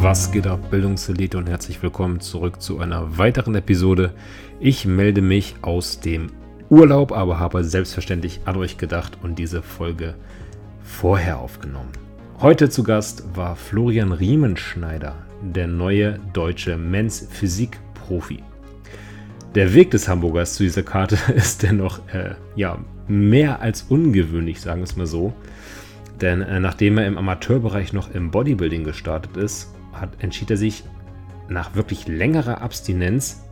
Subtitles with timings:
[0.00, 4.14] Was geht ab, Bildungselite und herzlich willkommen zurück zu einer weiteren Episode.
[4.60, 6.28] Ich melde mich aus dem
[6.70, 10.14] Urlaub, aber habe selbstverständlich an euch gedacht und diese Folge
[10.82, 11.90] vorher aufgenommen.
[12.40, 18.42] Heute zu Gast war Florian Riemenschneider, der neue deutsche Men's Physik-Profi.
[19.54, 24.80] Der Weg des Hamburgers zu dieser Karte ist dennoch äh, ja, mehr als ungewöhnlich, sagen
[24.80, 25.32] wir es mal so.
[26.20, 30.84] Denn äh, nachdem er im Amateurbereich noch im Bodybuilding gestartet ist, hat, entschied er sich
[31.48, 33.42] nach wirklich längerer Abstinenz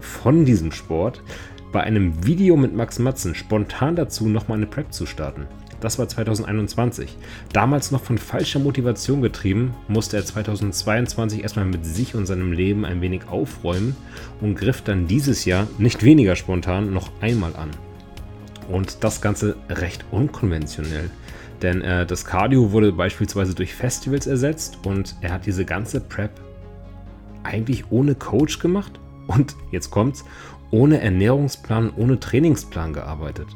[0.00, 1.22] von diesem Sport
[1.70, 5.46] bei einem Video mit Max Matzen spontan dazu, nochmal eine Prep zu starten.
[5.80, 7.16] Das war 2021.
[7.52, 12.84] Damals noch von falscher Motivation getrieben, musste er 2022 erstmal mit sich und seinem Leben
[12.84, 13.96] ein wenig aufräumen
[14.40, 17.70] und griff dann dieses Jahr nicht weniger spontan noch einmal an.
[18.68, 21.10] Und das Ganze recht unkonventionell.
[21.62, 26.30] Denn äh, das Cardio wurde beispielsweise durch Festivals ersetzt und er hat diese ganze Prep
[27.42, 30.24] eigentlich ohne Coach gemacht und jetzt kommt's,
[30.70, 33.46] ohne Ernährungsplan, ohne Trainingsplan gearbeitet.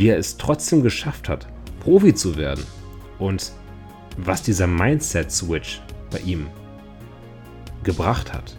[0.00, 1.46] Wie er es trotzdem geschafft hat,
[1.80, 2.64] Profi zu werden
[3.18, 3.52] und
[4.16, 6.46] was dieser Mindset-Switch bei ihm
[7.82, 8.56] gebracht hat.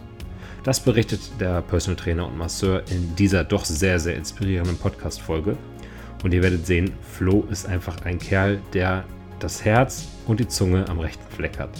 [0.62, 5.56] Das berichtet der Personal Trainer und Masseur in dieser doch sehr, sehr inspirierenden Podcast-Folge.
[6.22, 9.02] Und ihr werdet sehen, Flo ist einfach ein Kerl, der
[9.40, 11.70] das Herz und die Zunge am rechten Fleck hat.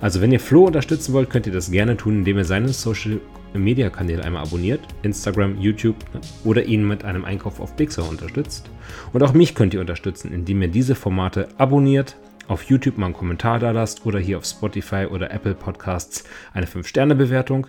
[0.00, 3.20] Also wenn ihr Flo unterstützen wollt, könnt ihr das gerne tun, indem ihr seine Social
[3.54, 8.70] Media Kanäle einmal abonniert, Instagram, YouTube ne, oder ihn mit einem Einkauf auf Pixar unterstützt.
[9.12, 12.16] Und auch mich könnt ihr unterstützen, indem ihr diese Formate abonniert,
[12.48, 16.66] auf YouTube mal einen Kommentar da lasst oder hier auf Spotify oder Apple Podcasts eine
[16.66, 17.68] 5-Sterne-Bewertung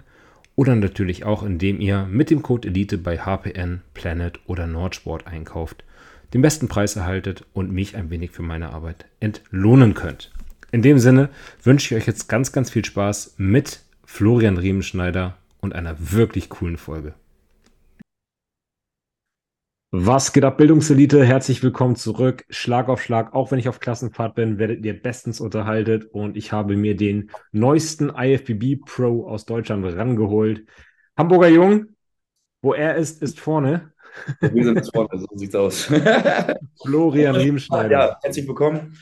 [0.56, 5.84] oder natürlich auch, indem ihr mit dem Code Elite bei HPN, Planet oder Nordsport einkauft,
[6.34, 10.32] den besten Preis erhaltet und mich ein wenig für meine Arbeit entlohnen könnt.
[10.72, 11.30] In dem Sinne
[11.64, 16.78] wünsche ich euch jetzt ganz, ganz viel Spaß mit Florian Riemenschneider und einer wirklich coolen
[16.78, 17.16] Folge.
[19.92, 21.26] Was geht ab, Bildungselite?
[21.26, 22.46] Herzlich willkommen zurück.
[22.50, 23.34] Schlag auf Schlag.
[23.34, 26.06] Auch wenn ich auf Klassenfahrt bin, werdet ihr bestens unterhaltet.
[26.06, 30.64] Und ich habe mir den neuesten IFBB Pro aus Deutschland rangeholt.
[31.18, 31.88] Hamburger Jung,
[32.62, 33.92] wo er ist, ist vorne.
[34.42, 35.84] Wir sind vorne, so sieht's aus.
[36.84, 37.92] Florian Riemschneider.
[37.92, 38.98] Ja, herzlich willkommen.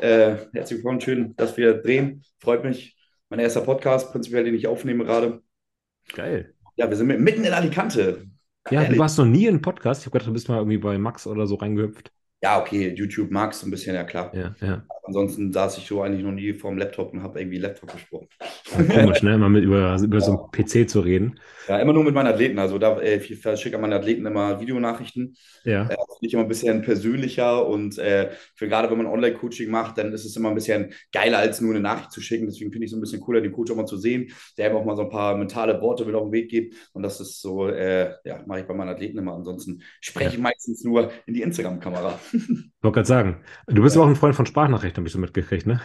[0.00, 1.00] Äh, herzlich willkommen.
[1.00, 2.22] Schön, dass wir drehen.
[2.38, 2.96] Freut mich.
[3.28, 5.42] Mein erster Podcast, prinzipiell, den ich aufnehme gerade.
[6.14, 6.54] Geil.
[6.76, 8.26] Ja, wir sind mitten in Alicante.
[8.70, 8.96] Ja, Ehrlich.
[8.96, 10.00] du warst noch nie in Podcast.
[10.00, 12.10] Ich habe gedacht, du bist mal irgendwie bei Max oder so reingehüpft.
[12.42, 14.34] Ja, okay, YouTube Max ein bisschen, ja klar.
[14.34, 14.84] Ja, ja.
[15.06, 18.28] Ansonsten saß ich so eigentlich noch nie vorm Laptop und habe irgendwie Laptop gesprochen.
[18.76, 19.34] Ja, komisch, ne?
[19.34, 20.24] Immer mit über, über ja.
[20.24, 21.38] so einen PC zu reden.
[21.68, 22.58] Ja, immer nur mit meinen Athleten.
[22.58, 25.36] Also da äh, ich verschicke an meine Athleten immer Videonachrichten.
[25.64, 25.82] Ja.
[25.84, 29.98] Äh, Finde ich immer ein bisschen persönlicher und äh, für gerade wenn man Online-Coaching macht,
[29.98, 32.46] dann ist es immer ein bisschen geiler, als nur eine Nachricht zu schicken.
[32.46, 34.76] Deswegen finde ich es ein bisschen cooler, den Coach auch mal zu sehen, der ihm
[34.76, 36.74] auch mal so ein paar mentale Worte mit auf den Weg gibt.
[36.92, 39.34] Und das ist so, äh, ja, mache ich bei meinen Athleten immer.
[39.34, 42.18] Ansonsten spreche ich meistens nur in die Instagram-Kamera.
[42.32, 42.48] Ich
[42.82, 43.36] wollte gerade sagen,
[43.66, 45.80] du bist ja auch ein Freund von Sprachnachrichten, habe ich so mitgekriegt, ne?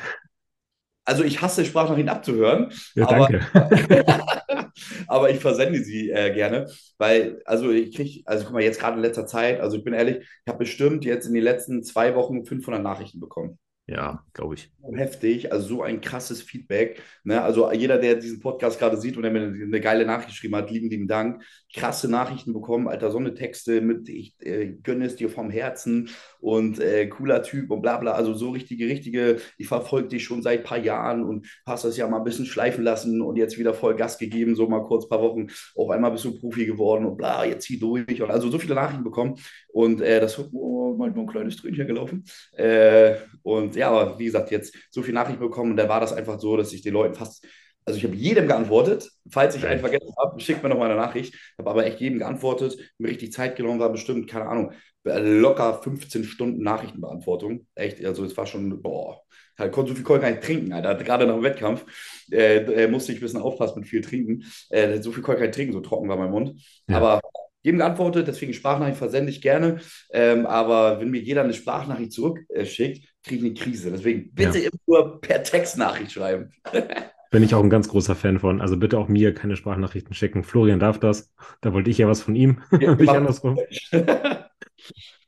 [1.04, 2.72] Also ich hasse Sprachnachrichten abzuhören.
[2.96, 4.06] Ja, aber, danke.
[5.08, 6.68] aber ich versende sie äh, gerne,
[6.98, 9.94] weil, also ich kriege, also guck mal, jetzt gerade in letzter Zeit, also ich bin
[9.94, 13.58] ehrlich, ich habe bestimmt jetzt in den letzten zwei Wochen 500 Nachrichten bekommen.
[13.88, 14.72] Ja, glaube ich.
[14.82, 17.02] So heftig, also so ein krasses Feedback.
[17.24, 17.42] Ne?
[17.42, 20.56] Also jeder, der diesen Podcast gerade sieht und der mir eine, eine geile Nachricht geschrieben
[20.56, 21.44] hat, lieben, lieben Dank.
[21.74, 26.10] Krasse Nachrichten bekommen, Alter, so eine Texte mit, ich äh, gönne es dir vom Herzen
[26.40, 28.12] und äh, cooler Typ und bla bla.
[28.12, 32.08] Also so richtige, richtige, ich verfolge dich schon seit paar Jahren und hast das ja
[32.08, 35.22] mal ein bisschen schleifen lassen und jetzt wieder voll Gas gegeben, so mal kurz paar
[35.22, 35.48] Wochen.
[35.76, 38.22] Auf einmal bist du Profi geworden und bla, jetzt zieh durch.
[38.22, 39.36] Und also so viele Nachrichten bekommen
[39.70, 42.24] und äh, das oh, manchmal ein kleines Tränchen gelaufen.
[42.54, 46.14] Äh, und ja, aber wie gesagt, jetzt so viel Nachrichten bekommen und da war das
[46.14, 47.46] einfach so, dass ich den Leuten fast,
[47.86, 49.10] also ich habe jedem geantwortet.
[49.30, 51.34] Falls ich einen vergessen habe, schickt mir noch mal eine Nachricht.
[51.34, 54.74] Ich habe aber echt jedem geantwortet, mir richtig Zeit genommen, war bestimmt, keine Ahnung,
[55.04, 57.68] locker 15 Stunden Nachrichtenbeantwortung.
[57.76, 59.22] Echt, also es war schon, boah,
[59.58, 60.96] halt konnte so viel Kohl gar nicht trinken, Alter.
[60.96, 61.86] Gerade nach dem Wettkampf
[62.32, 64.44] äh, äh, musste ich ein bisschen aufpassen mit viel Trinken.
[64.70, 66.54] Äh, so viel Kohl gar nicht trinken, so trocken war mein Mund.
[66.88, 66.98] Ja.
[66.98, 67.22] Aber
[67.64, 69.80] jedem geantwortet, deswegen Sprachnachricht versende ich gerne.
[70.12, 73.92] Ähm, aber wenn mir jeder eine Sprachnachricht zurückschickt, kriege ich eine Krise.
[73.92, 74.70] Deswegen bitte ja.
[74.70, 76.52] immer nur per Textnachricht schreiben.
[77.32, 78.60] Bin ich auch ein ganz großer Fan von.
[78.60, 80.44] Also bitte auch mir keine Sprachnachrichten schicken.
[80.44, 81.34] Florian darf das.
[81.62, 82.62] Da wollte ich ja was von ihm.
[82.78, 83.58] Ja, Nicht andersrum.
[83.92, 84.48] ja.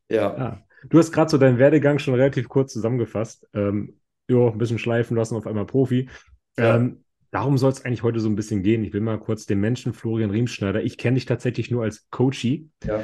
[0.10, 0.64] ja.
[0.90, 3.48] Du hast gerade so deinen Werdegang schon relativ kurz zusammengefasst.
[3.54, 6.10] Ähm, jo, ein bisschen schleifen lassen, auf einmal Profi.
[6.58, 6.76] Ja.
[6.76, 8.84] Ähm, darum soll es eigentlich heute so ein bisschen gehen.
[8.84, 10.84] Ich will mal kurz den Menschen Florian Riemschneider.
[10.84, 12.70] Ich kenne dich tatsächlich nur als Coachie.
[12.84, 13.02] Ja.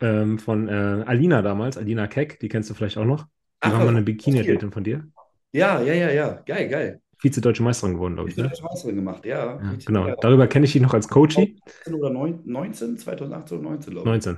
[0.00, 3.26] ähm, von äh, Alina damals, Alina Keck, die kennst du vielleicht auch noch.
[3.64, 4.12] Die Ach, war mal eine okay.
[4.12, 5.06] Bikini-Athletin von dir.
[5.52, 6.42] Ja, ja, ja, ja.
[6.44, 7.00] Geil, geil.
[7.24, 8.36] Vize-Deutsche Meisterin geworden, glaube ich.
[8.36, 8.54] Habe Ne?
[8.62, 9.60] Meisterin gemacht, ja.
[9.60, 10.14] Ja, genau.
[10.20, 11.56] Darüber kenne ich dich noch als Coachy.
[11.80, 14.24] 18 oder 9, 19, 2018 oder 19, glaube ich.
[14.26, 14.36] 19.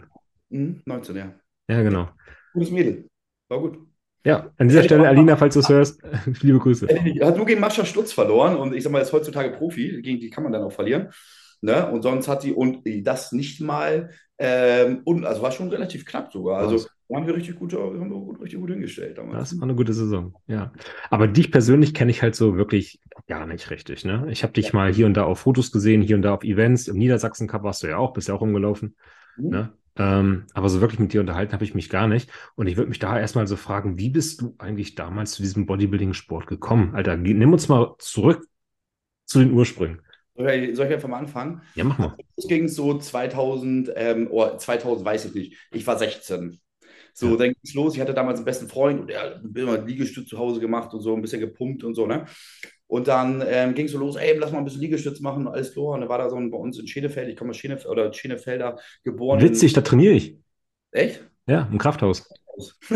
[0.50, 1.32] Mhm, 19, ja.
[1.68, 2.08] Ja, genau.
[2.52, 3.08] Gutes Mädel.
[3.48, 3.78] War gut.
[4.24, 6.00] Ja, an dieser Stelle, Alina, falls du es hörst,
[6.42, 6.88] liebe Grüße.
[6.88, 10.30] Hat nur gegen Mascha Stutz verloren und ich sag mal, ist heutzutage Profi, gegen die
[10.30, 11.10] kann man dann auch verlieren.
[11.60, 11.90] Ne?
[11.90, 16.32] Und sonst hat sie, und das nicht mal, ähm, und, also war schon relativ knapp
[16.32, 16.58] sogar.
[16.58, 16.86] Also?
[17.08, 19.50] Da haben wir richtig gut, haben wir gut, richtig gut hingestellt damals.
[19.50, 20.72] Das war eine gute Saison, ja.
[21.10, 24.26] Aber dich persönlich kenne ich halt so wirklich gar nicht richtig, ne?
[24.30, 26.88] Ich habe dich mal hier und da auf Fotos gesehen, hier und da auf Events.
[26.88, 28.96] Im Niedersachsen Cup warst du ja auch, bist ja auch rumgelaufen,
[29.36, 29.48] Mhm.
[29.50, 29.72] ne?
[29.98, 32.30] Ähm, aber so wirklich mit dir unterhalten habe ich mich gar nicht.
[32.54, 35.64] Und ich würde mich da erstmal so fragen, wie bist du eigentlich damals zu diesem
[35.64, 36.94] Bodybuilding-Sport gekommen?
[36.94, 38.46] Alter, nimm uns mal zurück
[39.24, 40.02] zu den Ursprüngen.
[40.36, 41.62] Soll ich, soll ich einfach mal anfangen?
[41.74, 42.16] Ja, mach mal.
[42.36, 45.56] Es ging so 2000, ähm, oder 2000 weiß ich nicht.
[45.72, 46.60] Ich war 16.
[47.18, 47.36] So, Ja.
[47.36, 47.94] dann ging es los.
[47.94, 51.00] Ich hatte damals einen besten Freund und der hat immer Liegestütz zu Hause gemacht und
[51.00, 52.26] so, ein bisschen gepumpt und so, ne?
[52.88, 55.54] Und dann ähm, ging es so los, ey, lass mal ein bisschen Liegestütz machen und
[55.54, 55.86] alles klar.
[55.94, 58.12] Und dann war da so ein, bei uns in Schenefeld, ich komme aus Schenefeld, oder
[58.12, 59.40] Schenefelder geboren.
[59.40, 60.36] Witzig, da trainiere ich.
[60.92, 61.24] Echt?
[61.46, 62.28] Ja, im Krafthaus.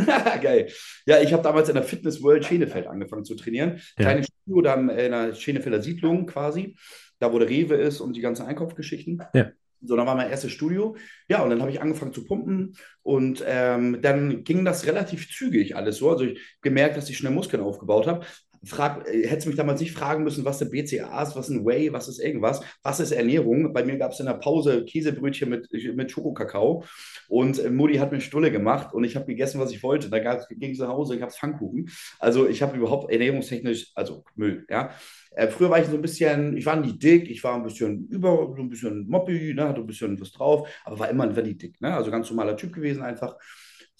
[0.42, 0.68] Geil.
[1.06, 3.80] Ja, ich habe damals in der Fitness World Schenefeld angefangen zu trainieren.
[3.98, 4.04] Ja.
[4.04, 6.76] Kleines Studio dann in der Schenefelder Siedlung quasi,
[7.18, 9.22] da wo der Rewe ist und die ganzen Einkaufsgeschichten.
[9.32, 9.50] Ja.
[9.82, 10.96] So, dann war mein erstes Studio.
[11.28, 15.76] Ja, und dann habe ich angefangen zu pumpen und ähm, dann ging das relativ zügig
[15.76, 16.10] alles so.
[16.10, 18.26] Also ich gemerkt, dass ich schnell Muskeln aufgebaut habe.
[18.64, 22.08] Frag, äh, hättest mich damals nicht fragen müssen, was sind BCAAs, was sind Whey, was
[22.08, 23.72] ist irgendwas, was ist Ernährung.
[23.72, 26.84] Bei mir gab es in der Pause Käsebrötchen mit, mit Schokokakao
[27.28, 30.10] und äh, Mutti hat mir Stulle gemacht und ich habe gegessen, was ich wollte.
[30.10, 30.18] Da
[30.50, 31.88] ging es nach Hause, ich habe Pfannkuchen.
[32.18, 34.90] Also ich habe überhaupt ernährungstechnisch, also Müll, ja.
[35.32, 38.08] Äh, früher war ich so ein bisschen, ich war nie dick, ich war ein bisschen
[38.08, 41.54] über, so ein bisschen moppy, ne, hatte ein bisschen was drauf, aber war immer nie
[41.54, 41.94] dick, ne?
[41.94, 43.36] Also ganz normaler Typ gewesen einfach.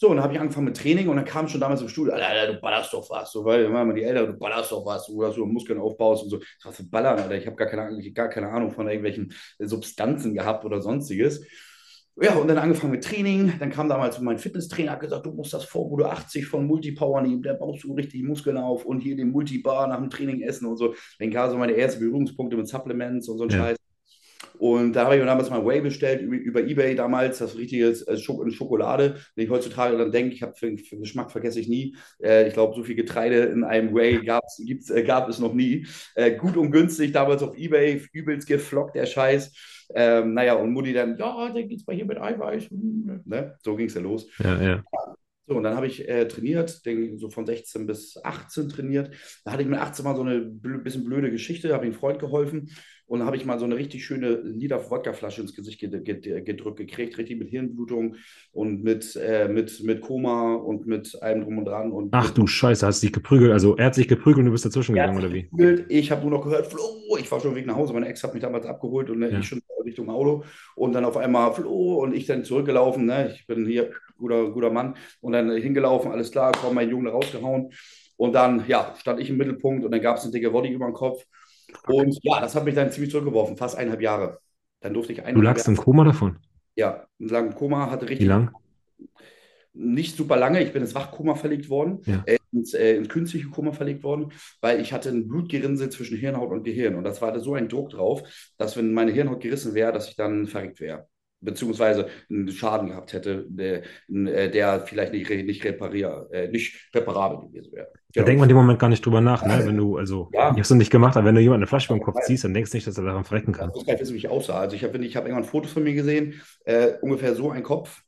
[0.00, 2.14] So, und dann habe ich angefangen mit Training und dann kam schon damals im Studio,
[2.14, 5.04] Alter, Alter, du ballerst doch was, so, weil immer die Eltern, du ballerst doch was,
[5.06, 6.40] du, du Muskeln aufbaust und so.
[6.64, 10.64] Was für Ballern, Alter, ich habe gar keine, gar keine Ahnung von irgendwelchen Substanzen gehabt
[10.64, 11.44] oder sonstiges.
[12.16, 13.52] Ja, und dann angefangen mit Training.
[13.58, 17.42] Dann kam damals mein Fitnesstrainer, hat gesagt, du musst das Vorbude 80 von Multipower nehmen,
[17.42, 20.78] da baust du richtig Muskeln auf und hier den Multibar nach dem Training essen und
[20.78, 20.94] so.
[21.18, 23.58] Dann kamen so meine ersten Berührungspunkte mit Supplements und so ein Ja.
[23.58, 23.79] Scheiß.
[24.60, 27.86] Und da habe ich mir damals mal Whey bestellt, über, über Ebay damals, das richtige
[27.88, 29.16] äh, Schok in Schokolade.
[29.34, 31.96] Wenn ich heutzutage dann denke, ich habe für, für Geschmack vergesse ich nie.
[32.22, 35.54] Äh, ich glaube, so viel Getreide in einem Whey gab's, gibt's, äh, gab es noch
[35.54, 35.86] nie.
[36.14, 39.86] Äh, gut und günstig, damals auf Ebay, übelst geflockt, der Scheiß.
[39.94, 42.64] Ähm, naja, und Mutti dann, ja, dann geht's mal hier mit Eiweiß.
[42.64, 43.56] Hm, Ne?
[43.62, 44.26] So ging es ja los.
[44.44, 44.84] Ja, ja.
[45.46, 49.10] So, und dann habe ich äh, trainiert, den, so von 16 bis 18 trainiert.
[49.44, 52.20] Da hatte ich mit 18 mal so eine blö bisschen blöde Geschichte, habe ihm Freund
[52.20, 52.70] geholfen
[53.10, 56.76] und dann habe ich mal so eine richtig schöne Liter-Wodka-Flasche ins Gesicht ged ged gedrückt
[56.76, 58.14] gekriegt, richtig mit Hirnblutung
[58.52, 61.90] und mit, äh, mit, mit Koma und mit allem drum und dran.
[61.90, 63.50] Und Ach du Scheiße, hast dich geprügelt.
[63.50, 65.42] Also er hat sich geprügelt und du bist dazwischen gegangen, oder wie?
[65.42, 65.86] geprügelt.
[65.88, 66.82] Ich habe nur noch gehört, Flo,
[67.18, 67.92] ich war schon Weg nach Hause.
[67.94, 69.40] Meine Ex hat mich damals abgeholt und ne, Ja.
[69.40, 70.44] ich schon Richtung Auto.
[70.76, 73.06] Und dann auf einmal Flo und ich dann zurückgelaufen.
[73.06, 73.32] Ne?
[73.34, 74.94] Ich bin hier guter, guter Mann.
[75.20, 77.72] Und dann hingelaufen, alles klar, komm, mein Junge rausgehauen.
[78.16, 80.84] Und dann, ja, stand ich im Mittelpunkt und dann gab es eine dicke Body über
[80.86, 81.24] den Kopf.
[81.86, 84.38] Und ja, das hat mich dann ziemlich zurückgeworfen, fast eineinhalb Jahre.
[84.80, 86.38] Dann durfte ich Du lagst Jahre, im Koma davon.
[86.76, 88.50] ja, im Koma, hatte Wie richtig lang?
[89.72, 90.62] nicht super lange.
[90.62, 92.22] Ich bin ins Wachkoma verlegt worden, Ja.
[92.26, 96.50] äh, ins, äh, ins künstliche Koma verlegt worden, weil ich hatte ein Blutgerinnsel zwischen Hirnhaut
[96.50, 96.96] und Gehirn.
[96.96, 98.22] Und das war da so ein Druck drauf,
[98.58, 101.08] dass wenn meine Hirnhaut gerissen wäre, dass ich dann verreckt wäre.
[101.42, 107.48] Beziehungsweise einen Schaden gehabt hätte, der, äh, der vielleicht nicht, nicht, reparier, äh, nicht reparabel
[107.48, 107.88] gewesen wäre.
[107.92, 108.26] Da Genau.
[108.26, 109.62] denkt man in dem Moment gar nicht drüber nach, ne?
[109.64, 110.50] Wenn du, also, Ja.
[110.50, 112.52] ich hab's noch nicht gemacht, aber wenn du jemand eine Flasche beim Kopf ziehst, dann
[112.54, 113.70] denkst du nicht, dass er daran verrecken kann.
[113.70, 114.58] Nicht wissen, wie ich aussah.
[114.60, 118.02] Also ich habe ich hab irgendwann Fotos von mir gesehen, äh, ungefähr so ein Kopf,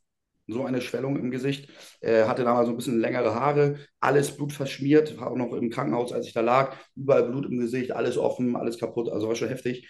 [0.47, 1.69] so eine Schwellung im Gesicht,
[2.01, 5.69] äh, hatte damals so ein bisschen längere Haare, alles Blut verschmiert, war auch noch im
[5.69, 9.35] Krankenhaus, als ich da lag, überall Blut im Gesicht, alles offen, alles kaputt, also war
[9.35, 9.87] schon heftig.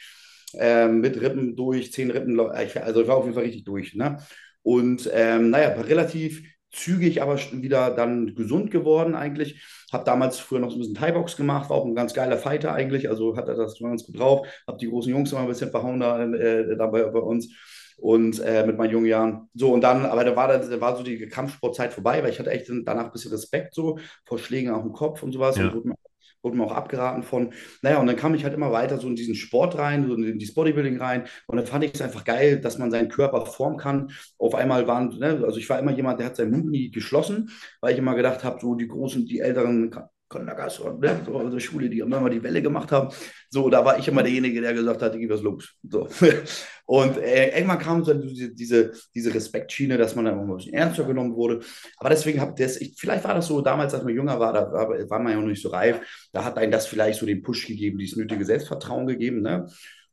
[0.60, 3.96] Ähm, mit Rippen durch, zehn Rippen, also ich war auf jeden Fall richtig durch.
[3.96, 4.18] Ne?
[4.62, 9.62] Und ähm, naja, relativ zügig, aber wieder dann gesund geworden eigentlich.
[9.92, 12.74] Habe damals früher noch so ein bisschen Thai-Box gemacht, war auch ein ganz geiler Fighter
[12.74, 14.48] eigentlich, also hatte das schon ganz gut drauf.
[14.68, 17.50] Habe die großen Jungs immer ein bisschen verhauen da, äh, da bei, uns
[17.98, 19.50] und äh, mit meinen jungen Jahren.
[19.54, 22.40] So, und dann, aber da war, das, da war so die Kampfsportzeit vorbei, weil ich
[22.40, 25.66] hatte echt danach ein bisschen Respekt so vor Schlägen auf dem Kopf und sowas Ja.
[25.68, 25.96] und wurde mir,
[26.44, 27.54] wurde mir auch abgeraten von.
[27.82, 30.38] Naja, und dann kam ich halt immer weiter so in diesen Sport rein, so in
[30.40, 33.78] dieses Bodybuilding rein und dann fand ich es einfach geil, dass man seinen Körper formen
[33.78, 34.12] kann.
[34.38, 37.50] Auf einmal waren, ne, also ich war immer jemand, der hat seinen Mund nie geschlossen,
[37.82, 39.92] weil ich immer gedacht habe, so die großen, die älteren
[40.34, 43.14] Kondagas und ne, so unsere Schule, die immer die Welle gemacht haben.
[43.50, 45.76] So, da war ich immer derjenige, der gesagt hat, ich was los.
[45.84, 46.08] So.
[46.86, 50.74] Und äh, irgendwann kam so diese, diese, diese Respektschiene, dass man dann auch ein bisschen
[50.74, 51.62] ernster genommen wurde.
[51.98, 54.72] Aber deswegen habe das, ich, vielleicht war das so damals, als man jünger war, da
[54.72, 56.02] war, war man ja noch nicht so reif,
[56.34, 59.42] da hat einen das vielleicht so den Push gegeben, dieses nötige Selbstvertrauen gegeben.
[59.42, 59.68] Ne?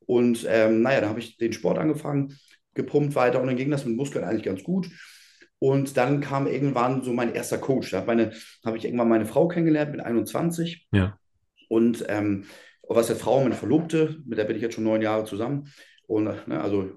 [0.06, 2.38] Und ähm, naja, da habe ich den Sport angefangen,
[2.74, 4.88] gepumpt weiter und dann ging das mit Muskeln eigentlich ganz gut.
[5.60, 7.90] Und dann kam irgendwann so mein erster Coach.
[7.90, 8.32] Da habe
[8.64, 10.88] hab ich irgendwann meine Frau kennengelernt mit 21.
[10.90, 11.18] Ja.
[11.68, 12.46] Und ähm,
[12.88, 15.70] was der Frau, meine Verlobte, mit der bin ich jetzt schon neun Jahre zusammen.
[16.06, 16.90] Und ne, also,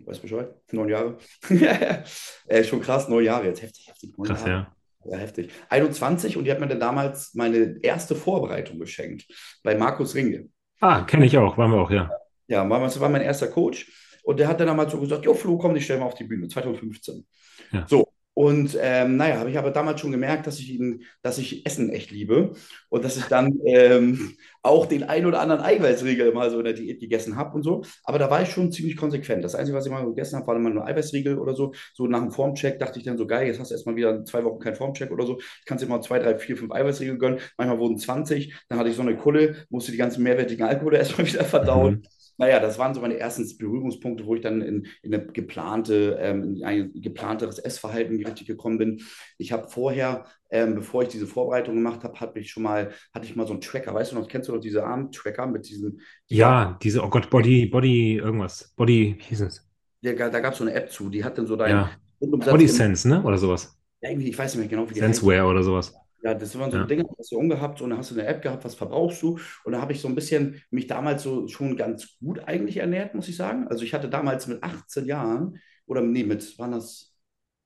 [0.00, 1.18] weißt Bescheid, neun Jahre.
[2.46, 4.12] äh, schon krass, neun Jahre jetzt, heftig, heftig.
[4.22, 4.50] krass, Jahre.
[4.50, 4.74] ja.
[5.06, 5.50] Ja, heftig.
[5.68, 9.26] 21 und die hat mir dann damals meine erste Vorbereitung geschenkt
[9.62, 10.48] bei Markus Ringe.
[10.80, 12.10] Ah, kenne ich auch, waren wir auch, ja.
[12.48, 13.90] Ja, das war mein erster Coach.
[14.22, 16.24] Und der hat dann damals so gesagt, jo, Flo, komm, ich stelle mal auf die
[16.24, 17.26] Bühne, 2015.
[17.74, 17.86] Ja.
[17.88, 21.64] So, und ähm, naja, habe ich aber damals schon gemerkt, dass ich ihn, dass ich
[21.64, 22.52] Essen echt liebe
[22.88, 26.74] und dass ich dann ähm, auch den ein oder anderen Eiweißriegel mal so in der
[26.74, 27.82] Diät gegessen habe und so.
[28.02, 29.44] Aber da war ich schon ziemlich konsequent.
[29.44, 31.74] Das Einzige, was ich mal gegessen habe, war immer nur Eiweißriegel oder so.
[31.94, 34.42] So nach dem Formcheck dachte ich dann so, geil, jetzt hast du erstmal wieder zwei
[34.42, 35.38] Wochen kein Formcheck oder so.
[35.38, 37.38] Ich kann dir mal zwei, drei, vier, fünf Eiweißriegel gönnen.
[37.56, 38.52] Manchmal wurden 20.
[38.68, 41.94] Dann hatte ich so eine Kulle, musste die ganzen mehrwertigen Alkohole erstmal wieder verdauen.
[41.94, 46.18] Mhm naja, das waren so meine ersten Berührungspunkte, wo ich dann in, in eine geplante,
[46.20, 49.02] ähm, in ein geplanteres Essverhalten richtig gekommen bin.
[49.38, 53.26] Ich habe vorher, ähm, bevor ich diese Vorbereitung gemacht habe, hatte ich schon mal, hatte
[53.26, 56.00] ich mal so einen Tracker, weißt du noch, kennst du noch diese Arm-Tracker mit diesen.
[56.28, 58.72] Ja, diese, oh Gott, Body, Body, irgendwas.
[58.76, 59.68] Body, wie hieß es?
[60.00, 61.90] Ja, da gab es so eine App zu, die hat dann so dein ja.
[62.20, 63.22] Body Sense, ne?
[63.22, 63.78] Oder sowas.
[64.00, 65.94] Ja, irgendwie, ich weiß nicht mehr genau, wie die Senseware oder sowas.
[66.24, 66.84] Ja, das waren so ja.
[66.84, 69.38] Dinge, hast du umgehabt und dann hast du eine App gehabt, was verbrauchst du?
[69.64, 73.14] Und da habe ich so ein bisschen mich damals so schon ganz gut eigentlich ernährt,
[73.14, 73.68] muss ich sagen.
[73.68, 77.14] Also ich hatte damals mit 18 Jahren, oder nee, mit, waren das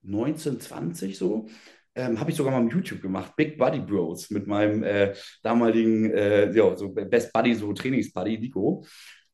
[0.02, 1.46] 19, 20 so,
[1.94, 6.10] ähm, habe ich sogar mal auf YouTube gemacht, Big Buddy Bros, mit meinem äh, damaligen,
[6.10, 8.84] äh, ja, so Best Buddy, so Trainingsbuddy, Nico.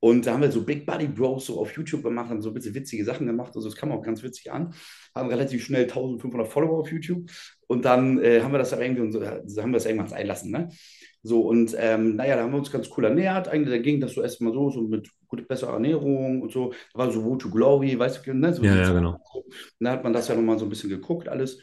[0.04, 2.54] Und da haben wir so Big Buddy Bros so auf YouTube gemacht, haben so ein
[2.54, 3.52] bisschen witzige Sachen gemacht.
[3.56, 4.74] Also, das kam auch ganz witzig an.
[5.14, 7.30] Haben relativ schnell 1500 Follower auf YouTube.
[7.68, 10.50] Und dann äh, haben wir das aber irgendwie, so, haben wir das irgendwann sein lassen.
[10.50, 10.68] Ne?
[11.22, 13.48] So, und ähm, naja, da haben wir uns ganz cool ernährt.
[13.48, 16.72] Eigentlich, da ging das so erstmal so, so mit gut, besserer Ernährung und so.
[16.92, 18.52] Da war so Wood to Glory, weißt du, ne?
[18.52, 19.18] So ja, ja, genau.
[19.80, 21.60] Da hat man das ja nochmal so ein bisschen geguckt, alles.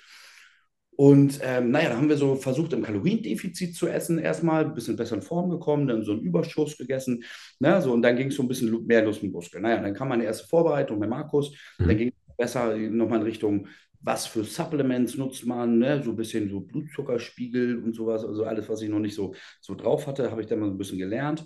[1.01, 4.95] Und ähm, naja, da haben wir so versucht, im Kaloriendefizit zu essen, erstmal ein bisschen
[4.95, 7.23] besser in Form gekommen, dann so einen Überschuss gegessen.
[7.59, 9.63] Ne, so, und dann ging es so ein bisschen mehr los mit Muskeln.
[9.63, 11.55] Naja, dann kam meine erste Vorbereitung bei Markus.
[11.79, 11.87] Mhm.
[11.87, 13.67] Dann ging es besser nochmal in Richtung,
[14.03, 16.01] was für Supplements nutzt man, ne?
[16.03, 18.25] so ein bisschen so Blutzuckerspiegel und sowas.
[18.25, 20.73] Also alles, was ich noch nicht so, so drauf hatte, habe ich dann mal so
[20.73, 21.45] ein bisschen gelernt.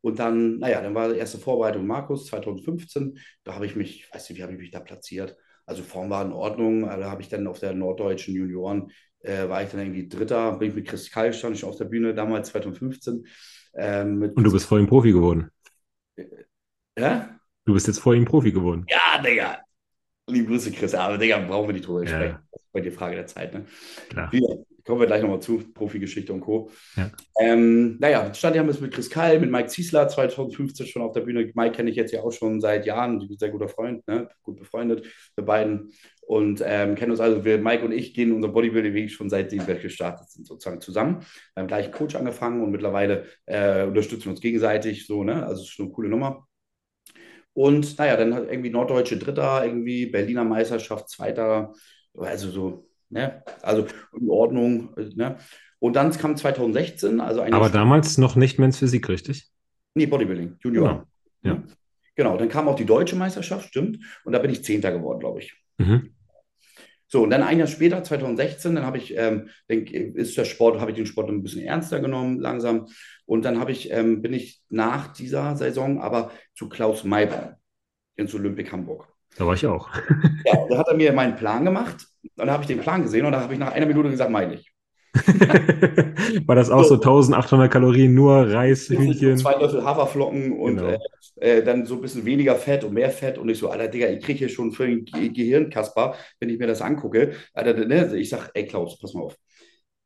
[0.00, 3.18] Und dann, naja, dann war die erste Vorbereitung Markus 2015.
[3.44, 5.36] Da habe ich mich, ich weiß nicht, wie habe ich mich da platziert?
[5.66, 6.82] Also Form war in Ordnung.
[6.82, 10.70] Da habe ich dann auf der norddeutschen Junioren, äh, war ich dann irgendwie Dritter, bin
[10.70, 13.26] ich mit Chris Kall, stand ich auf der Bühne damals 2015.
[13.74, 15.50] Ähm, Und du bist vor ihm Profi geworden.
[16.16, 16.24] Äh,
[16.98, 17.38] ja?
[17.66, 18.86] Du bist jetzt vor ihm Profi geworden.
[18.88, 19.58] Ja, Digga.
[20.30, 20.94] Liebe Grüße, Chris.
[20.94, 22.08] Aber Digga, brauchen wir nicht drüber ja.
[22.08, 22.38] sprechen.
[22.52, 23.54] Das ist bei dir Frage der Zeit.
[23.54, 23.64] Ne?
[24.08, 24.32] Klar.
[24.32, 26.70] Wir, kommen wir gleich nochmal zu, Profi-Geschichte und Co.
[26.96, 27.10] Ja.
[27.40, 31.12] Ähm, naja, stand haben wir es mit Chris Kall, mit Mike Ziesler 2015 schon auf
[31.12, 31.50] der Bühne.
[31.54, 34.28] Mike kenne ich jetzt ja auch schon seit Jahren, sehr guter Freund, ne?
[34.42, 35.92] gut befreundet, wir beiden.
[36.22, 39.74] Und ähm, kennen uns also, wir, Mike und ich gehen unser Bodybuilding-Weg schon seitdem wir
[39.76, 41.20] gestartet sind, sozusagen zusammen.
[41.54, 45.44] Wir haben gleich Coach angefangen und mittlerweile äh, unterstützen wir uns gegenseitig, so, ne?
[45.44, 46.46] Also, es ist schon eine coole Nummer.
[47.52, 51.72] Und naja, dann hat irgendwie Norddeutsche Dritter, irgendwie Berliner Meisterschaft Zweiter,
[52.14, 53.42] also so Ne?
[53.62, 53.86] Also
[54.18, 54.94] in Ordnung.
[55.14, 55.36] Ne?
[55.78, 59.48] Und dann kam 2016, also Aber damals noch nicht Men's Physik, richtig?
[59.94, 61.06] Nee, Bodybuilding, Junior.
[61.42, 61.56] Genau.
[61.56, 61.62] Ja.
[62.14, 63.98] Genau, dann kam auch die deutsche Meisterschaft, stimmt.
[64.24, 65.56] Und da bin ich Zehnter geworden, glaube ich.
[65.78, 66.14] Mhm.
[67.12, 70.80] So, und dann ein Jahr später, 2016, dann habe ich, ähm, denk, ist der Sport,
[70.80, 72.86] habe ich den Sport ein bisschen ernster genommen, langsam.
[73.26, 77.56] Und dann habe ich, ähm, bin ich nach dieser Saison aber zu Klaus Maybaum
[78.14, 79.08] ins Olympic Hamburg.
[79.36, 79.90] Da war ich auch.
[80.44, 82.06] ja, da hat er mir meinen Plan gemacht.
[82.36, 84.54] Dann habe ich den Plan gesehen und da habe ich nach einer Minute gesagt, meine
[84.54, 84.72] ich.
[86.46, 89.36] War das auch so, so 1800 Kalorien, nur Reis, Hühnchen?
[89.38, 90.88] Zwei Löffel Haferflocken und genau.
[91.40, 93.38] äh, äh, dann so ein bisschen weniger Fett und mehr Fett.
[93.38, 96.58] Und ich so, Alter, Digga, ich kriege hier schon für ein Ge Gehirnkasper, wenn ich
[96.58, 97.32] mir das angucke.
[97.54, 98.16] Alter, ne?
[98.16, 99.36] Ich sage, ey Klaus, pass mal auf.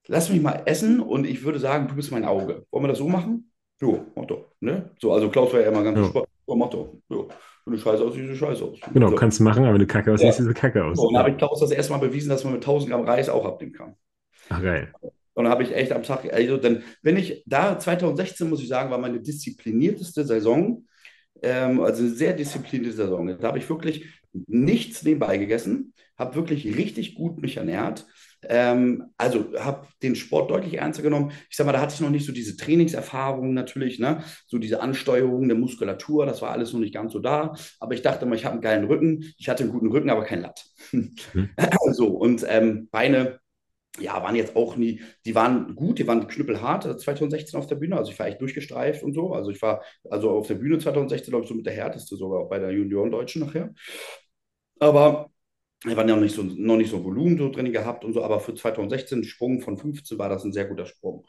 [0.07, 2.67] Lass mich mal essen und ich würde sagen, du bist mein Auge.
[2.71, 3.51] Wollen wir das so machen?
[3.81, 4.53] Jo, mach doch.
[4.61, 4.91] Ne?
[5.01, 6.09] So, also Klaus war ja immer ganz.
[6.09, 6.29] Sport.
[6.47, 6.95] So, mach doch.
[7.09, 7.29] Jo.
[7.65, 8.79] Wenn du scheiße aussiehst, siehst du scheiße aus.
[8.93, 9.17] Genau, so.
[9.17, 10.45] kannst du machen, aber wenn du kacke aussiehst, ja.
[10.45, 10.99] siehst du kacke aus.
[10.99, 13.05] So, und dann habe ich Klaus das erste Mal bewiesen, dass man mit 1000 Gramm
[13.07, 13.97] Reis auch abnehmen kann.
[14.49, 14.93] Ach, geil.
[15.35, 18.69] Und dann habe ich echt am Tag, also dann, wenn ich da 2016, muss ich
[18.69, 20.87] sagen, war meine disziplinierteste Saison,
[21.43, 23.27] ähm, also eine sehr disziplinierte Saison.
[23.39, 24.07] Da habe ich wirklich
[24.47, 28.07] nichts nebenbei gegessen, habe wirklich richtig gut mich ernährt.
[28.47, 31.33] Ähm, also habe den Sport deutlich ernster genommen.
[31.51, 34.23] Ich sag mal, da hatte ich noch nicht so diese Trainingserfahrung natürlich, ne?
[34.47, 37.55] so diese Ansteuerung der Muskulatur, das war alles noch nicht ganz so da.
[37.81, 39.33] Aber ich dachte immer, ich habe einen geilen Rücken.
[39.39, 40.65] Ich hatte einen guten Rücken, aber kein Latt.
[40.93, 41.15] Mhm.
[41.93, 43.41] so, und ähm, Beine,
[44.01, 47.77] ja, waren jetzt auch nie, die waren gut, die waren knüppelhart 2016 äh, auf der
[47.77, 47.97] Bühne.
[47.97, 49.33] Also ich war echt durchgestreift und so.
[49.33, 52.49] Also ich war also auf der Bühne 2016, glaube ich, so mit der härteste sogar
[52.49, 53.73] bei der Junioren-Deutschen nachher.
[54.81, 55.31] Aber
[55.85, 58.25] wir waren ja noch nicht so, noch nicht so Volumen so drin gehabt und so,
[58.25, 61.27] aber für 2016 Sprung von 15 war das ein sehr guter Sprung.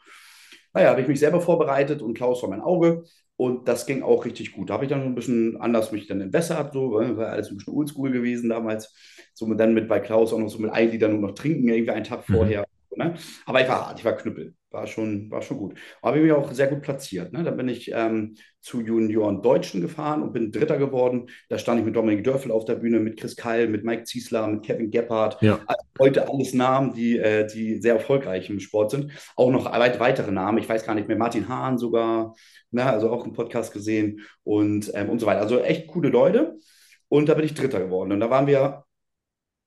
[0.72, 3.04] Naja, habe ich mich selber vorbereitet und Klaus war mein Auge
[3.36, 4.70] und das ging auch richtig gut.
[4.70, 7.74] Da habe ich dann ein bisschen anders mich dann entwässert, so, war alles ein bisschen
[7.74, 8.94] oldschool gewesen damals.
[9.34, 11.90] So dann mit bei Klaus auch noch so mit ein Liter nur noch trinken, irgendwie
[11.90, 12.34] einen Tag mhm.
[12.34, 12.66] vorher.
[12.96, 13.14] Ne?
[13.44, 15.74] Aber ich war hart, ich war Knüppel war schon, war schon gut.
[16.02, 17.32] Habe ich mich auch sehr gut platziert.
[17.32, 17.42] Ne?
[17.42, 21.28] Dann bin ich ähm, zu Junioren Deutschen gefahren und bin Dritter geworden.
[21.48, 24.46] Da stand ich mit Dominik Dörfel auf der Bühne, mit Chris Keil, mit Mike Ziesler,
[24.46, 25.40] mit Kevin Gebhardt.
[25.40, 25.60] Ja.
[25.66, 29.12] Also heute alles Namen, die, äh, die sehr erfolgreich im Sport sind.
[29.34, 30.58] Auch noch weit weitere Namen.
[30.58, 32.34] Ich weiß gar nicht mehr, Martin Hahn sogar,
[32.70, 32.84] ne?
[32.84, 35.40] also auch im Podcast gesehen und, ähm, und so weiter.
[35.40, 36.58] Also echt coole Leute.
[37.08, 38.12] Und da bin ich Dritter geworden.
[38.12, 38.84] Und da waren wir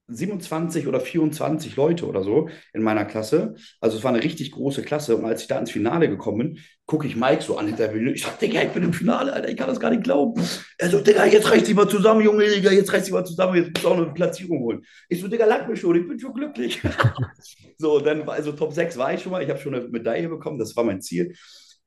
[0.09, 3.55] 27 oder 24 Leute oder so in meiner Klasse.
[3.79, 5.15] Also es war eine richtig große Klasse.
[5.15, 7.93] Und als ich da ins Finale gekommen bin, gucke ich Mike so an hinter der
[7.93, 8.11] Bühne.
[8.11, 10.41] Ich sage, Digga, ich bin im Finale, Alter, ich kann das gar nicht glauben.
[10.77, 13.55] Er so, Digga, jetzt reißt dich mal zusammen, Junge, Digga, jetzt reißt dich mal zusammen,
[13.55, 14.81] jetzt musst du auch eine Platzierung holen.
[15.07, 16.81] Ich so, Digga, lag mir schon, ich bin schon glücklich.
[17.77, 20.29] so, dann war also Top 6 war ich schon mal, ich habe schon eine Medaille
[20.29, 21.35] bekommen, das war mein Ziel.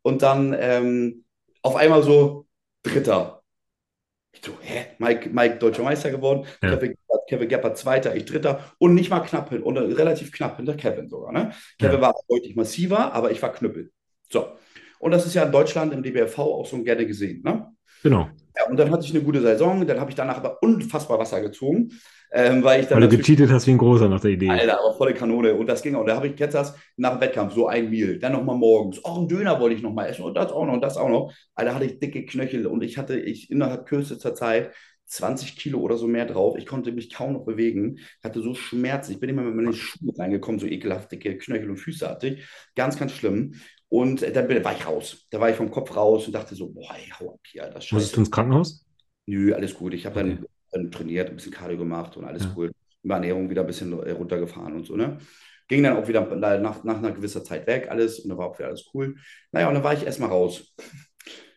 [0.02, 1.24] Und dann ähm,
[1.62, 2.46] auf einmal so
[2.82, 3.41] Dritter.
[4.32, 4.86] Ich so, hä?
[4.98, 6.70] Mike, Mike deutscher Meister geworden, ja.
[6.70, 6.96] Kevin,
[7.28, 11.08] Kevin Gepper Zweiter, ich Dritter und nicht mal knapp hin, und relativ knapp hinter Kevin
[11.08, 11.32] sogar.
[11.32, 11.52] Ne?
[11.78, 12.00] Kevin ja.
[12.00, 13.90] war deutlich massiver, aber ich war Knüppel.
[14.30, 14.56] So.
[14.98, 17.42] Und das ist ja in Deutschland im DBFV auch so gerne gesehen.
[17.42, 17.72] Ne?
[18.02, 18.30] Genau.
[18.56, 21.40] Ja, und dann hatte ich eine gute Saison, dann habe ich danach aber unfassbar Wasser
[21.40, 21.90] gezogen.
[22.34, 24.48] Ähm, weil ich dann weil du gecheatet hast wie ein Großer nach der Idee.
[24.48, 25.54] Alter, aber volle Kanone.
[25.54, 26.06] Und das ging auch.
[26.06, 28.18] Da habe ich jetzt das nach dem Wettkampf, so ein Meal.
[28.18, 29.04] Dann nochmal morgens.
[29.04, 30.24] Auch einen Döner wollte ich nochmal essen.
[30.24, 31.34] Und das auch noch und das auch noch.
[31.54, 32.66] Alter, hatte ich dicke Knöchel.
[32.66, 34.72] Und ich hatte ich innerhalb kürzester Zeit
[35.04, 36.56] 20 Kilo oder so mehr drauf.
[36.56, 37.98] Ich konnte mich kaum noch bewegen.
[37.98, 39.12] Ich hatte so Schmerzen.
[39.12, 42.48] Ich bin immer mit meinen Schuhe reingekommen, so ekelhaft dicke Knöchel und Füße hatte ich.
[42.74, 43.56] Ganz, ganz schlimm.
[43.92, 45.26] Und dann war ich raus.
[45.30, 47.64] Da war ich vom Kopf raus und dachte so, boah, ey, hau ab hier.
[47.64, 48.86] Das Musstest du ins Krankenhaus?
[49.26, 49.92] Nö, alles gut.
[49.92, 50.38] Ich habe okay.
[50.70, 52.54] dann, dann, trainiert, ein bisschen Cardio gemacht und alles ja.
[52.56, 52.72] cool.
[53.02, 55.18] Über Ernährung wieder ein bisschen äh, runtergefahren und so, ne?
[55.68, 56.24] Ging dann auch wieder
[56.58, 59.14] nach, nach einer gewisser Zeit weg, alles, und dann war auch wieder alles cool.
[59.50, 60.74] Naja, und dann war ich erstmal raus.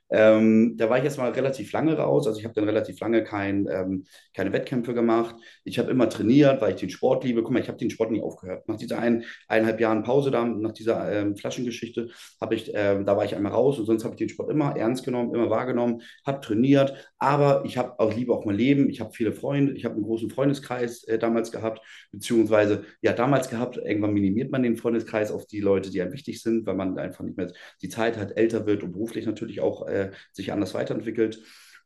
[0.09, 2.27] Ähm, da war ich erstmal relativ lange raus.
[2.27, 5.35] Also ich habe dann relativ lange kein, ähm, keine Wettkämpfe gemacht.
[5.65, 7.41] Ich habe immer trainiert, weil ich den Sport liebe.
[7.41, 8.67] Guck mal, ich habe den Sport nie aufgehört.
[8.67, 13.17] Nach dieser ein, eineinhalb Jahren Pause da, nach dieser ähm, Flaschengeschichte, habe ich, äh, da
[13.17, 16.03] war ich einmal raus und sonst habe ich den Sport immer ernst genommen, immer wahrgenommen,
[16.25, 16.93] habe trainiert.
[17.17, 18.89] Aber ich habe auch liebe auch mein Leben.
[18.89, 19.73] Ich habe viele Freunde.
[19.73, 23.77] Ich habe einen großen Freundeskreis äh, damals gehabt, beziehungsweise ja damals gehabt.
[23.77, 27.23] Irgendwann minimiert man den Freundeskreis auf die Leute, die einem wichtig sind, weil man einfach
[27.23, 27.51] nicht mehr
[27.81, 31.41] die Zeit hat, älter wird und beruflich natürlich auch äh, sich anders weiterentwickelt.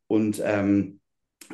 [0.07, 0.99] Und ähm,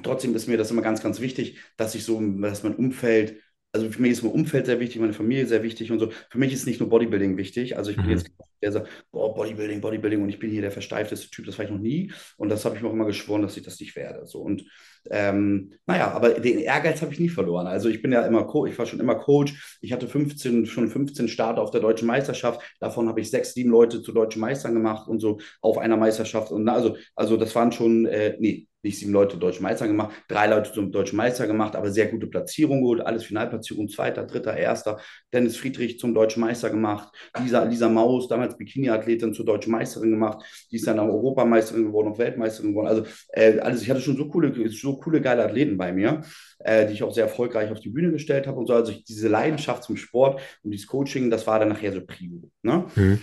[0.03, 3.91] trotzdem ist mir das immer ganz, ganz wichtig, dass ich so, dass mein Umfeld also
[3.91, 6.09] für mich ist mein Umfeld sehr wichtig, meine Familie sehr wichtig und so.
[6.29, 7.75] Für mich ist nicht nur Bodybuilding wichtig.
[7.75, 8.11] Also ich bin mhm.
[8.11, 8.31] jetzt
[8.61, 11.71] der sagt, boah, Bodybuilding, Bodybuilding und ich bin hier der versteifteste Typ, das war ich
[11.71, 12.11] noch nie.
[12.37, 14.25] Und das habe ich mir auch immer geschworen, dass ich das nicht werde.
[14.25, 14.39] So.
[14.39, 14.65] Und
[15.11, 17.67] ähm, naja, aber den Ehrgeiz habe ich nie verloren.
[17.67, 19.77] Also ich bin ja immer Coach, ich war schon immer Coach.
[19.81, 22.61] Ich hatte 15, schon 15 Starte auf der deutschen Meisterschaft.
[22.79, 26.51] Davon habe ich sechs, sieben Leute zu deutschen Meistern gemacht und so auf einer Meisterschaft.
[26.51, 30.47] Und also, also das waren schon, äh, nee, nicht sieben Leute deutschen Meister gemacht, drei
[30.47, 34.99] Leute zum deutschen Meister gemacht, aber sehr gute Platzierung geholt, alles Finalplatzierung, zweiter, dritter, erster.
[35.33, 40.45] Dennis Friedrich zum deutschen Meister gemacht, Lisa, Lisa Maus, damals Bikini-Athletin zur deutschen Meisterin gemacht,
[40.71, 42.87] die ist dann auch Europameisterin geworden, auch Weltmeisterin geworden.
[42.87, 46.21] Also, äh, also ich hatte schon so coole, so coole, geile Athleten bei mir,
[46.59, 48.73] äh, die ich auch sehr erfolgreich auf die Bühne gestellt habe und so.
[48.73, 52.49] Also ich, diese Leidenschaft zum Sport und dieses Coaching, das war dann nachher so Prio.
[52.61, 52.85] Ne?
[52.95, 53.21] Mhm.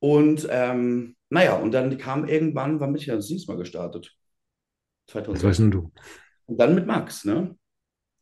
[0.00, 4.14] Und ähm, naja, und dann kam irgendwann, wann bin ich ja das nächste Mal gestartet?
[5.06, 5.36] 2000.
[5.36, 5.92] Das weißt nur du.
[6.46, 7.56] Und dann mit Max, ne?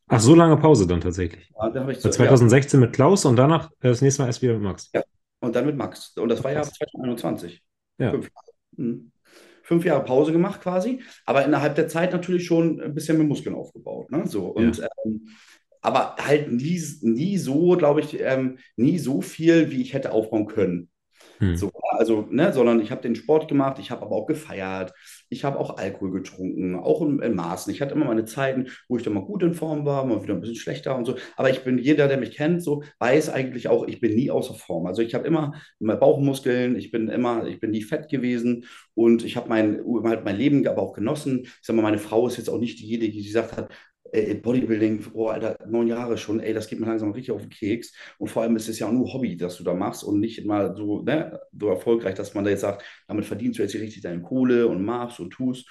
[0.08, 1.50] Ach, so lange Pause dann tatsächlich.
[1.58, 2.86] Ja, ich so, 2016 ja.
[2.86, 4.90] mit Klaus und danach äh, das nächste Mal erst wieder mit Max.
[4.92, 5.02] Ja,
[5.40, 6.16] und dann mit Max.
[6.16, 7.62] Und das war ja 2021.
[7.98, 8.10] Ja.
[8.10, 8.52] Fünf Jahre.
[8.76, 9.12] Mhm.
[9.64, 13.54] Fünf Jahre Pause gemacht quasi, aber innerhalb der Zeit natürlich schon ein bisschen mit Muskeln
[13.54, 14.10] aufgebaut.
[14.10, 14.26] Ne?
[14.26, 14.88] So, und ja.
[15.04, 15.28] ähm,
[15.80, 20.46] aber halt nie, nie so, glaube ich, ähm, nie so viel, wie ich hätte aufbauen
[20.46, 20.90] können.
[21.42, 21.56] Hm.
[21.56, 24.94] So, also, ne, sondern ich habe den Sport gemacht, ich habe aber auch gefeiert,
[25.28, 27.72] ich habe auch Alkohol getrunken, auch in, in, Maßen.
[27.72, 30.34] Ich hatte immer meine Zeiten, wo ich dann mal gut in Form war, mal wieder
[30.34, 31.16] ein bisschen schlechter und so.
[31.36, 34.54] Aber ich bin, jeder, der mich kennt, so weiß eigentlich auch, ich bin nie außer
[34.54, 34.86] Form.
[34.86, 39.24] Also ich habe immer, immer Bauchmuskeln, ich bin immer, ich bin nie fett gewesen und
[39.24, 41.40] ich habe mein, halt mein Leben aber auch genossen.
[41.42, 43.72] Ich sag mal, meine Frau ist jetzt auch nicht diejenige, die gesagt hat,
[44.12, 47.50] ey, Bodybuilding, oh, Alter, neun Jahre schon, ey, das geht mir langsam richtig auf den
[47.50, 47.92] Keks.
[48.18, 50.38] Und vor allem ist es ja auch nur Hobby, das du da machst und nicht
[50.38, 53.80] immer so, ne, so erfolgreich, dass man da jetzt sagt, damit verdienst du jetzt hier
[53.80, 55.66] richtig deine Kohle und machst und tust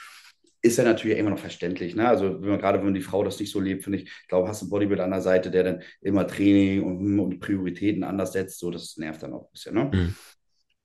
[0.63, 1.95] ist ja natürlich immer noch verständlich.
[1.95, 2.08] Ne?
[2.08, 4.47] Also wenn man, gerade wenn die Frau das nicht so lebt, finde ich, ich glaube,
[4.47, 8.34] hast du einen Bodybuilder an der Seite, der dann immer Training und, und Prioritäten anders
[8.34, 9.73] setzt, so das nervt dann auch ein bisschen.
[9.73, 9.91] Ne?
[9.91, 10.15] Mhm.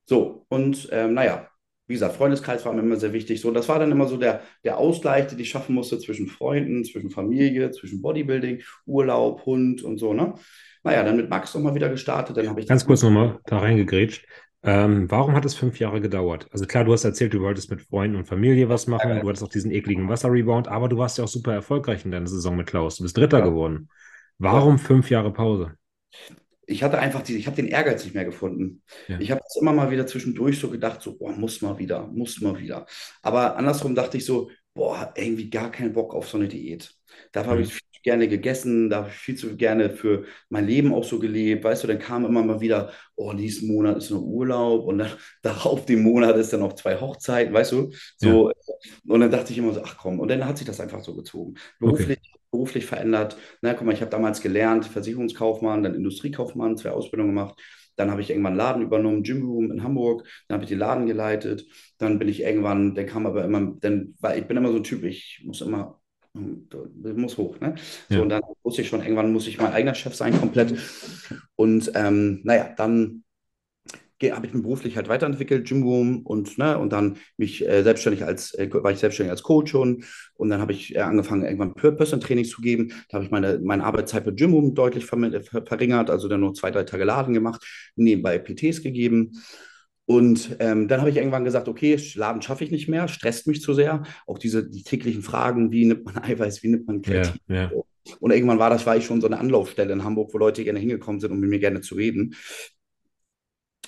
[0.06, 1.48] So, und ähm, naja,
[1.86, 3.40] wie gesagt, Freundeskreis war mir immer sehr wichtig.
[3.40, 6.84] So, das war dann immer so der, der Ausgleich, den ich schaffen musste zwischen Freunden,
[6.84, 10.12] zwischen Familie, zwischen Bodybuilding, Urlaub, Hund und so.
[10.12, 10.34] Ne?
[10.82, 12.36] Naja, dann mit Max nochmal wieder gestartet.
[12.36, 14.26] Dann habe ich Ganz kurz nochmal da reingegrätscht.
[14.62, 16.48] Ähm, warum hat es fünf Jahre gedauert?
[16.50, 19.44] Also klar, du hast erzählt, du wolltest mit Freunden und Familie was machen, du hattest
[19.44, 22.66] auch diesen ekligen Wasserrebound, aber du warst ja auch super erfolgreich in deiner Saison mit
[22.66, 22.96] Klaus.
[22.96, 23.44] Du bist Dritter ja.
[23.44, 23.88] geworden.
[24.38, 24.82] Warum ja.
[24.82, 25.76] fünf Jahre Pause?
[26.66, 28.82] Ich hatte einfach die, ich habe den Ehrgeiz nicht mehr gefunden.
[29.08, 29.18] Ja.
[29.20, 32.40] Ich habe es immer mal wieder zwischendurch so gedacht, so, boah, muss mal wieder, muss
[32.40, 32.86] mal wieder.
[33.22, 36.92] Aber andersrum dachte ich so, boah, irgendwie gar keinen Bock auf so eine Diät.
[37.32, 37.46] Da mhm.
[37.46, 41.18] habe ich gerne gegessen, da habe ich viel zu gerne für mein Leben auch so
[41.18, 41.64] gelebt.
[41.64, 45.10] Weißt du, dann kam immer mal wieder, oh, nächsten Monat ist noch Urlaub und dann
[45.42, 47.90] darauf den Monat ist dann noch zwei Hochzeiten, weißt du?
[48.16, 48.54] So, ja.
[49.08, 51.16] und dann dachte ich immer so, ach komm, und dann hat sich das einfach so
[51.16, 51.54] gezogen.
[51.80, 52.35] Beruflich, okay.
[52.50, 53.36] Beruflich verändert.
[53.62, 57.60] Na, guck mal, ich habe damals gelernt, Versicherungskaufmann, dann Industriekaufmann, zwei Ausbildungen gemacht.
[57.96, 60.26] Dann habe ich irgendwann einen Laden übernommen, Gym Room in Hamburg.
[60.48, 61.66] Dann habe ich den Laden geleitet.
[61.98, 64.84] Dann bin ich irgendwann, der kam aber immer, dann, weil ich bin immer so ein
[64.84, 66.00] Typ, ich muss immer
[66.36, 67.58] muss hoch.
[67.60, 67.74] Ne?
[68.08, 68.22] So, ja.
[68.22, 70.74] und dann wusste ich schon, irgendwann muss ich mein eigener Chef sein, komplett.
[71.56, 73.24] Und ähm, naja, dann
[74.22, 78.24] habe ich mich beruflich halt weiterentwickelt, Gym Room und, ne, und dann mich äh, selbstständig
[78.24, 81.74] als, äh, war ich selbstständig als Coach schon und dann habe ich äh, angefangen, irgendwann
[81.74, 82.92] Personal Trainings zu geben.
[83.08, 86.54] Da habe ich meine, meine Arbeitszeit mit Gym Room deutlich ver verringert, also dann nur
[86.54, 87.64] zwei, drei Tage Laden gemacht,
[87.96, 89.32] nebenbei PTs gegeben.
[90.06, 93.60] Und ähm, dann habe ich irgendwann gesagt, okay, Laden schaffe ich nicht mehr, stresst mich
[93.60, 94.04] zu sehr.
[94.26, 97.40] Auch diese die täglichen Fragen, wie nimmt man Eiweiß, wie nimmt man Kreatin.
[97.48, 97.70] Ja, ja.
[98.20, 100.78] Und irgendwann war das, war ich schon so eine Anlaufstelle in Hamburg, wo Leute gerne
[100.78, 102.36] hingekommen sind, um mit mir gerne zu reden.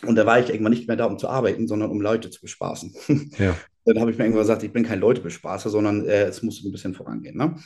[0.06, 2.40] Und da war ich irgendwann nicht mehr da, um zu arbeiten, sondern um Leute zu
[2.40, 2.94] bespaßen.
[3.38, 3.56] Ja.
[3.84, 6.70] Dann habe ich mir irgendwann gesagt, ich bin kein Leutebespaßer, sondern äh, es muss ein
[6.70, 7.38] bisschen vorangehen.
[7.38, 7.56] Ne?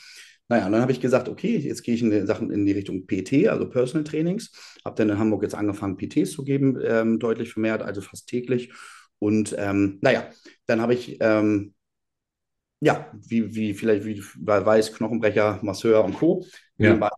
[0.49, 2.73] Naja, und dann habe ich gesagt, okay, jetzt gehe ich in die Sachen in die
[2.73, 4.53] Richtung PT, also Personal Trainings.
[4.85, 8.71] Habe dann in Hamburg jetzt angefangen, PTs zu geben, ähm, deutlich vermehrt, also fast täglich.
[9.19, 10.29] Und ähm, naja,
[10.67, 11.75] dann habe ich, ähm,
[12.81, 16.45] ja, wie, wie vielleicht wie weiß, Knochenbrecher, Masseur und Co.
[16.77, 17.11] Ja.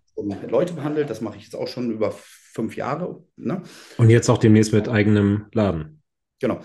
[0.48, 1.10] Leute behandelt.
[1.10, 2.14] Das mache ich jetzt auch schon über
[2.54, 3.22] fünf Jahre.
[3.36, 3.62] Ne?
[3.98, 6.00] Und jetzt auch demnächst mit eigenem Laden.
[6.40, 6.60] Genau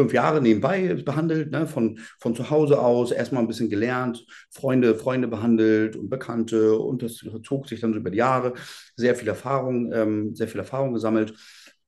[0.00, 1.66] fünf Jahre nebenbei behandelt, ne?
[1.66, 7.02] von, von zu Hause aus, erstmal ein bisschen gelernt, Freunde, Freunde behandelt und Bekannte und
[7.02, 8.54] das zog sich dann so über die Jahre,
[8.96, 11.34] sehr viel Erfahrung, ähm, sehr viel Erfahrung gesammelt.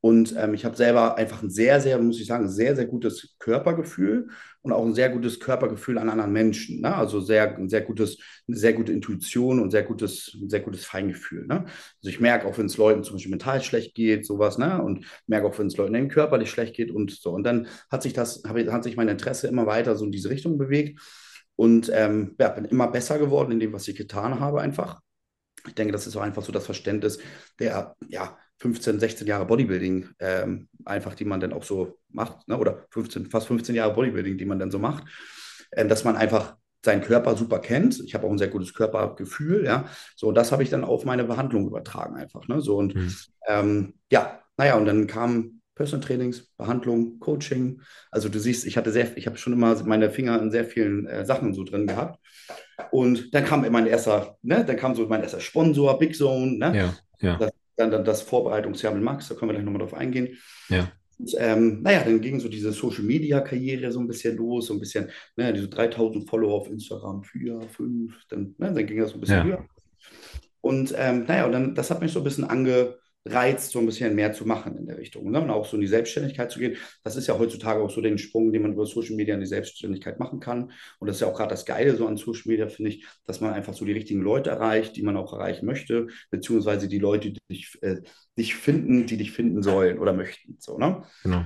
[0.02, 3.36] Und ähm, ich habe selber einfach ein sehr, sehr, muss ich sagen, sehr, sehr gutes
[3.38, 6.80] Körpergefühl und auch ein sehr gutes Körpergefühl an anderen Menschen.
[6.80, 6.92] Ne?
[6.92, 11.46] Also sehr, sehr gutes, sehr gute Intuition und sehr gutes, sehr gutes Feingefühl.
[11.46, 11.66] Ne?
[11.66, 14.82] Also ich merke auch, wenn es Leuten zum Beispiel mental schlecht geht, sowas, ne?
[14.82, 17.30] Und merke auch, wenn es Leuten körperlich schlecht geht und so.
[17.30, 20.58] Und dann hat sich das, hat sich mein Interesse immer weiter so in diese Richtung
[20.58, 21.00] bewegt.
[21.54, 25.00] Und ähm, ja, bin immer besser geworden in dem, was ich getan habe, einfach.
[25.64, 27.20] Ich denke, das ist auch einfach so das Verständnis
[27.60, 32.56] der, ja, 15, 16 Jahre Bodybuilding ähm, einfach, die man dann auch so macht, ne?
[32.56, 35.02] oder 15, fast 15 Jahre Bodybuilding, die man dann so macht,
[35.72, 38.00] ähm, dass man einfach seinen Körper super kennt.
[38.04, 39.88] Ich habe auch ein sehr gutes Körpergefühl, ja.
[40.14, 42.60] So, das habe ich dann auf meine Behandlung übertragen einfach, ne?
[42.60, 43.14] So und mhm.
[43.48, 47.80] ähm, ja, naja, und dann kam Personal Trainings, Behandlung, Coaching.
[48.12, 51.06] Also du siehst, ich hatte sehr, ich habe schon immer meine Finger in sehr vielen
[51.06, 52.20] äh, Sachen so drin gehabt.
[52.92, 56.76] Und dann kam mein erster, ne, dann kam so mein erster Sponsor, Big Zone, ne?
[56.76, 57.36] Ja, ja.
[57.38, 60.36] Das dann, dann das Vorbereitungsjahr mit Max, da können wir gleich nochmal drauf eingehen.
[60.68, 60.90] Ja.
[61.18, 64.74] Und, ähm, naja, dann ging so diese Social Media Karriere so ein bisschen los, so
[64.74, 69.10] ein bisschen, ne, diese 3000 Follower auf Instagram, vier, fünf, dann, ne, dann ging das
[69.10, 69.44] so ein bisschen ja.
[69.44, 69.66] höher.
[70.60, 73.86] Und ähm, naja, und dann, das hat mich so ein bisschen ange, reizt, so ein
[73.86, 75.30] bisschen mehr zu machen in der Richtung.
[75.30, 75.40] Ne?
[75.40, 76.76] Und auch so in die Selbstständigkeit zu gehen.
[77.04, 79.46] Das ist ja heutzutage auch so den Sprung, den man über Social Media in die
[79.46, 80.72] Selbstständigkeit machen kann.
[80.98, 83.40] Und das ist ja auch gerade das Geile so an Social Media, finde ich, dass
[83.40, 87.30] man einfach so die richtigen Leute erreicht, die man auch erreichen möchte, beziehungsweise die Leute,
[87.30, 88.00] die dich, äh,
[88.36, 90.56] dich finden, die dich finden sollen oder möchten.
[90.58, 91.02] So, ne?
[91.22, 91.44] Genau.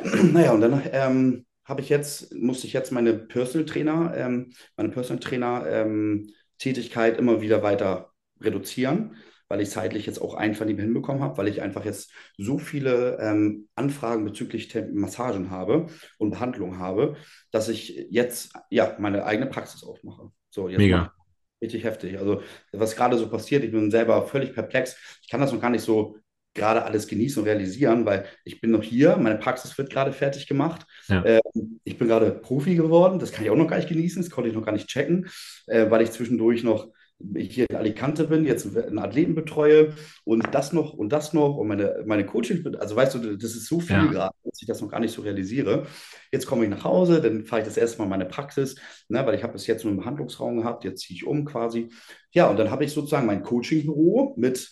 [0.32, 4.88] Naja, und dann ähm, habe ich jetzt, musste ich jetzt meine Personal Trainer, ähm, meine
[4.88, 9.14] Personal Trainer ähm, Tätigkeit immer wieder weiter reduzieren
[9.50, 12.56] weil ich zeitlich jetzt auch einfach nicht mehr hinbekommen habe, weil ich einfach jetzt so
[12.56, 17.16] viele ähm, Anfragen bezüglich Massagen habe und Behandlung habe,
[17.50, 20.30] dass ich jetzt ja meine eigene Praxis aufmache.
[20.50, 21.12] So, jetzt Mega.
[21.60, 22.16] Richtig heftig.
[22.18, 24.96] Also, was gerade so passiert, ich bin selber völlig perplex.
[25.20, 26.16] Ich kann das noch gar nicht so
[26.54, 30.46] gerade alles genießen und realisieren, weil ich bin noch hier, meine Praxis wird gerade fertig
[30.46, 30.86] gemacht.
[31.08, 31.24] Ja.
[31.24, 34.30] Ähm, ich bin gerade Profi geworden, das kann ich auch noch gar nicht genießen, das
[34.30, 35.28] konnte ich noch gar nicht checken,
[35.66, 36.88] äh, weil ich zwischendurch noch
[37.36, 41.68] hier in Alicante bin, jetzt einen Athleten betreue und das noch und das noch und
[41.68, 44.06] meine, meine Coaching, also weißt du, das ist so viel Ja.
[44.08, 45.86] gerade, dass ich das noch gar nicht so realisiere.
[46.32, 48.76] Jetzt komme ich nach Hause, dann fahre ich das erste Mal in meine Praxis,
[49.08, 51.90] ne, weil ich habe bis jetzt nur einen Behandlungsraum gehabt, jetzt ziehe ich um quasi.
[52.32, 54.70] Ja, und dann habe ich sozusagen mein Coachingbüro mit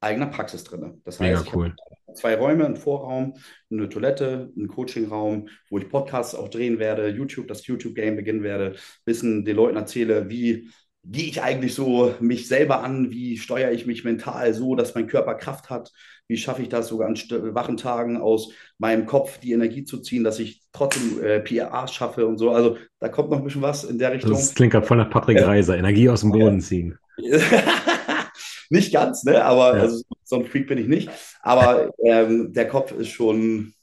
[0.00, 1.00] eigener Praxis drin.
[1.04, 1.76] Das Mega heißt, habe cool.
[2.14, 3.34] zwei Räume, einen Vorraum,
[3.70, 8.76] eine Toilette, einen Coachingraum, wo ich Podcasts auch drehen werde, YouTube, das YouTube-Game beginnen werde,
[9.04, 10.70] bisschen den Leuten erzähle, wie
[11.04, 15.08] gehe ich eigentlich so mich selber an, wie steuere ich mich mental so, dass mein
[15.08, 15.90] Körper Kraft hat,
[16.28, 17.16] wie schaffe ich das sogar an
[17.54, 22.26] wachen Tagen aus meinem Kopf die Energie zu ziehen, dass ich trotzdem äh, PRA schaffe
[22.26, 22.50] und so.
[22.50, 24.32] Also da kommt noch ein bisschen was in der Richtung.
[24.32, 25.46] Das klingt gerade voll nach Patrick Ja.
[25.46, 25.76] Reiser.
[25.76, 26.96] Energie aus dem Boden ziehen.
[28.70, 29.44] Nicht ganz, ne?
[29.44, 29.82] Aber Ja.
[29.82, 31.10] also, so ein Freak bin ich nicht.
[31.42, 33.74] Aber ähm, der Kopf ist schon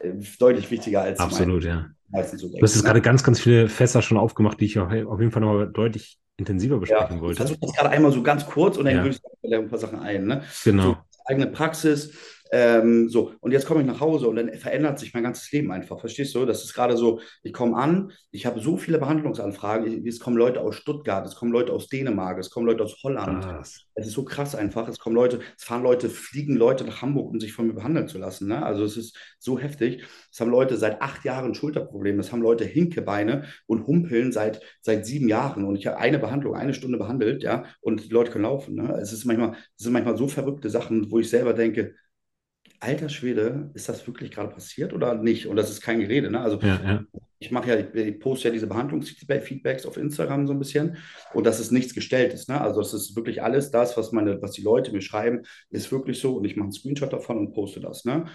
[0.00, 1.86] äh, deutlich wichtiger als Absolut, ja.
[2.08, 4.90] mein, so Du hast jetzt gerade ganz, ganz viele Fässer schon aufgemacht, die ich auf
[5.20, 7.36] jeden Fall noch deutlich intensiver Ja, besprechen ich wollte.
[7.36, 9.02] versuche das gerade einmal so ganz kurz und dann Ja.
[9.04, 10.26] würde ich ein paar Sachen ein.
[10.26, 10.42] Ne?
[10.64, 10.82] Genau.
[10.82, 10.96] So,
[11.26, 12.12] eigene Praxis.
[12.50, 15.70] Ähm, so, und jetzt komme ich nach Hause und dann verändert sich mein ganzes Leben
[15.70, 16.00] einfach.
[16.00, 16.44] Verstehst du?
[16.46, 20.06] Das ist gerade so, ich komme an, ich habe so viele Behandlungsanfragen.
[20.06, 23.44] Es kommen Leute aus Stuttgart, es kommen Leute aus Dänemark, es kommen Leute aus Holland.
[23.44, 23.84] Krass.
[23.94, 24.88] Es ist so krass einfach.
[24.88, 28.08] Es kommen Leute, es fahren Leute, fliegen Leute nach Hamburg, um sich von mir behandeln
[28.08, 28.48] zu lassen.
[28.48, 28.64] Ne?
[28.64, 30.04] Also es ist so heftig.
[30.32, 32.20] Es haben Leute seit acht Jahren Schulterprobleme.
[32.20, 35.64] Es haben Leute Hinkebeine und humpeln seit, seit sieben Jahren.
[35.64, 38.76] Und ich habe eine Behandlung, eine Stunde behandelt, ja, und die Leute können laufen.
[38.76, 38.96] Ne?
[39.00, 41.94] Es ist manchmal, es sind manchmal so verrückte Sachen, wo ich selber denke,
[42.80, 45.46] alter Schwede, ist das wirklich gerade passiert oder nicht?
[45.46, 46.30] Und das ist kein Gerede.
[46.30, 46.40] Ne?
[46.40, 47.04] Also Ja, ja.
[47.38, 50.96] ich mache ja, ich, poste ja diese Behandlungsfeedbacks auf Instagram so ein bisschen
[51.34, 52.48] und das ist nichts Gestelltes.
[52.48, 52.60] Ne?
[52.60, 56.20] Also das ist wirklich alles das, was meine, was die Leute mir schreiben, ist wirklich
[56.20, 58.04] so und ich mache einen Screenshot davon und poste das.
[58.04, 58.26] Ne?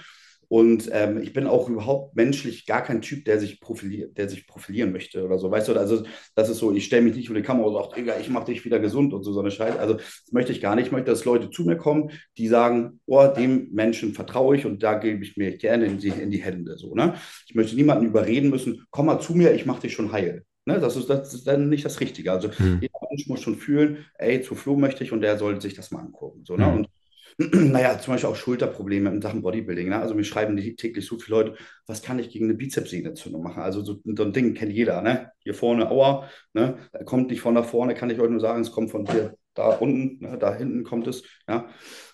[0.54, 4.46] Und ähm, ich bin auch überhaupt menschlich gar kein Typ, der sich profiliert, der sich
[4.46, 5.50] profilieren möchte oder so.
[5.50, 6.04] Weißt du, also
[6.36, 8.46] das ist so, ich stelle mich nicht vor die Kamera und sage, Digga, ich mache
[8.46, 9.80] dich wieder gesund und so, so eine Scheiße.
[9.80, 10.86] Also das möchte ich gar nicht.
[10.86, 14.84] Ich möchte, dass Leute zu mir kommen, die sagen, oh, dem Menschen vertraue ich und
[14.84, 16.78] da gebe ich mir gerne in die, in die Hände.
[16.78, 17.16] So, ne?
[17.48, 20.46] Ich möchte niemanden überreden müssen, komm mal zu mir, ich mache dich schon heil.
[20.66, 20.80] Ne?
[20.80, 22.32] Das, ist, das ist dann nicht das Richtige.
[22.32, 22.78] Also Hm.
[22.80, 25.90] jeder Mensch muss schon fühlen, ey, zu Flo möchte ich und der soll sich das
[25.90, 26.44] mal angucken.
[26.46, 26.68] So, ne?
[26.68, 26.78] Hm.
[26.78, 26.88] Und
[27.38, 29.90] naja, zum Beispiel auch Schulterprobleme in Sachen Bodybuilding.
[29.90, 30.00] Ne?
[30.00, 31.56] Also mir schreiben täglich so viele Leute,
[31.88, 33.64] was kann ich gegen eine Bizepssehnenentzündung machen?
[33.64, 35.02] Also so, so ein Ding kennt jeder.
[35.02, 35.32] Ne?
[35.40, 36.78] Hier vorne, aua, ne?
[37.06, 39.70] kommt nicht von da vorne, kann ich euch nur sagen, es kommt von hier da
[39.70, 40.38] unten, ne?
[40.38, 41.24] da hinten kommt es.
[41.48, 41.70] Ja?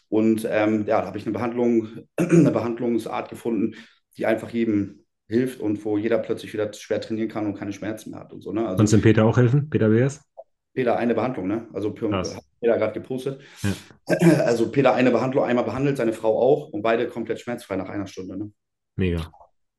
[0.09, 3.75] Und ähm, ja, da habe ich eine Behandlung, eine Behandlungsart gefunden,
[4.17, 8.11] die einfach jedem hilft und wo jeder plötzlich wieder schwer trainieren kann und keine Schmerzen
[8.11, 8.51] mehr hat und so.
[8.51, 8.65] Ne?
[8.65, 9.69] Also Kannst du dem Peter auch helfen?
[9.69, 10.21] Peter Beers?
[10.73, 11.67] Peter eine Behandlung, ne?
[11.73, 12.35] Also Krass.
[12.35, 13.41] hat Peter gerade gepostet.
[13.63, 14.15] Ja.
[14.45, 18.07] Also Peter eine Behandlung einmal behandelt, seine Frau auch und beide komplett schmerzfrei nach einer
[18.07, 18.37] Stunde.
[18.37, 18.51] Ne?
[18.95, 19.31] Mega.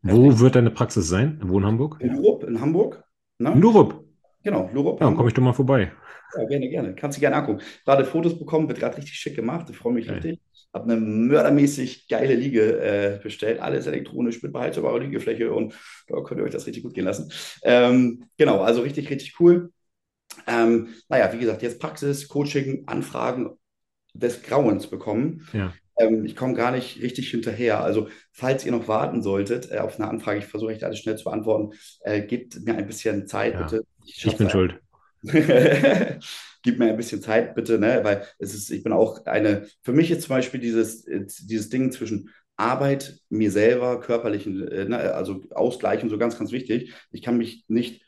[0.03, 1.41] Wo wird deine Praxis sein?
[1.43, 1.97] Wo in Hamburg?
[2.01, 3.05] In Lurup in Hamburg.
[3.39, 3.53] Ne?
[3.53, 4.05] In Lurup.
[4.43, 5.01] Genau, Lurup.
[5.01, 5.93] Ja, dann komme ich doch mal vorbei.
[6.37, 6.95] Ja, gerne, gerne.
[6.95, 7.61] Kannst du gerne angucken.
[7.85, 9.69] Gerade Fotos bekommen, wird gerade richtig schick gemacht.
[9.69, 10.17] Ich freue mich Geil.
[10.17, 10.41] richtig.
[10.73, 13.61] Habe eine mördermäßig geile Liege äh, bestellt.
[13.61, 15.75] Alles elektronisch mit beheizbarer Liegefläche und
[16.07, 17.33] da könnt ihr euch das richtig gut gehen lassen.
[17.65, 19.73] Ähm, genau, also richtig, richtig cool.
[20.47, 23.51] Ähm, naja, wie gesagt, jetzt Praxis, Coaching, Anfragen
[24.15, 25.47] des Grauens bekommen.
[25.53, 25.73] Ja.
[25.99, 27.83] Ähm, ich komme gar nicht richtig hinterher.
[27.83, 31.17] Also, falls ihr noch warten solltet äh, auf eine Anfrage, ich versuche echt alles schnell
[31.17, 33.63] zu beantworten, äh, gebt mir ein bisschen Zeit, Ja.
[33.63, 33.85] bitte.
[34.05, 34.81] Ich schaff's bin einfach schuld.
[36.63, 38.01] Gib mir ein bisschen Zeit, bitte, ne?
[38.03, 41.93] Weil es ist, ich bin auch eine, für mich ist zum Beispiel dieses, dieses Ding
[41.93, 46.93] zwischen Arbeit, mir selber, körperlichen, äh, ne, also Ausgleich und so ganz, ganz wichtig.
[47.11, 48.03] Ich kann mich nicht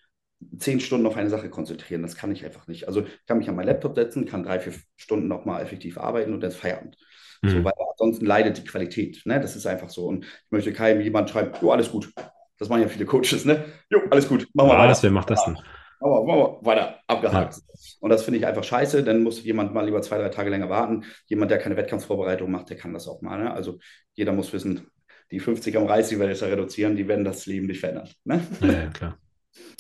[0.58, 2.02] zehn Stunden auf eine Sache konzentrieren.
[2.02, 2.88] Das kann ich einfach nicht.
[2.88, 6.32] Also ich kann mich an meinen Laptop setzen, kann drei, vier Stunden nochmal effektiv arbeiten
[6.32, 6.96] und dann ist Feierabend.
[7.44, 7.64] So, Mhm.
[7.64, 9.22] weil ansonsten leidet die Qualität.
[9.24, 9.40] Ne?
[9.40, 10.06] Das ist einfach so.
[10.06, 12.12] Und ich möchte keinem jemand schreiben, jo, alles gut.
[12.58, 13.64] Das machen ja viele Coaches, ne?
[13.90, 14.90] Jo, alles gut, machen wir weiter.
[14.90, 15.58] Was, wer macht das denn?
[15.98, 17.56] Aber wir weiter, abgehakt.
[18.00, 19.02] Und das finde ich einfach scheiße.
[19.04, 21.04] Dann muss jemand mal lieber zwei, drei Tage länger warten.
[21.26, 23.38] Jemand, der keine Wettkampfvorbereitung macht, der kann das auch mal.
[23.42, 23.52] Ne?
[23.52, 23.78] Also
[24.14, 24.88] jeder muss wissen,
[25.30, 28.08] die 50 am Reis, die wir jetzt reduzieren, die werden das Leben nicht verändern.
[28.24, 28.44] Ne?
[28.60, 29.18] Ja, ja, klar.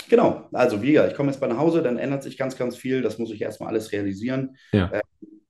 [0.08, 2.76] Genau, also wie gesagt, ich komme jetzt bei nach Hause, dann ändert sich ganz, ganz
[2.76, 3.02] viel.
[3.02, 4.56] Das muss ich erstmal alles realisieren.
[4.72, 4.90] Ja.
[4.92, 5.00] Äh,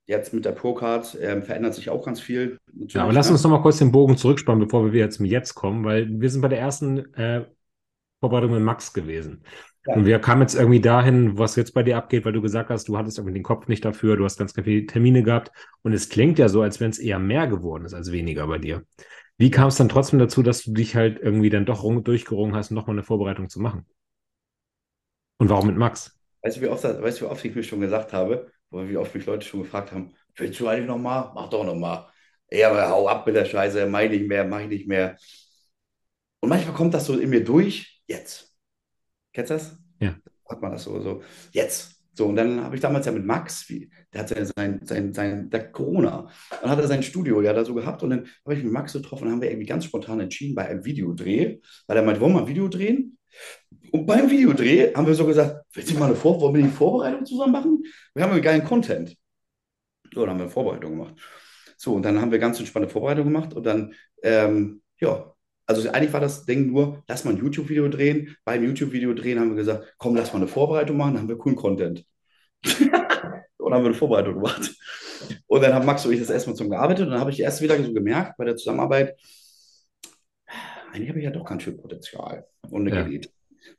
[0.06, 2.58] jetzt mit der Procard ähm, verändert sich auch ganz viel.
[2.88, 3.32] Ja, aber lass ne?
[3.32, 6.28] uns noch mal kurz den Bogen zurückspannen, bevor wir jetzt zum Jetzt kommen, weil wir
[6.28, 7.46] sind bei der ersten äh,
[8.20, 9.44] Vorbereitung mit Max gewesen.
[9.86, 9.94] Ja.
[9.94, 12.88] Und wir kamen jetzt irgendwie dahin, was jetzt bei dir abgeht, weil du gesagt hast,
[12.88, 15.50] du hattest irgendwie den Kopf nicht dafür, du hast ganz, ganz viele Termine gehabt
[15.82, 18.58] und es klingt ja so, als wenn es eher mehr geworden ist als weniger bei
[18.58, 18.84] dir.
[19.38, 22.54] Wie kam es dann trotzdem dazu, dass du dich halt irgendwie dann doch rung- durchgerungen
[22.54, 23.86] hast, nochmal eine Vorbereitung zu machen?
[25.42, 26.16] Und warum mit Max?
[26.42, 28.96] Weißt du, wie oft, weißt du, wie oft ich mir schon gesagt habe, oder wie
[28.96, 31.32] oft mich Leute schon gefragt haben, willst du eigentlich nochmal?
[31.34, 32.06] Mach doch nochmal.
[32.48, 35.16] Ja, aber hau ab mit der Scheiße, mach ich nicht mehr, mach ich nicht mehr.
[36.38, 38.56] Und manchmal kommt das so in mir durch, jetzt.
[39.32, 39.76] Kennst du das?
[39.98, 40.14] Ja.
[40.48, 42.00] Hat man das so, so, jetzt.
[42.12, 45.12] So, und dann habe ich damals ja mit Max, wie, der hat ja sein, sein,
[45.12, 48.54] sein, der Corona, dann hat er sein Studio ja da so gehabt und dann habe
[48.54, 51.96] ich mit Max getroffen und haben wir irgendwie ganz spontan entschieden bei einem Videodreh, weil
[51.96, 53.18] er meinte, wollen wir ein Video drehen?
[53.90, 56.68] Und beim Videodreh haben wir so gesagt, willst du mal eine Vor wollen wir die
[56.68, 57.82] Vorbereitung zusammen machen?
[58.14, 59.16] Wir haben einen geilen Content.
[60.12, 61.14] So, dann haben wir eine Vorbereitung gemacht.
[61.76, 65.34] So, und dann haben wir ganz entspannte Vorbereitung gemacht und dann, ähm, ja,
[65.66, 68.36] also eigentlich war das Ding nur, lass mal ein YouTube-Video drehen.
[68.44, 71.38] Beim YouTube-Video drehen haben wir gesagt, komm, lass mal eine Vorbereitung machen, dann haben wir
[71.38, 72.04] coolen Content.
[72.64, 74.74] und dann haben wir eine Vorbereitung gemacht.
[75.46, 77.60] Und dann haben Max und ich das erstmal zum gearbeitet und dann habe ich erst
[77.62, 79.16] wieder so gemerkt bei der Zusammenarbeit,
[80.92, 83.02] eigentlich habe ich ja doch ganz viel Potenzial und eine ja.
[83.02, 83.32] Gerät,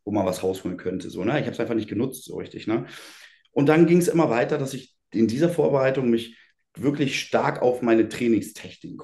[0.04, 1.10] wo man was rausholen könnte.
[1.10, 1.40] So, ne?
[1.40, 2.68] Ich habe es einfach nicht genutzt so richtig.
[2.68, 2.86] Ne?
[3.52, 6.38] Und dann ging es immer weiter, dass ich in dieser Vorbereitung mich
[6.76, 8.98] wirklich stark auf meine Trainingstechniken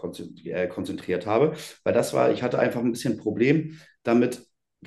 [0.45, 4.41] äh, konzentriert habe, weil das war, ich hatte einfach ein bisschen ein Problem damit,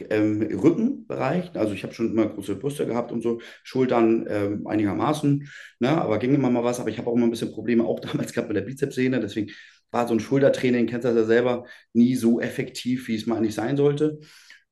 [0.08, 5.48] ähm, Rückenbereich, also ich habe schon immer große Brüste gehabt und so, Schultern ähm, einigermaßen,
[5.80, 8.00] ne, aber ging immer mal was, aber ich habe auch immer ein bisschen Probleme, auch
[8.00, 9.52] damals gehabt mit der Bizepssehne, deswegen
[9.92, 13.36] war so ein Schultertraining, kennst du das ja selber, nie so effektiv, wie es mal
[13.36, 14.18] eigentlich sein sollte.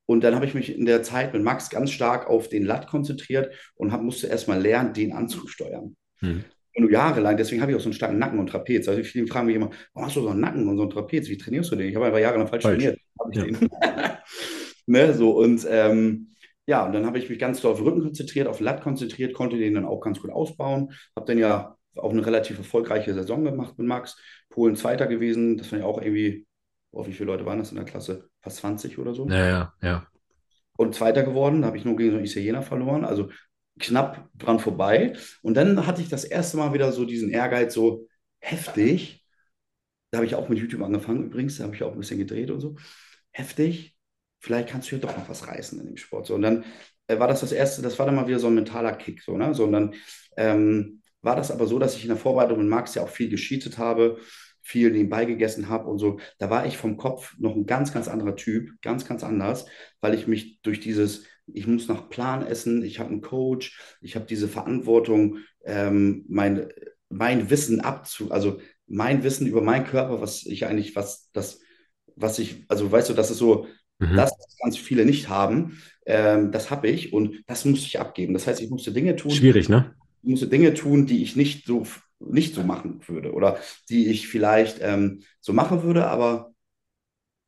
[0.05, 2.87] Und dann habe ich mich in der Zeit mit Max ganz stark auf den Lat
[2.87, 5.95] konzentriert und hab, musste erstmal lernen, den anzusteuern.
[6.19, 6.43] Hm
[6.79, 8.87] nur jahrelang, deswegen habe ich auch so einen starken Nacken und Trapez.
[8.87, 11.27] Also viele fragen mich immer, warum hast du so einen Nacken und so einen Trapez?
[11.27, 11.89] Wie trainierst du den?
[11.89, 12.83] Ich habe einfach jahrelang falsch, falsch.
[12.83, 12.99] trainiert.
[13.33, 14.17] Ja.
[14.85, 16.29] ne, so, und ähm,
[16.65, 19.57] ja, und dann habe ich mich ganz doll auf Rücken konzentriert, auf Lat konzentriert, konnte
[19.57, 20.93] den dann auch ganz gut ausbauen.
[21.15, 24.17] Habe dann ja auch eine relativ erfolgreiche Saison gemacht mit Max.
[24.49, 26.45] Polen Zweiter gewesen, das fand ich auch irgendwie,
[26.91, 28.29] oh, wie viele Leute waren das in der Klasse?
[28.41, 29.27] Fast 20 oder so.
[29.27, 30.07] Ja, ja, ja.
[30.77, 33.05] Und Zweiter geworden, da habe ich nur gegen so einen Italiener verloren.
[33.05, 33.29] Also
[33.79, 35.13] knapp dran vorbei.
[35.41, 38.07] Und dann hatte ich das erste Mal wieder so diesen Ehrgeiz, so
[38.39, 39.25] heftig.
[40.11, 42.51] Da habe ich auch mit YouTube angefangen übrigens, da habe ich auch ein bisschen gedreht
[42.51, 42.75] und so.
[43.31, 43.95] Heftig,
[44.39, 46.25] vielleicht kannst du ja doch noch was reißen in dem Sport.
[46.27, 46.65] So, und dann
[47.07, 49.21] äh, war das das erste, das war dann mal wieder so ein mentaler Kick.
[49.21, 49.53] So, ne?
[49.53, 49.93] so, und dann
[50.35, 53.29] ähm, war das aber so, dass ich in der Vorbereitung mit Max ja auch viel
[53.29, 54.17] gescheatet habe,
[54.61, 56.19] viel nebenbei gegessen habe und so.
[56.37, 59.65] Da war ich vom Kopf noch ein ganz, ganz anderer Typ, ganz, ganz anders,
[60.01, 64.15] weil ich mich durch dieses ich muss nach Plan essen, ich habe einen Coach, ich
[64.15, 66.69] habe diese Verantwortung, ähm, mein,
[67.09, 71.59] mein Wissen abzu, also mein Wissen über meinen Körper, was ich eigentlich, was das,
[72.15, 73.67] was ich, also weißt du, das ist so,
[73.99, 74.15] mhm.
[74.15, 74.31] das
[74.61, 78.33] ganz viele nicht haben, ähm, das habe ich und das musste ich abgeben.
[78.33, 79.31] Das heißt, ich musste Dinge tun.
[79.31, 79.95] Schwierig, ne?
[80.23, 81.85] Musste Dinge tun, die ich nicht so
[82.19, 83.57] nicht so machen würde oder
[83.89, 86.51] die ich vielleicht ähm, so machen würde, aber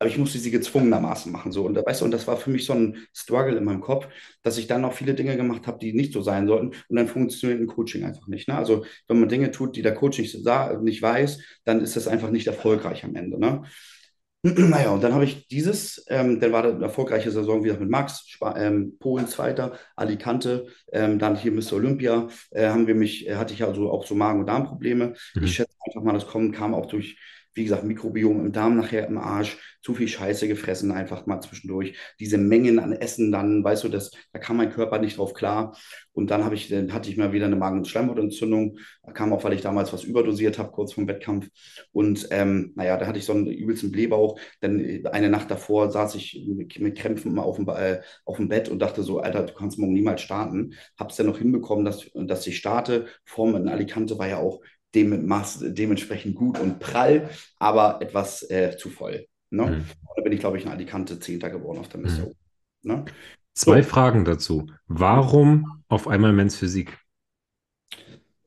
[0.04, 1.54] aber ich musste sie gezwungenermaßen machen.
[1.54, 1.66] So.
[1.66, 4.10] Und, weißt du, und das war für mich so ein Struggle in meinem Kopf,
[4.42, 6.72] dass ich dann auch viele Dinge gemacht habe, die nicht so sein sollten.
[6.90, 8.50] Und dann funktioniert ein Coaching einfach nicht.
[8.50, 8.56] Ne?
[8.56, 10.36] Also wenn man Dinge tut, die der Coach nicht,
[10.82, 13.40] nicht weiß, dann ist das einfach nicht erfolgreich am Ende.
[13.40, 13.64] Ne?
[14.58, 18.26] Naja, und dann habe ich dieses, ähm, dann war eine erfolgreiche Saison wieder mit Max,
[18.28, 21.74] Sp ähm, Polen Zweiter, Alicante, ähm, dann hier Mr.
[21.74, 25.14] Olympia, äh, haben wir mich, äh, hatte ich also auch so Magen- und Darmprobleme.
[25.36, 25.44] Mhm.
[25.44, 27.18] Ich schätze einfach mal, das kommen, kam auch durch
[27.56, 31.98] wie gesagt, Mikrobiom im Darm nachher im Arsch, zu viel Scheiße gefressen einfach mal zwischendurch.
[32.20, 35.76] Diese Mengen an Essen dann, weißt du, das, da kam mein Körper nicht drauf klar.
[36.14, 38.78] Und dann ich, dann hatte ich mal wieder eine Magen- und Schleimhautentzündung.
[39.14, 41.50] Kam auch, weil ich damals was überdosiert habe, kurz vorm Wettkampf.
[41.92, 44.40] Und ähm, naja, da hatte ich so einen übelsten Blähbauch.
[44.62, 48.48] Dann äh, eine Nacht davor saß ich mit, mit Krämpfen auf dem, äh, auf dem
[48.48, 50.76] Bett und dachte so, Alter, du kannst morgen niemals starten.
[50.98, 53.08] Hab's dann noch hinbekommen, dass, dass ich starte.
[53.26, 54.62] Form in Alicante war ja auch
[54.96, 55.30] dem,
[55.62, 59.28] dementsprechend gut und prall, aber etwas äh, zu voll.
[59.50, 59.66] Ne?
[59.66, 59.86] Mhm.
[60.16, 62.34] Da bin ich, glaube ich, in Alicante Zehnter geworden auf der Mission.
[62.84, 62.92] Mhm.
[62.92, 63.06] Ne?
[63.54, 63.90] Zwei so.
[63.90, 64.68] Fragen dazu.
[64.88, 66.98] Warum auf einmal Men's Physik?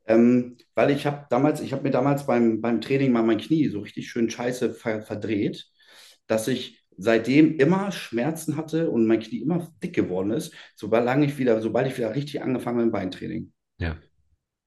[0.05, 3.67] Ähm, weil ich habe damals, ich habe mir damals beim, beim Training mal mein Knie
[3.67, 5.65] so richtig schön scheiße ver verdreht,
[6.27, 11.37] dass ich seitdem immer Schmerzen hatte und mein Knie immer dick geworden ist, sobald ich
[11.37, 13.53] wieder, sobald ich wieder richtig angefangen habe mit dem Beintraining.
[13.79, 13.97] Ja.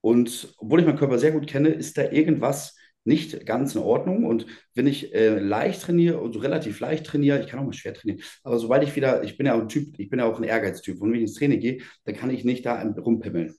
[0.01, 4.25] Und obwohl ich meinen Körper sehr gut kenne, ist da irgendwas nicht ganz in Ordnung.
[4.25, 7.95] Und wenn ich äh, leicht trainiere, also relativ leicht trainiere, ich kann auch mal schwer
[7.95, 10.39] trainieren, aber sobald ich wieder, ich bin ja auch ein Typ, ich bin ja auch
[10.39, 11.01] ein Ehrgeiztyp.
[11.01, 13.55] Und wenn ich ins Training gehe, dann kann ich nicht da rumpimmeln.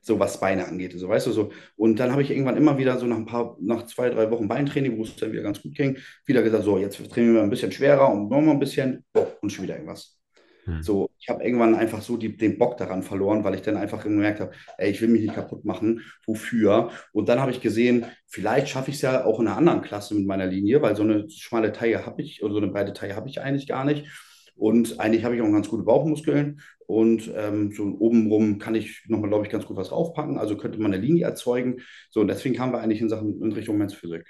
[0.00, 1.50] So was Beine angeht, so weißt du so.
[1.76, 4.48] Und dann habe ich irgendwann immer wieder so nach ein paar, nach zwei, drei Wochen
[4.48, 7.50] Beintraining, wo es dann wieder ganz gut ging, wieder gesagt, so, jetzt trainieren wir ein
[7.50, 9.04] bisschen schwerer und nochmal ein bisschen,
[9.40, 10.18] und schon wieder irgendwas.
[10.64, 10.82] Hm.
[10.82, 14.02] So, ich habe irgendwann einfach so die, den Bock daran verloren, weil ich dann einfach
[14.02, 16.02] gemerkt habe, ey, ich will mich nicht kaputt machen.
[16.26, 16.90] Wofür?
[17.12, 20.14] Und dann habe ich gesehen, vielleicht schaffe ich es ja auch in einer anderen Klasse
[20.14, 23.16] mit meiner Linie, weil so eine schmale Taille habe ich, oder so eine breite Taille
[23.16, 24.06] habe ich eigentlich gar nicht.
[24.56, 29.28] Und eigentlich habe ich auch ganz gute Bauchmuskeln und ähm, so obenrum kann ich nochmal,
[29.28, 30.38] glaube ich, ganz gut was raufpacken.
[30.38, 31.80] Also könnte man eine Linie erzeugen.
[32.10, 34.26] So, und deswegen kamen wir eigentlich in Sachen in Richtung Mensch Physik.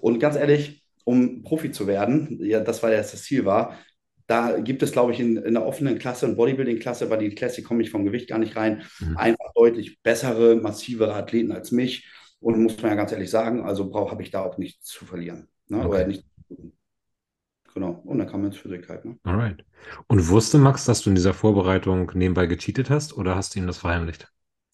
[0.00, 3.78] Und ganz ehrlich, um Profi zu werden, ja, das war ja das Ziel war,
[4.26, 7.64] da gibt es, glaube ich, in, in der offenen Klasse und Bodybuilding-Klasse, weil die Classic
[7.64, 9.16] komme ich vom Gewicht gar nicht rein, mhm.
[9.16, 12.08] einfach deutlich bessere, massivere Athleten als mich.
[12.40, 15.48] Und muss man ja ganz ehrlich sagen, also habe ich da auch nichts zu verlieren.
[15.68, 15.78] Ne?
[15.78, 15.88] Okay.
[15.88, 16.24] Oder nicht.
[17.72, 18.02] Genau.
[18.04, 19.04] Und dann kam man ins Physik halt.
[19.04, 19.18] Ne?
[19.24, 19.64] Alright.
[20.06, 23.66] Und wusste Max, dass du in dieser Vorbereitung nebenbei gecheatet hast oder hast du ihm
[23.66, 24.28] das verheimlicht?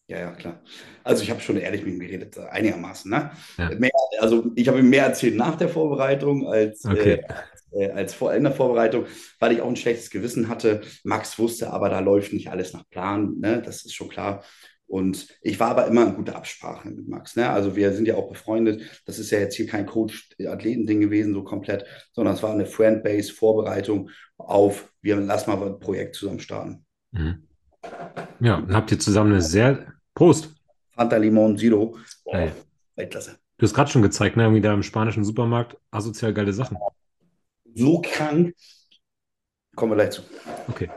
[0.07, 0.61] Ja, ja, klar.
[1.05, 3.11] Also ich habe schon ehrlich mit ihm geredet, einigermaßen.
[3.11, 3.31] Ne?
[3.57, 3.71] Ja.
[3.71, 7.13] Mehr, also ich habe ihm mehr erzählt nach der Vorbereitung als, okay.
[7.13, 7.35] äh,
[7.73, 9.07] äh, als vor, in der Vorbereitung,
[9.39, 10.83] weil ich auch ein schlechtes Gewissen hatte.
[11.05, 13.37] Max wusste aber, da läuft nicht alles nach Plan.
[13.39, 13.63] Ne?
[13.65, 14.43] Das ist schon klar.
[14.87, 17.37] Und ich war aber immer in guter Absprache mit Max.
[17.37, 17.49] Ne?
[17.49, 19.03] Also wir sind ja auch befreundet.
[19.07, 24.11] Das ist ja jetzt hier kein Coach-Athleten-Ding gewesen, so komplett, sondern es war eine Friend-Base-Vorbereitung
[24.37, 26.85] auf, wir lassen mal ein Projekt zusammen starten.
[27.13, 27.45] Mhm.
[28.41, 30.55] Ja, und habt ihr zusammen eine sehr Prost.
[30.91, 31.97] Fanta Limon Zero.
[32.27, 32.51] Hey.
[32.97, 33.37] Weltklasse.
[33.59, 34.43] Du hast gerade schon gezeigt, ne?
[34.45, 36.79] Irgendwie da im spanischen Supermarkt asozial geile Sachen.
[37.75, 38.55] So krank.
[39.75, 40.23] Kommen wir gleich zu.
[40.69, 40.91] Okay.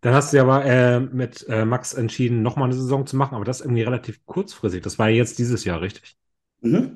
[0.00, 3.34] Dann hast du ja aber äh, mit äh, Max entschieden, nochmal eine Saison zu machen,
[3.34, 4.82] aber das irgendwie relativ kurzfristig.
[4.82, 6.16] Das war jetzt dieses Jahr, richtig?
[6.60, 6.94] Mhm.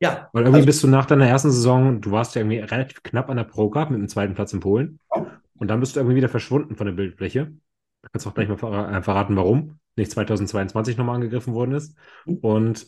[0.00, 0.28] Ja.
[0.32, 3.30] Weil irgendwie also, bist du nach deiner ersten Saison, du warst ja irgendwie relativ knapp
[3.30, 4.98] an der Pro Cup mit dem zweiten Platz in Polen.
[5.14, 5.40] Ja.
[5.54, 7.46] Und dann bist du irgendwie wieder verschwunden von der Bildfläche.
[7.46, 11.96] Du kannst auch gleich mal ver äh, verraten, warum nicht 2022 nochmal angegriffen worden ist.
[12.26, 12.38] Mhm.
[12.38, 12.86] Und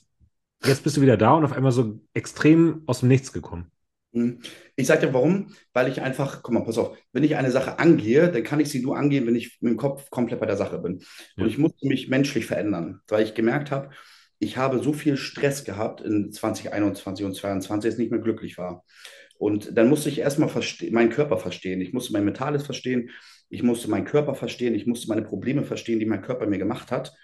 [0.64, 3.70] jetzt bist du wieder da und auf einmal so extrem aus dem Nichts gekommen.
[4.14, 4.40] Mhm.
[4.76, 7.78] Ich sage dir warum, weil ich einfach, guck mal, pass auf, wenn ich eine Sache
[7.78, 10.56] angehe, dann kann ich sie nur angehen, wenn ich mit dem Kopf komplett bei der
[10.56, 11.00] Sache bin.
[11.36, 11.44] Ja.
[11.44, 13.90] Und ich musste mich menschlich verändern, weil ich gemerkt habe,
[14.38, 18.58] ich habe so viel Stress gehabt in 2021 und 2022, dass ich nicht mehr glücklich
[18.58, 18.84] war.
[19.36, 20.50] Und dann musste ich erstmal
[20.90, 21.80] meinen Körper verstehen.
[21.80, 23.10] Ich musste mein Mentales verstehen
[23.54, 26.90] ich musste meinen Körper verstehen, ich musste meine Probleme verstehen, die mein Körper mir gemacht
[26.90, 27.14] hat.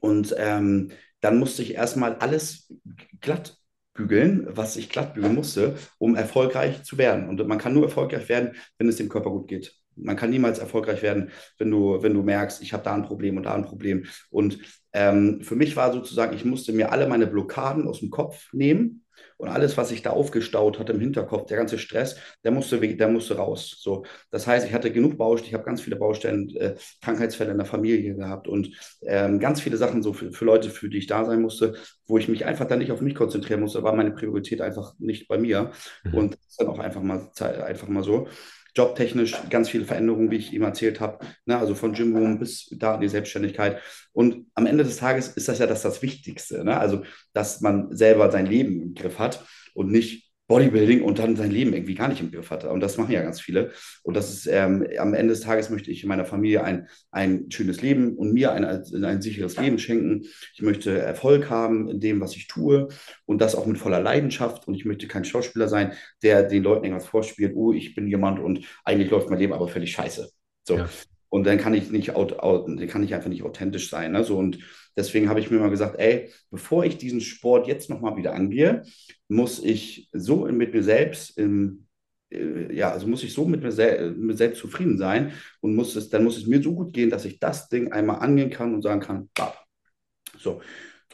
[0.00, 2.72] Und ähm, dann musste ich erstmal alles
[3.20, 3.58] glatt
[3.96, 7.28] bügeln, was ich glatt bügeln musste, um erfolgreich zu werden.
[7.28, 9.74] Und man kann nur erfolgreich werden, wenn es dem Körper gut geht.
[9.96, 13.38] Man kann niemals erfolgreich werden, wenn du, wenn du merkst, ich habe da ein Problem
[13.38, 14.04] und da ein Problem.
[14.30, 14.58] Und
[14.92, 19.05] ähm, für mich war sozusagen, ich musste mir alle meine Blockaden aus dem Kopf nehmen
[19.36, 23.08] und alles, was sich da aufgestaut hat im Hinterkopf, der ganze Stress, der musste, der
[23.08, 23.76] musste raus.
[23.80, 27.58] So, das heißt, ich hatte genug Baustellen, ich habe ganz viele Baustellen, äh, Krankheitsfälle in
[27.58, 28.70] der Familie gehabt und
[29.02, 31.74] ähm, ganz viele Sachen so für, für, Leute, für die ich da sein musste,
[32.06, 35.28] wo ich mich einfach dann nicht auf mich konzentrieren musste, war meine Priorität einfach nicht
[35.28, 35.72] bei mir.
[36.04, 36.14] Mhm.
[36.14, 38.28] Und das ist dann auch einfach mal, einfach mal so
[38.76, 41.24] jobtechnisch ganz viele Veränderungen, wie ich ihm erzählt habe.
[41.46, 41.56] Ne?
[41.56, 43.80] Also von Gym Room bis da in die Selbstständigkeit.
[44.12, 46.64] Und am Ende des Tages ist das ja das, das Wichtigste.
[46.64, 46.78] Ne?
[46.78, 47.02] Also,
[47.32, 51.72] dass man selber sein Leben im Griff hat und nicht Bodybuilding und dann sein Leben
[51.72, 52.70] irgendwie gar nicht im Griff hatte.
[52.70, 53.72] Und das machen ja ganz viele.
[54.02, 57.82] Und das ist ähm, am Ende des Tages möchte ich meiner Familie ein, ein schönes
[57.82, 60.22] Leben und mir ein, ein sicheres Leben schenken.
[60.54, 62.88] Ich möchte Erfolg haben in dem, was ich tue
[63.24, 64.68] und das auch mit voller Leidenschaft.
[64.68, 65.92] Und ich möchte kein Schauspieler sein,
[66.22, 69.68] der den Leuten irgendwas vorspielt, oh, ich bin jemand und eigentlich läuft mein Leben aber
[69.68, 70.30] völlig scheiße.
[70.64, 70.78] So.
[70.78, 70.88] Ja.
[71.36, 74.12] Und dann kann ich nicht, out, out, kann ich einfach nicht authentisch sein.
[74.12, 74.24] Ne?
[74.24, 74.58] So, und
[74.96, 78.84] deswegen habe ich mir mal gesagt, ey, bevor ich diesen Sport jetzt nochmal wieder angehe,
[79.28, 81.88] muss ich so mit mir selbst im,
[82.30, 85.94] äh, ja, also muss ich so mit mir, sel mit selbst zufrieden sein und muss
[85.94, 88.72] es, dann muss es mir so gut gehen, dass ich das Ding einmal angehen kann
[88.72, 89.62] und sagen kann, bab.
[90.38, 90.62] So.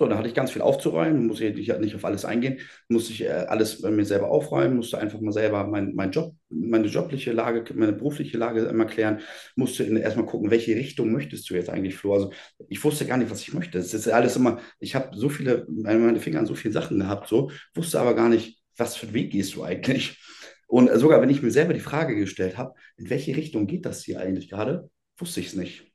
[0.03, 3.23] So, da hatte ich ganz viel aufzuräumen, muss ich nicht auf alles eingehen, musste ich
[3.23, 7.31] äh, alles bei mir selber aufräumen, musste einfach mal selber mein, mein Job, meine jobliche
[7.31, 9.21] Lage, meine berufliche Lage immer klären,
[9.55, 12.15] musste erstmal gucken, welche Richtung möchtest du jetzt eigentlich, Flo?
[12.15, 12.33] Also
[12.69, 13.79] ich wusste gar nicht, was ich möchte.
[13.79, 17.29] Es ist alles immer, ich habe so viele, meine Finger an so vielen Sachen gehabt,
[17.29, 20.21] so, wusste aber gar nicht, was für einen Weg gehst du eigentlich?
[20.67, 24.03] Und sogar wenn ich mir selber die Frage gestellt habe, in welche Richtung geht das
[24.03, 25.93] hier eigentlich gerade, wusste ich es nicht.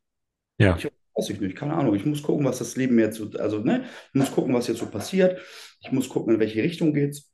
[0.60, 0.78] Ja.
[0.78, 0.88] Ich
[1.18, 1.96] Weiß ich nicht, keine Ahnung.
[1.96, 4.86] Ich muss gucken, was das Leben jetzt so, also, ne, muss gucken, was jetzt so
[4.88, 5.42] passiert.
[5.82, 7.32] Ich muss gucken, in welche Richtung geht's.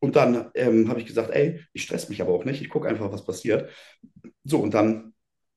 [0.00, 2.62] Und dann ähm, habe ich gesagt, ey, ich stress mich aber auch nicht.
[2.62, 3.70] Ich gucke einfach, was passiert.
[4.44, 5.14] So, und dann,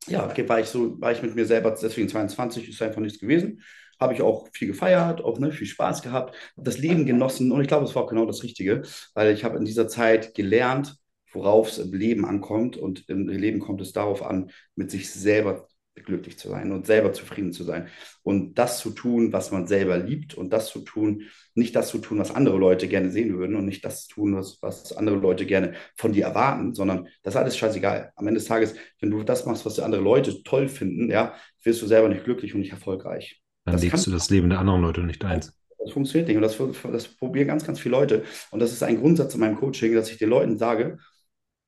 [0.07, 3.61] ja, war ich so, war ich mit mir selber, deswegen 22 ist einfach nichts gewesen.
[3.99, 7.67] Habe ich auch viel gefeiert, auch ne, viel Spaß gehabt, das Leben genossen und ich
[7.67, 8.81] glaube, es war auch genau das Richtige,
[9.13, 10.95] weil ich habe in dieser Zeit gelernt,
[11.33, 15.67] worauf es im Leben ankommt und im Leben kommt es darauf an, mit sich selber
[15.95, 17.87] glücklich zu sein und selber zufrieden zu sein
[18.23, 21.23] und das zu tun, was man selber liebt und das zu tun,
[21.53, 24.35] nicht das zu tun, was andere Leute gerne sehen würden und nicht das zu tun,
[24.35, 28.11] was, was andere Leute gerne von dir erwarten, sondern das ist alles scheißegal.
[28.15, 31.81] Am Ende des Tages, wenn du das machst, was andere Leute toll finden, ja, wirst
[31.81, 33.41] du selber nicht glücklich und nicht erfolgreich.
[33.65, 35.53] Dann das lebst du das Leben der anderen Leute nicht eins.
[35.77, 38.23] Das funktioniert nicht und das, das probieren ganz, ganz viele Leute.
[38.51, 40.99] Und das ist ein Grundsatz in meinem Coaching, dass ich den Leuten sage,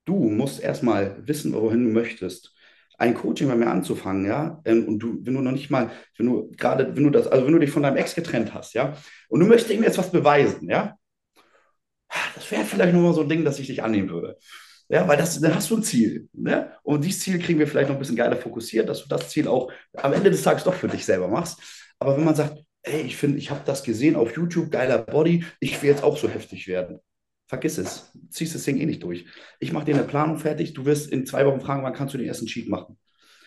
[0.06, 2.53] du musst erstmal wissen, wohin du möchtest
[3.04, 6.26] ein Coaching bei mir anzufangen, ja, ähm, und du, wenn du noch nicht mal, wenn
[6.26, 8.94] du gerade, wenn du das, also wenn du dich von deinem Ex getrennt hast, ja,
[9.30, 10.96] und du möchtest ihm jetzt was beweisen, ja,
[12.36, 14.38] das wäre vielleicht nochmal so ein Ding, dass ich dich annehmen würde.
[14.90, 16.28] Ja, weil das, dann hast du ein Ziel.
[16.34, 16.72] Ne?
[16.84, 19.48] Und dieses Ziel kriegen wir vielleicht noch ein bisschen geiler fokussiert, dass du das Ziel
[19.48, 21.60] auch am Ende des Tages doch für dich selber machst.
[22.00, 25.46] Aber wenn man sagt, ey, ich finde, ich habe das gesehen auf YouTube, geiler Body,
[25.60, 27.00] ich will jetzt auch so heftig werden.
[27.54, 28.12] Vergiss es.
[28.32, 29.28] Ziehst das Ding eh nicht durch.
[29.60, 32.18] Ich mache dir eine Planung fertig, du wirst in zwei Wochen fragen, wann kannst du
[32.18, 32.98] den ersten Cheat machen.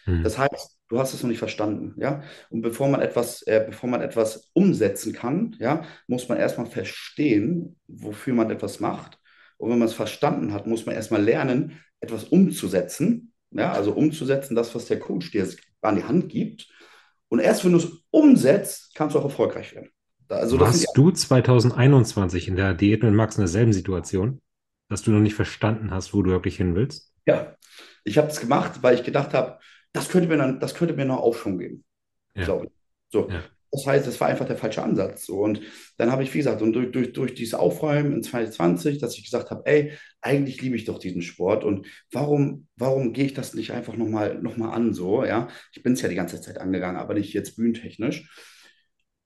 [0.05, 0.23] Hm.
[0.23, 2.23] Das heißt, du hast es noch nicht verstanden, ja.
[2.49, 7.81] Und bevor man etwas, äh, bevor man etwas umsetzen kann, ja, muss man erstmal verstehen,
[7.89, 9.19] wofür man etwas macht.
[9.57, 13.33] Und wenn man es verstanden hat, muss man erstmal lernen, etwas umzusetzen.
[13.51, 15.49] Ja, also umzusetzen, das, was der Coach dir
[15.81, 16.69] an die Hand gibt.
[17.27, 19.91] Und erst wenn du es umsetzt, kannst du auch erfolgreich werden.
[20.29, 24.41] Also, Warst du 2021 in der Diät mit Max in derselben Situation,
[24.89, 27.13] dass du noch nicht verstanden hast, wo du wirklich hin willst?
[27.27, 27.57] Ja,
[28.05, 29.59] ich habe es gemacht, weil ich gedacht habe,
[29.93, 31.85] das könnte mir dann, das könnte mir noch Aufschwung geben,
[32.35, 32.45] ja.
[32.45, 32.73] glaube ich.
[33.09, 33.29] So.
[33.29, 33.43] Ja.
[33.73, 35.29] Das heißt, es war einfach der falsche Ansatz.
[35.29, 35.61] Und
[35.99, 39.25] dann habe ich, wie gesagt, und durch, durch, durch dieses Aufräumen in 2020, dass ich
[39.25, 43.55] gesagt habe, ey, eigentlich liebe ich doch diesen Sport und warum, warum gehe ich das
[43.55, 45.49] nicht einfach nochmal noch mal an so, ja?
[45.73, 48.31] Ich bin es ja die ganze Zeit angegangen, aber nicht jetzt bühnentechnisch.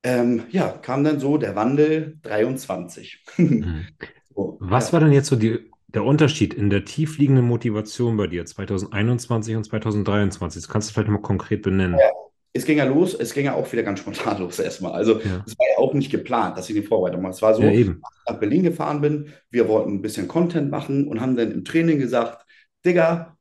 [0.03, 3.23] Ähm, ja, kam dann so der Wandel 23.
[3.37, 3.87] Mhm.
[4.35, 4.93] so, Was ja.
[4.95, 9.65] war denn jetzt so die, der Unterschied in der tiefliegenden Motivation bei dir 2021 und
[9.65, 10.63] 2023?
[10.63, 11.99] Das kannst du vielleicht mal konkret benennen.
[11.99, 12.11] Ja,
[12.53, 14.93] es ging ja los, es ging ja auch wieder ganz spontan los erstmal.
[14.93, 15.33] Also es ja.
[15.33, 17.33] war ja auch nicht geplant, dass ich die Vorbereitung mache.
[17.33, 18.01] Es war so, ja, eben.
[18.01, 21.53] dass ich nach Berlin gefahren bin, wir wollten ein bisschen Content machen und haben dann
[21.53, 22.47] im Training gesagt,
[22.85, 23.37] Digga,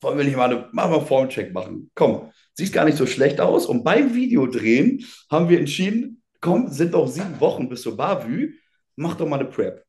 [0.00, 1.90] wollen wir nicht mal eine, machen wir Formcheck machen.
[1.94, 3.66] Komm, sieht gar nicht so schlecht aus.
[3.66, 8.54] Und beim Videodrehen haben wir entschieden, komm, sind noch sieben Wochen bis zur Bavü,
[8.96, 9.84] mach doch mal eine Prep.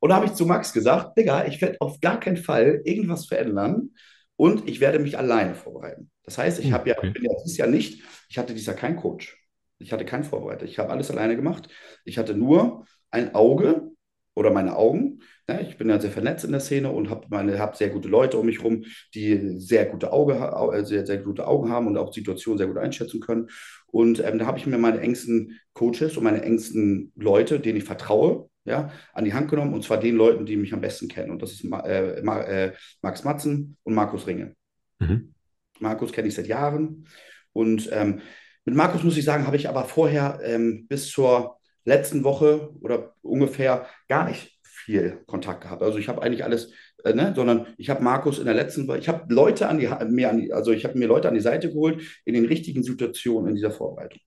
[0.00, 3.26] Und da habe ich zu Max gesagt, Digga, ich werde auf gar keinen Fall irgendwas
[3.26, 3.90] verändern
[4.36, 6.10] und ich werde mich alleine vorbereiten.
[6.24, 7.10] Das heißt, ich habe ja, okay.
[7.10, 9.38] bin ja dieses Jahr nicht, ich hatte dieses Jahr keinen Coach.
[9.78, 10.64] Ich hatte keinen Vorbereiter.
[10.64, 11.68] Ich habe alles alleine gemacht.
[12.04, 13.90] Ich hatte nur ein Auge
[14.34, 15.20] oder meine Augen.
[15.48, 18.38] Ja, ich bin ja sehr vernetzt in der Szene und habe hab sehr gute Leute
[18.38, 18.84] um mich herum,
[19.14, 22.78] die sehr gute, Auge, äh, sehr, sehr gute Augen haben und auch Situationen sehr gut
[22.78, 23.48] einschätzen können.
[23.88, 27.84] Und ähm, da habe ich mir meine engsten Coaches und meine engsten Leute, denen ich
[27.84, 29.74] vertraue, ja, an die Hand genommen.
[29.74, 31.32] Und zwar den Leuten, die mich am besten kennen.
[31.32, 32.72] Und das ist äh, äh,
[33.02, 34.54] Max Matzen und Markus Ringe.
[35.00, 35.34] Mhm.
[35.80, 37.08] Markus kenne ich seit Jahren.
[37.52, 38.20] Und ähm,
[38.64, 43.14] mit Markus muss ich sagen, habe ich aber vorher ähm, bis zur letzten Woche oder
[43.22, 45.82] ungefähr gar nicht viel Kontakt gehabt.
[45.82, 46.72] Also ich habe eigentlich alles,
[47.04, 49.88] äh, ne, sondern ich habe Markus in der letzten Woche, ich habe Leute an die,
[50.08, 52.82] mir an die, also ich habe mir Leute an die Seite geholt in den richtigen
[52.82, 54.20] Situationen in dieser Vorbereitung.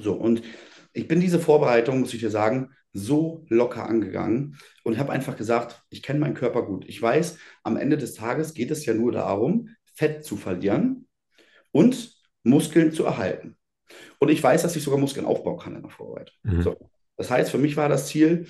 [0.00, 0.42] So, und
[0.92, 5.82] ich bin diese Vorbereitung, muss ich dir sagen, so locker angegangen und habe einfach gesagt,
[5.88, 6.84] ich kenne meinen Körper gut.
[6.86, 11.08] Ich weiß, am Ende des Tages geht es ja nur darum, Fett zu verlieren
[11.70, 13.56] und Muskeln zu erhalten.
[14.18, 16.36] Und ich weiß, dass ich sogar Muskeln aufbauen kann in der Vorbereitung.
[16.42, 16.62] Mhm.
[16.62, 16.76] So.
[17.16, 18.46] Das heißt, für mich war das Ziel,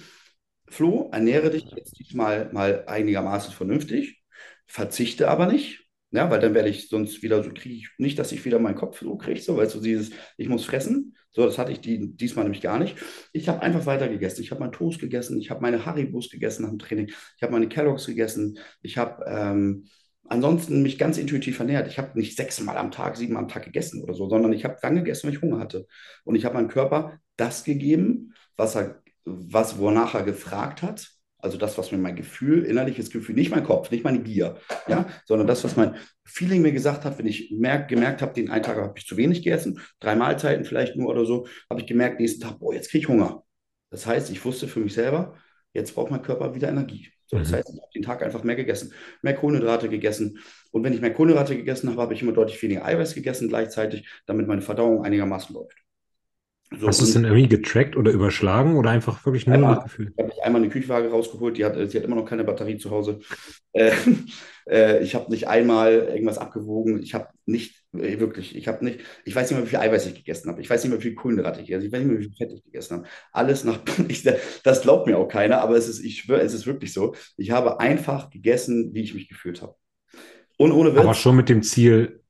[0.72, 4.22] Flo, ernähre dich jetzt diesmal mal einigermaßen vernünftig,
[4.66, 8.32] verzichte aber nicht, ja, weil dann werde ich sonst wieder so, kriege ich nicht, dass
[8.32, 11.16] ich wieder meinen Kopf so kriege, so, weißt du, dieses, ich muss fressen.
[11.30, 12.96] So, das hatte ich die, diesmal nämlich gar nicht.
[13.32, 14.42] Ich habe einfach weiter gegessen.
[14.42, 17.52] Ich habe meinen Toast gegessen, ich habe meine Haribos gegessen nach dem Training, ich habe
[17.52, 19.86] meine Kelloggs gegessen, ich habe ähm,
[20.28, 21.88] ansonsten mich ganz intuitiv ernährt.
[21.88, 24.76] Ich habe nicht sechsmal am Tag, siebenmal am Tag gegessen oder so, sondern ich habe
[24.80, 25.86] dann gegessen, wenn ich Hunger hatte.
[26.24, 31.12] Und ich habe meinem Körper das gegeben, was er, was, wonach er gefragt hat
[31.42, 35.06] also das, was mir mein Gefühl, innerliches Gefühl, nicht mein Kopf, nicht meine Gier, ja,
[35.26, 38.62] sondern das, was mein Feeling mir gesagt hat, wenn ich merk, gemerkt habe, den einen
[38.62, 42.20] Tag habe ich zu wenig gegessen, drei Mahlzeiten vielleicht nur oder so, habe ich gemerkt,
[42.20, 43.42] nächsten Tag, boah, jetzt kriege ich Hunger.
[43.90, 45.34] Das heißt, ich wusste für mich selber,
[45.74, 47.08] jetzt braucht mein Körper wieder Energie.
[47.26, 47.56] So, das mhm.
[47.56, 48.92] heißt, ich habe den Tag einfach mehr gegessen,
[49.22, 50.38] mehr Kohlenhydrate gegessen.
[50.70, 54.08] Und wenn ich mehr Kohlenhydrate gegessen habe, habe ich immer deutlich weniger Eiweiß gegessen gleichzeitig,
[54.26, 55.81] damit meine Verdauung einigermaßen läuft.
[56.78, 60.12] So, Hast du es denn irgendwie getrackt oder überschlagen oder einfach wirklich nur einmal, Gefühl?
[60.16, 62.90] Ich habe einmal eine Küchenwaage rausgeholt, die hat, sie hat immer noch keine Batterie zu
[62.90, 63.20] Hause.
[63.74, 63.92] Äh,
[64.68, 67.02] äh, ich habe nicht einmal irgendwas abgewogen.
[67.02, 70.04] Ich habe nicht, äh, wirklich, ich habe nicht, ich weiß nicht mehr, wie viel Eiweiß
[70.08, 70.60] ich gegessen habe.
[70.60, 71.86] Ich weiß nicht mehr, wie viel Kohlenhydrate ich gegessen habe.
[71.86, 73.08] Ich weiß nicht mehr, wie viel Fett ich gegessen habe.
[73.32, 74.28] Alles nach, ich,
[74.62, 77.14] das glaubt mir auch keiner, aber es ist, ich schwöre, es ist wirklich so.
[77.38, 79.74] Ich habe einfach gegessen, wie ich mich gefühlt habe.
[80.58, 81.00] Und ohne Witz.
[81.00, 82.20] Aber schon mit dem Ziel,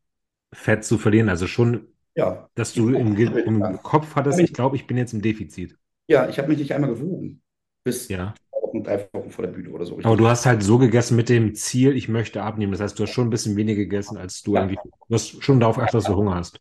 [0.53, 2.49] Fett zu verlieren, also schon ja.
[2.55, 5.77] Dass du im, im Kopf hattest, ich glaube, ich bin jetzt im Defizit.
[6.09, 7.43] Ja, ich habe mich nicht einmal gewogen.
[7.85, 8.35] Bis ja.
[8.73, 9.99] Wochen, drei Wochen vor der Bühne oder so.
[10.03, 12.73] Aber du hast halt so gegessen mit dem Ziel, ich möchte abnehmen.
[12.73, 14.63] Das heißt, du hast schon ein bisschen weniger gegessen, als du ja.
[14.63, 14.79] irgendwie.
[15.09, 16.61] Du hast schon darauf geachtet, dass du Hunger hast.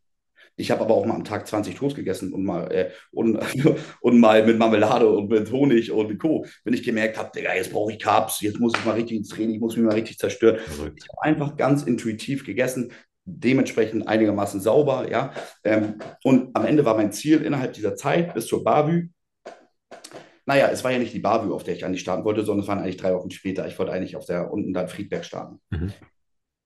[0.57, 3.39] Ich habe aber auch mal am Tag 20 Toast gegessen und mal, äh, und,
[4.01, 6.45] und mal mit Marmelade und mit Honig und Co.
[6.63, 9.29] Wenn ich gemerkt habe, Digga, jetzt brauche ich Carbs, jetzt muss ich mal richtig ins
[9.29, 10.59] Training, ich muss mich mal richtig zerstören.
[10.95, 12.91] Ich habe einfach ganz intuitiv gegessen
[13.25, 15.33] dementsprechend einigermaßen sauber, ja.
[15.63, 19.09] Ähm, und am Ende war mein Ziel innerhalb dieser Zeit bis zur Barbü
[20.45, 22.67] naja, es war ja nicht die Bavü, auf der ich eigentlich starten wollte, sondern es
[22.67, 23.67] waren eigentlich drei Wochen später.
[23.67, 25.61] Ich wollte eigentlich auf der unten dann Friedberg starten.
[25.69, 25.93] Mhm.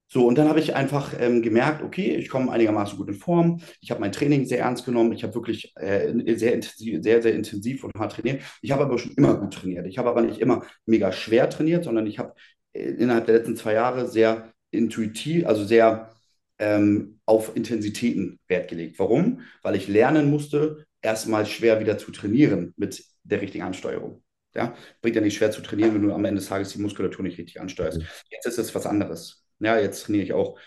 [0.08, 3.60] So, und dann habe ich einfach ähm, gemerkt, okay, ich komme einigermaßen gut in Form.
[3.80, 5.12] Ich habe mein Training sehr ernst genommen.
[5.12, 8.42] Ich habe wirklich äh, sehr, intensiv, sehr, sehr intensiv und hart trainiert.
[8.62, 9.86] Ich habe aber schon immer gut trainiert.
[9.86, 12.34] Ich habe aber nicht immer mega schwer trainiert, sondern ich habe
[12.72, 16.10] äh, innerhalb der letzten zwei Jahre sehr intuitiv, also sehr
[16.58, 18.98] ähm, auf Intensitäten Wert gelegt.
[18.98, 19.42] Warum?
[19.62, 24.22] Weil ich lernen musste, erstmal schwer wieder zu trainieren mit der richtigen Ansteuerung.
[24.54, 24.74] Ja?
[25.02, 27.38] Bringt ja nicht schwer zu trainieren, wenn du am Ende des Tages die Muskulatur nicht
[27.38, 27.98] richtig ansteuerst.
[27.98, 28.06] Mhm.
[28.30, 29.44] Jetzt ist es was anderes.
[29.58, 30.58] Ja, jetzt trainiere ich auch.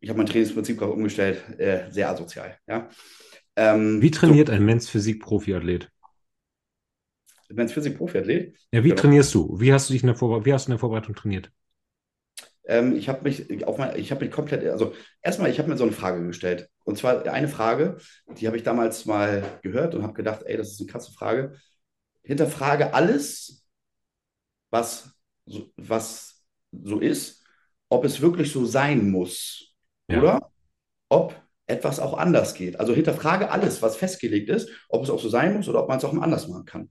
[0.00, 2.58] Ich habe mein Trainingsprinzip gerade umgestellt, äh, sehr asozial.
[2.66, 2.88] Ja.
[3.56, 5.90] Ähm, wie trainiert so, ein Men's Physik-Profi-Athlet?
[7.50, 8.56] Men's Physik-Profi-Athlet?
[8.72, 9.00] Ja, wie genau.
[9.00, 9.60] trainierst du?
[9.60, 11.50] Wie hast du dich in der, Vorbe wie hast du in der Vorbereitung trainiert?
[12.66, 15.76] Ähm, ich habe mich auf mein, ich habe mich komplett, also erstmal, ich habe mir
[15.76, 16.68] so eine Frage gestellt.
[16.84, 17.98] Und zwar eine Frage,
[18.38, 21.54] die habe ich damals mal gehört und habe gedacht, ey, das ist eine krasse Frage.
[22.22, 23.66] Hinterfrage alles,
[24.70, 25.10] was,
[25.76, 26.42] was
[26.72, 27.44] so ist
[27.94, 29.72] ob es wirklich so sein muss
[30.08, 30.18] ja.
[30.18, 30.52] oder
[31.08, 32.78] ob etwas auch anders geht.
[32.78, 35.98] Also hinterfrage alles, was festgelegt ist, ob es auch so sein muss oder ob man
[35.98, 36.82] es auch anders machen kann.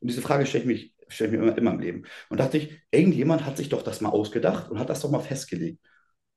[0.00, 2.02] Und diese Frage stelle ich, mich, stelle ich mir immer, immer im Leben.
[2.28, 5.20] Und dachte ich, irgendjemand hat sich doch das mal ausgedacht und hat das doch mal
[5.20, 5.80] festgelegt.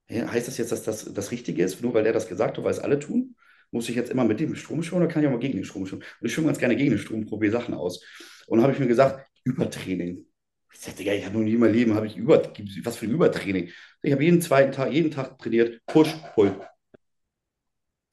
[0.09, 2.63] Ja, heißt das jetzt, dass das das Richtige ist, nur weil der das gesagt hat,
[2.63, 3.35] weil es alle tun?
[3.71, 5.65] Muss ich jetzt immer mit dem Strom schwimmen oder kann ich auch mal gegen den
[5.65, 6.03] Strom schwimmen?
[6.19, 8.03] Und ich schwimme ganz gerne gegen den Strom, probiere Sachen aus.
[8.47, 10.25] Und dann habe ich mir gesagt, Übertraining.
[10.71, 12.41] Ich sagte, ja, ich habe noch nie in meinem Leben, habe ich über,
[12.83, 13.69] was für ein Übertraining.
[14.01, 16.59] Ich habe jeden zweiten Tag, jeden Tag trainiert, Push, Pull.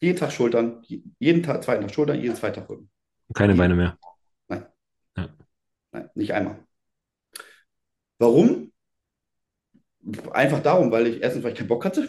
[0.00, 0.82] Jeden Tag Schultern,
[1.18, 2.86] jeden Tag, zweiten Tag Schultern, jeden zweiten Tag Pull.
[3.34, 3.98] Keine Beine mehr.
[5.92, 6.58] Nein, nicht einmal.
[8.18, 8.72] Warum?
[10.32, 12.08] Einfach darum, weil ich erstens, weil ich keinen Bock hatte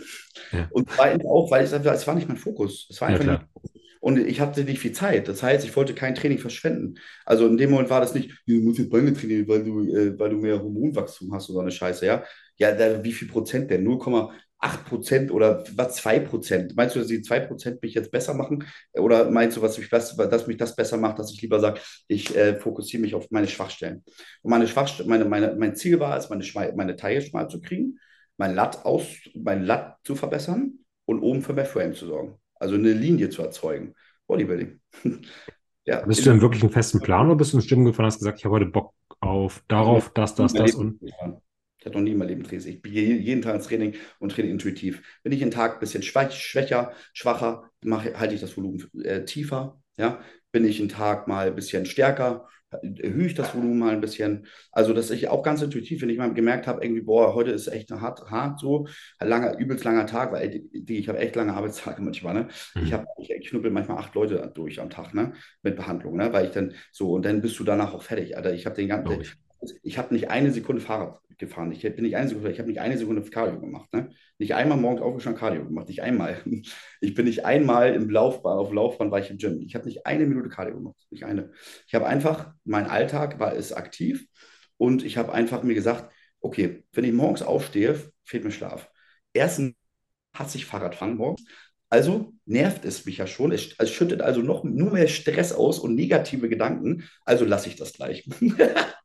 [0.52, 0.68] ja.
[0.72, 2.88] und zweitens auch, weil ich, es war nicht mein Fokus.
[2.90, 3.46] Es war einfach ja, nicht,
[4.02, 5.28] und ich hatte nicht viel Zeit.
[5.28, 6.96] Das heißt, ich wollte kein Training verschwenden.
[7.26, 10.18] Also in dem Moment war das nicht, du musst jetzt Bäume trainieren, weil du, äh,
[10.18, 12.24] weil du mehr Hormonwachstum hast oder eine Scheiße, ja.
[12.58, 13.84] Ja, da, wie viel Prozent denn?
[13.84, 14.00] 0,
[14.62, 16.74] 8% oder was 2%?
[16.76, 18.66] Meinst du, dass die 2% mich jetzt besser machen?
[18.94, 21.80] Oder meinst du, was mich das, dass mich das besser macht, dass ich lieber sage,
[22.08, 24.04] ich äh, fokussiere mich auf meine Schwachstellen?
[24.44, 27.60] Und meine Schwachstellen, meine, meine, mein Ziel war es, meine, Schme meine Taille schmal zu
[27.60, 28.00] kriegen,
[28.38, 29.06] mein Latt, aus,
[29.36, 32.38] mein Lat zu verbessern und oben für mehr Frame zu sorgen.
[32.56, 33.96] Also eine Linie zu erzeugen.
[34.28, 34.80] Bodybuilding.
[35.86, 38.12] ja, bist du denn wirklich einen festen Plan oder bist du in Gym gefahren und
[38.12, 41.00] hast gesagt, ich habe heute Bock auf darauf, das, das, das und.
[41.00, 41.42] Gefahren.
[41.82, 42.68] Ich hatte noch nie in meinem Leben Training.
[42.68, 45.02] Ich gehe jeden Tag ins Training und trainiere intuitiv.
[45.24, 49.26] Bin ich einen Tag ein bisschen schwach, schwächer, schwacher, mache, halte ich das Volumen äh,
[49.26, 49.82] tiefer.
[49.98, 50.22] Ja?
[50.52, 52.48] Bin ich einen Tag mal ein bisschen stärker,
[52.84, 54.46] erhöhe ich das Volumen mal ein bisschen.
[54.72, 57.68] Also, dass ich auch ganz intuitiv, wenn ich mal gemerkt habe, irgendwie, boah, heute ist
[57.68, 58.88] echt hart, hart so,
[59.20, 62.48] langer, übelst langer Tag, weil die, ich habe echt lange Arbeitstage manchmal, ne?
[62.76, 62.84] Mhm.
[62.84, 65.34] Ich habe, ich knuppel manchmal acht Leute durch am Tag, ne?
[65.64, 66.32] Mit Behandlung, ne?
[66.32, 68.54] Weil ich dann so, und dann bist du danach auch fertig, Alter.
[68.54, 69.24] Ich habe den ganzen,
[69.84, 71.72] ich habe nicht eine Sekunde Fahrrad gefahren.
[71.74, 73.92] Ich bin nicht eine Sekunde, ich habe nicht eine Sekunde Cardio gemacht.
[73.94, 74.12] Ne?
[74.38, 76.42] Nicht einmal morgens aufgestanden Cardio gemacht, nicht einmal.
[77.02, 79.62] Ich bin nicht einmal im Laufbahn, auf Laufbahn war ich im Gym.
[79.62, 81.52] Ich habe nicht eine Minute Cardio gemacht, nicht eine.
[81.88, 84.26] Ich habe einfach, mein Alltag war es aktiv
[84.78, 88.90] und ich habe einfach mir gesagt, okay, wenn ich morgens aufstehe, fehlt mir Schlaf.
[89.34, 89.74] Erstens
[90.34, 91.44] hasse ich Fahrradfahren morgens.
[91.90, 93.52] Also nervt es mich ja schon.
[93.52, 97.04] Es, es schüttet also noch nur mehr Stress aus und negative Gedanken.
[97.26, 98.28] Also lasse ich das gleich.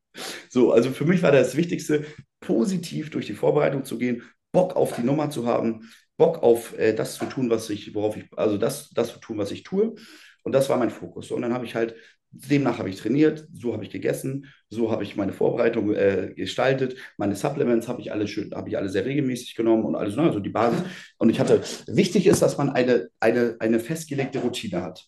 [0.48, 2.04] So, also für mich war das Wichtigste,
[2.40, 6.94] positiv durch die Vorbereitung zu gehen, Bock auf die Nummer zu haben, Bock auf äh,
[6.94, 9.94] das zu tun, was ich, worauf ich, also das, das zu tun, was ich tue.
[10.42, 11.30] Und das war mein Fokus.
[11.30, 11.96] Und dann habe ich halt,
[12.30, 16.96] demnach habe ich trainiert, so habe ich gegessen, so habe ich meine Vorbereitung äh, gestaltet,
[17.16, 20.22] meine Supplements habe ich alle schön, habe ich alle sehr regelmäßig genommen und alles, ne,
[20.22, 20.82] also die Basis.
[21.18, 25.06] Und ich hatte, wichtig ist, dass man eine, eine, eine festgelegte Routine hat.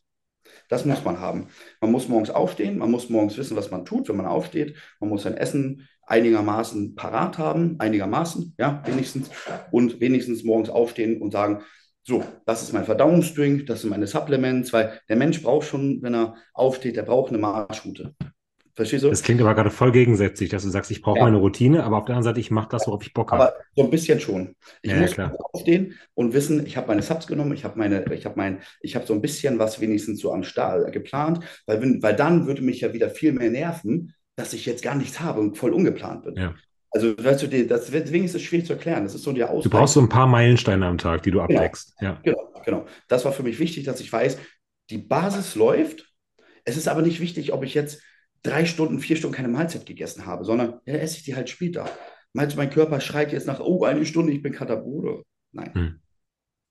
[0.68, 1.48] Das muss man haben.
[1.80, 4.76] Man muss morgens aufstehen, man muss morgens wissen, was man tut, wenn man aufsteht.
[5.00, 9.30] Man muss sein Essen einigermaßen parat haben, einigermaßen, ja, wenigstens.
[9.70, 11.62] Und wenigstens morgens aufstehen und sagen,
[12.02, 16.14] so, das ist mein Verdauungsdrink, das sind meine Supplements, weil der Mensch braucht schon, wenn
[16.14, 18.14] er aufsteht, der braucht eine Marschroute.
[18.78, 19.10] Verstehst du?
[19.10, 21.24] Das klingt aber gerade voll gegensätzlich, dass du sagst, ich brauche ja.
[21.24, 23.42] meine Routine, aber auf der anderen Seite, ich mache das, worauf ich Bock habe.
[23.42, 24.54] Aber so ein bisschen schon.
[24.82, 25.34] Ich ja, muss klar.
[25.52, 28.94] aufstehen und wissen, ich habe meine Subs genommen, ich habe meine, ich habe mein, ich
[28.94, 32.62] habe so ein bisschen was wenigstens so am Start geplant, weil, wenn, weil dann würde
[32.62, 36.22] mich ja wieder viel mehr nerven, dass ich jetzt gar nichts habe und voll ungeplant
[36.22, 36.36] bin.
[36.36, 36.54] Ja.
[36.92, 39.02] Also, weißt du, das, deswegen ist es schwierig zu erklären.
[39.02, 39.64] Das ist so der Ausgleich.
[39.64, 41.58] Du brauchst so ein paar Meilensteine am Tag, die du genau.
[41.58, 41.96] abdeckst.
[41.98, 42.12] Genau.
[42.12, 42.20] Ja.
[42.22, 42.86] genau, genau.
[43.08, 44.38] Das war für mich wichtig, dass ich weiß,
[44.88, 46.12] die Basis läuft.
[46.64, 48.00] Es ist aber nicht wichtig, ob ich jetzt
[48.42, 51.88] drei Stunden, vier Stunden keine Mahlzeit gegessen habe, sondern ja, esse ich die halt später.
[52.32, 55.22] Meinst du, mein Körper schreit jetzt nach, oh, eine Stunde, ich bin Katabole?
[55.52, 55.74] Nein.
[55.74, 56.00] Hm.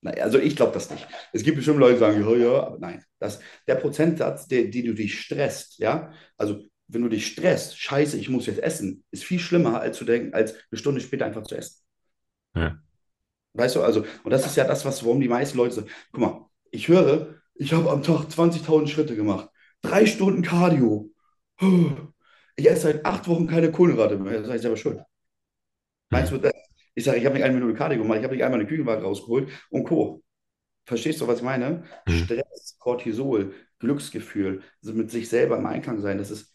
[0.01, 1.07] Nein, also ich glaube das nicht.
[1.33, 3.03] Es gibt bestimmt Leute, die sagen, ja, ja, aber nein.
[3.19, 8.17] Das, der Prozentsatz, der, den du dich stresst, ja, also wenn du dich stresst, scheiße,
[8.17, 11.43] ich muss jetzt essen, ist viel schlimmer, als zu denken, als eine Stunde später einfach
[11.43, 11.83] zu essen.
[12.55, 12.77] Ja.
[13.53, 16.21] Weißt du, also, und das ist ja das, was, warum die meisten Leute sagen, guck
[16.21, 19.49] mal, ich höre, ich habe am Tag 20.000 Schritte gemacht,
[19.81, 21.09] drei Stunden Cardio.
[21.59, 24.41] Ich esse seit acht Wochen keine Kohlenhydrate mehr.
[24.41, 24.99] Das ist selber schuld.
[26.09, 26.53] Meinst du, das?
[26.95, 29.03] ich sage, ich habe nicht eine Minute Cardio gemacht, ich habe nicht einmal eine Küchenwaage
[29.03, 30.23] rausgeholt und Co.
[30.85, 31.83] Verstehst du, was ich meine?
[32.07, 32.11] Mhm.
[32.11, 36.51] Stress, Cortisol, Glücksgefühl, also mit sich selber im Einklang sein, das ist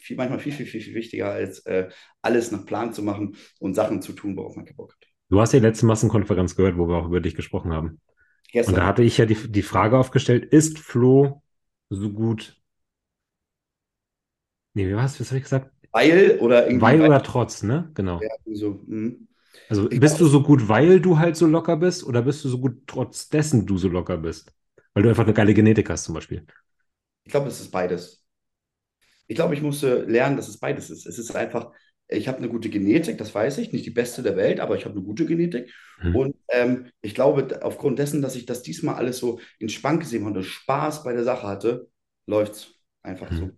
[0.00, 1.88] viel, manchmal viel, viel, viel, viel wichtiger, als äh,
[2.20, 5.08] alles nach Plan zu machen und Sachen zu tun, worauf man keinen Bock hat.
[5.28, 8.00] Du hast ja die letzte Massenkonferenz gehört, wo wir auch über dich gesprochen haben.
[8.50, 8.74] Gestern.
[8.74, 11.42] Und da hatte ich ja die, die Frage aufgestellt, ist Flo
[11.90, 12.57] so gut?
[14.78, 15.18] Nee, wie war's?
[15.20, 15.72] Was habe ich gesagt?
[15.92, 16.86] weil oder irgendwie.
[16.86, 17.90] Weil oder trotz, ne?
[17.94, 18.20] Genau.
[18.20, 19.28] Ja, so, hm.
[19.68, 22.48] Also Ich bist du so gut, weil du halt so locker bist, oder bist du
[22.48, 24.52] so gut, trotz dessen du so locker bist?
[24.94, 26.46] Weil du einfach eine geile Genetik hast, zum Beispiel.
[27.24, 28.24] Ich glaube, es ist beides.
[29.26, 31.06] Ich glaube, ich musste lernen, dass es beides ist.
[31.06, 31.72] Es ist einfach,
[32.08, 34.84] ich habe eine gute Genetik, das weiß ich, nicht die beste der Welt, aber ich
[34.84, 35.72] habe eine gute Genetik.
[36.02, 36.14] Mhm.
[36.14, 40.24] Und ähm, ich glaube, aufgrund dessen, dass ich das diesmal alles so in Spank gesehen
[40.24, 41.90] habe und Spaß bei der Sache hatte,
[42.26, 43.57] läuft es einfach so.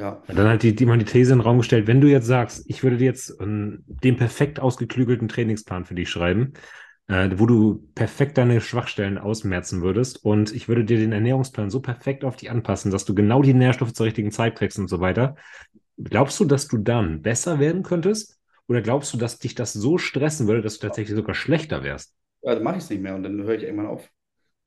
[0.00, 0.22] Ja.
[0.28, 2.64] Dann hat die, die mal die These in den Raum gestellt, wenn du jetzt sagst,
[2.68, 6.54] ich würde dir jetzt ähm, den perfekt ausgeklügelten Trainingsplan für dich schreiben,
[7.08, 11.80] äh, wo du perfekt deine Schwachstellen ausmerzen würdest und ich würde dir den Ernährungsplan so
[11.80, 15.00] perfekt auf dich anpassen, dass du genau die Nährstoffe zur richtigen Zeit kriegst und so
[15.00, 15.36] weiter.
[15.98, 18.38] Glaubst du, dass du dann besser werden könntest?
[18.68, 22.14] Oder glaubst du, dass dich das so stressen würde, dass du tatsächlich sogar schlechter wärst?
[22.40, 24.08] Ja, dann mache ich es nicht mehr und dann höre ich irgendwann auf.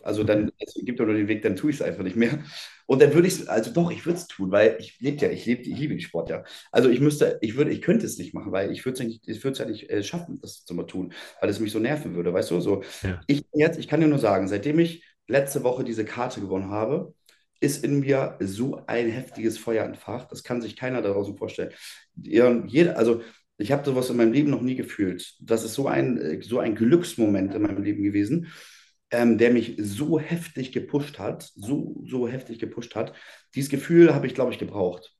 [0.03, 2.37] Also dann, es gibt ja nur den Weg, dann tue ich es einfach nicht mehr.
[2.85, 5.29] Und dann würde ich es, also doch, ich würde es tun, weil ich lebe ja,
[5.29, 6.43] ich lebe, ich liebe den Sport ja.
[6.71, 9.05] Also ich müsste, ich würde, ich könnte es nicht machen, weil ich würde es ja
[9.05, 11.71] nicht, ich würde es ja nicht äh, schaffen, das zu mal tun, weil es mich
[11.71, 12.59] so nerven würde, weißt du?
[12.59, 13.23] So, Ja.
[13.27, 17.13] ich jetzt, ich kann dir nur sagen, seitdem ich letzte Woche diese Karte gewonnen habe,
[17.59, 20.31] ist in mir so ein heftiges Feuer entfacht.
[20.31, 21.71] Das kann sich keiner da draußen vorstellen.
[22.15, 23.21] Ja, Jeder, also
[23.57, 25.35] ich habe sowas in meinem Leben noch nie gefühlt.
[25.39, 28.51] Das ist so ein, äh, so ein Glücksmoment in meinem Leben gewesen,
[29.13, 33.13] ähm, der mich so heftig gepusht hat, so, so heftig gepusht hat.
[33.55, 35.15] Dieses Gefühl habe ich, glaube ich, gebraucht.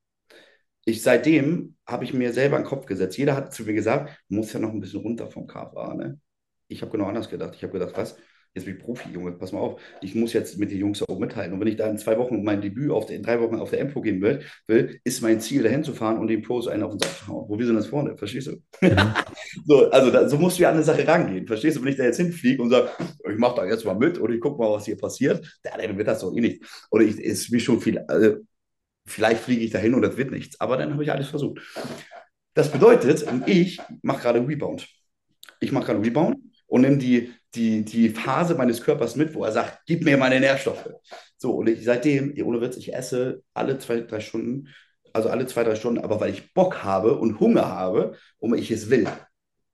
[0.86, 3.18] Ich, seitdem habe ich mir selber einen Kopf gesetzt.
[3.18, 5.94] Jeder hat zu mir gesagt, du musst ja noch ein bisschen runter vom KFA.
[5.94, 6.20] Ne?
[6.68, 7.54] Ich habe genau anders gedacht.
[7.56, 8.18] Ich habe gedacht, was?
[8.56, 9.82] Jetzt bin ich Profi, Junge, pass mal auf.
[10.02, 11.54] Ich muss jetzt mit den Jungs oben mithalten.
[11.54, 13.72] Und wenn ich da in zwei Wochen mein Debüt auf der, in drei Wochen auf
[13.72, 16.84] der Empo geben will, will, ist mein Ziel, dahin zu fahren und den Pros einen
[16.84, 17.50] auf den Sack zu hauen.
[17.50, 18.52] Wo wir sind das vorne, verstehst du?
[18.82, 19.14] Mhm.
[19.66, 21.46] So, also da, so musst du ja an eine Sache rangehen.
[21.46, 22.90] Verstehst du, wenn ich da jetzt hinfliege und sage,
[23.30, 25.98] ich mache da jetzt mal mit oder ich gucke mal, was hier passiert, ja, dann
[25.98, 26.64] wird das doch eh nicht.
[26.90, 28.38] Oder ich, ist mir schon viel, also,
[29.06, 30.60] vielleicht fliege ich dahin und das wird nichts.
[30.60, 31.62] Aber dann habe ich alles versucht.
[32.56, 34.88] Das bedeutet, ich mache gerade Rebound.
[35.60, 36.38] Ich mache gerade Rebound
[36.74, 40.40] und nehme die, die, die Phase meines Körpers mit, wo er sagt, gib mir meine
[40.40, 40.90] Nährstoffe.
[41.38, 44.70] So, und ich seitdem, ohne Witz, ich esse alle zwei, drei Stunden,
[45.14, 48.72] also alle zwei, drei Stunden, aber weil ich Bock habe und Hunger habe und ich
[48.72, 49.08] es will.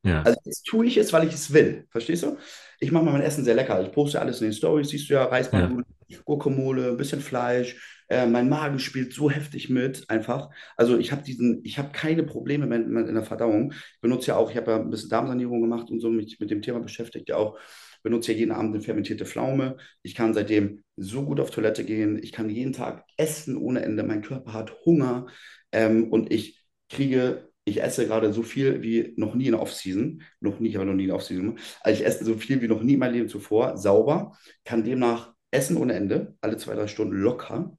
[0.03, 0.23] Ja.
[0.23, 1.87] Also jetzt tue ich es, weil ich es will.
[1.89, 2.35] Verstehst du?
[2.81, 3.81] Ich mache mal mein Essen sehr lecker.
[3.81, 5.85] Ich poste alles in den Stories, siehst du ja, Reismann,
[6.25, 7.98] Gurkenmole, ein bisschen Fleisch.
[8.09, 10.49] Äh, mein Magen spielt so heftig mit, einfach.
[10.75, 13.71] Also ich habe diesen, ich habe keine Probleme mehr in, der Verdauung.
[13.71, 16.49] Ich benutze ja auch, ich habe ja ein bisschen Darmsanierung gemacht und so mich mit
[16.51, 17.57] dem Thema beschäftigt ja auch.
[18.01, 19.77] Benutze ja jeden Abend eine fermentierte Pflaume.
[20.01, 22.17] Ich kann seitdem so gut auf Toilette gehen.
[22.21, 24.03] Ich kann jeden Tag essen ohne Ende.
[24.03, 25.27] Mein Körper hat Hunger
[25.71, 30.23] ähm, und ich kriege ich esse gerade so viel wie noch nie in der Off-Season.
[30.39, 31.59] Noch nie, ich habe noch nie in der Off-Season.
[31.81, 34.35] Also ich esse so viel wie noch nie in meinem Leben zuvor, sauber,
[34.65, 37.77] kann demnach essen ohne Ende, alle zwei, drei Stunden locker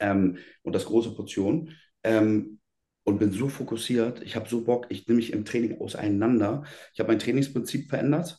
[0.00, 1.76] ähm, und das große Portion.
[2.02, 2.58] Ähm,
[3.04, 6.64] und bin so fokussiert, ich habe so Bock, ich nehme mich im Training auseinander.
[6.92, 8.38] Ich habe mein Trainingsprinzip verändert.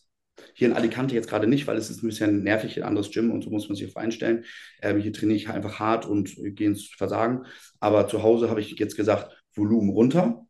[0.54, 3.32] Hier in Alicante jetzt gerade nicht, weil es ist ein bisschen nervig, ein anderes Gym
[3.32, 4.46] und so muss man sich auf einstellen.
[4.82, 7.46] Ähm, hier trainiere ich einfach hart und gehe ins Versagen.
[7.80, 10.46] Aber zu Hause habe ich jetzt gesagt, Volumen runter,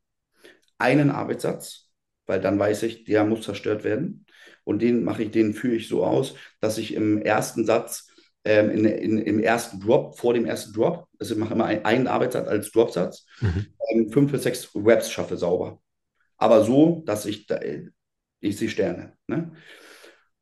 [0.77, 1.89] einen Arbeitssatz,
[2.25, 4.25] weil dann weiß ich, der muss zerstört werden.
[4.63, 8.12] Und den mache ich, den führe ich so aus, dass ich im ersten Satz,
[8.45, 11.85] ähm, in, in, im ersten Drop, vor dem ersten Drop, also ich mache immer ein,
[11.85, 13.65] einen Arbeitssatz als Dropsatz, Mhm.
[13.91, 15.81] ähm, fünf bis sechs Reps schaffe sauber.
[16.37, 17.59] Aber so, dass ich, da,
[18.41, 19.13] ich sehe Sterne.
[19.27, 19.51] Ne?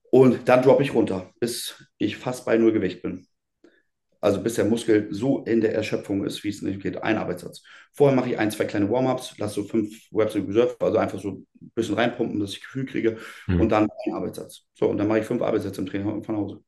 [0.09, 3.27] Und dann droppe ich runter, bis ich fast bei Null Gewicht bin.
[4.19, 7.01] Also bis der Muskel so in der Erschöpfung ist, wie es nicht geht.
[7.01, 7.63] Ein Arbeitssatz.
[7.93, 11.19] Vorher mache ich ein, zwei kleine Warm-ups, lasse so fünf Reps in Reserve, also einfach
[11.19, 13.61] so ein bisschen reinpumpen, dass ich Gefühl kriege Mhm.
[13.61, 14.67] und dann ein Arbeitssatz.
[14.75, 16.63] So, und dann mache ich fünf Arbeitssätze im Training von Hause.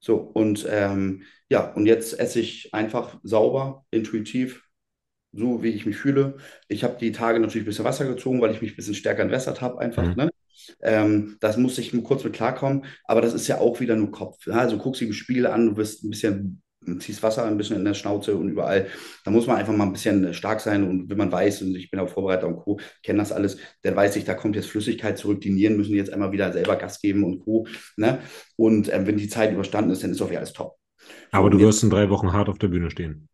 [0.00, 4.64] So, und ähm, ja, und jetzt esse ich einfach sauber, intuitiv,
[5.32, 6.38] so wie ich mich fühle.
[6.68, 9.22] Ich habe die Tage natürlich ein bisschen Wasser gezogen, weil ich mich ein bisschen stärker
[9.22, 10.04] entwässert habe, einfach.
[10.04, 10.14] Mhm.
[10.16, 10.30] Ne?
[10.80, 14.10] Ähm, das musste ich nur kurz mit klarkommen, aber das ist ja auch wieder nur
[14.10, 14.46] Kopf.
[14.46, 14.54] Ja?
[14.54, 16.62] Also guckst dir die Spiele an, du wirst ein bisschen
[16.98, 18.86] ziehst Wasser ein bisschen in der Schnauze und überall.
[19.24, 21.90] Da muss man einfach mal ein bisschen stark sein und wenn man weiß, und ich
[21.90, 25.18] bin auch Vorbereiter und Co., kenne das alles, dann weiß ich, da kommt jetzt Flüssigkeit
[25.18, 27.66] zurück, die Nieren müssen jetzt einmal wieder selber Gas geben und Co.
[27.96, 28.20] Ne?
[28.56, 30.76] Und äh, wenn die Zeit überstanden ist, dann ist auch wieder alles top.
[31.30, 33.28] Aber du wirst in drei Wochen hart auf der Bühne stehen.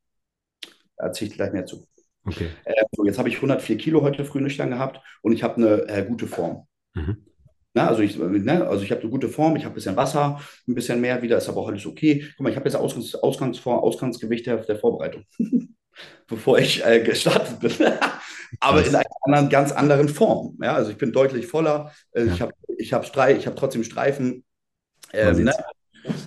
[0.96, 1.86] Da erzähle ich gleich mehr zu.
[2.24, 2.48] Okay.
[2.64, 5.88] Äh, so, jetzt habe ich 104 Kilo heute früh nüchtern gehabt und ich habe eine
[5.88, 6.66] äh, gute Form.
[6.94, 7.24] Mhm.
[7.76, 10.40] Na, also ich, ne, also ich habe eine gute Form, ich habe ein bisschen Wasser,
[10.66, 12.24] ein bisschen mehr wieder, ist aber auch alles okay.
[12.34, 15.24] Guck mal, ich habe jetzt Ausgangs, Ausgangsfor Ausgangsgewicht der, der Vorbereitung,
[16.26, 17.72] bevor ich äh, gestartet bin.
[18.60, 20.56] aber in einer anderen, ganz anderen Form.
[20.62, 22.32] Ja, also ich bin deutlich voller, äh, ja.
[22.32, 24.42] ich habe ich hab Streif, ich hab trotzdem Streifen.
[25.12, 25.52] Ähm, ne?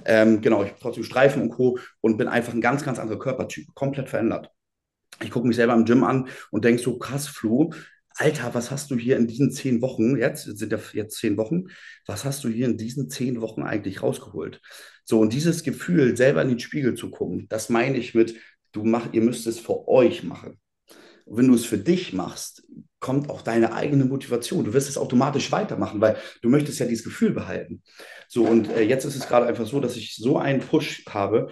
[0.06, 1.80] ähm, genau, ich habe trotzdem Streifen und Co.
[2.00, 4.52] und bin einfach ein ganz, ganz anderer Körpertyp, komplett verändert.
[5.24, 7.72] Ich gucke mich selber im Gym an und denke so, krass, Flo,
[8.20, 11.68] Alter, was hast du hier in diesen zehn Wochen, jetzt sind ja jetzt zehn Wochen,
[12.06, 14.60] was hast du hier in diesen zehn Wochen eigentlich rausgeholt?
[15.06, 18.36] So, und dieses Gefühl, selber in den Spiegel zu gucken, das meine ich mit,
[18.74, 20.60] du mach, ihr müsst es für euch machen.
[21.24, 22.64] Und wenn du es für dich machst,
[23.00, 24.66] kommt auch deine eigene Motivation.
[24.66, 27.84] Du wirst es automatisch weitermachen, weil du möchtest ja dieses Gefühl behalten.
[28.28, 31.52] So, und äh, jetzt ist es gerade einfach so, dass ich so einen Push habe,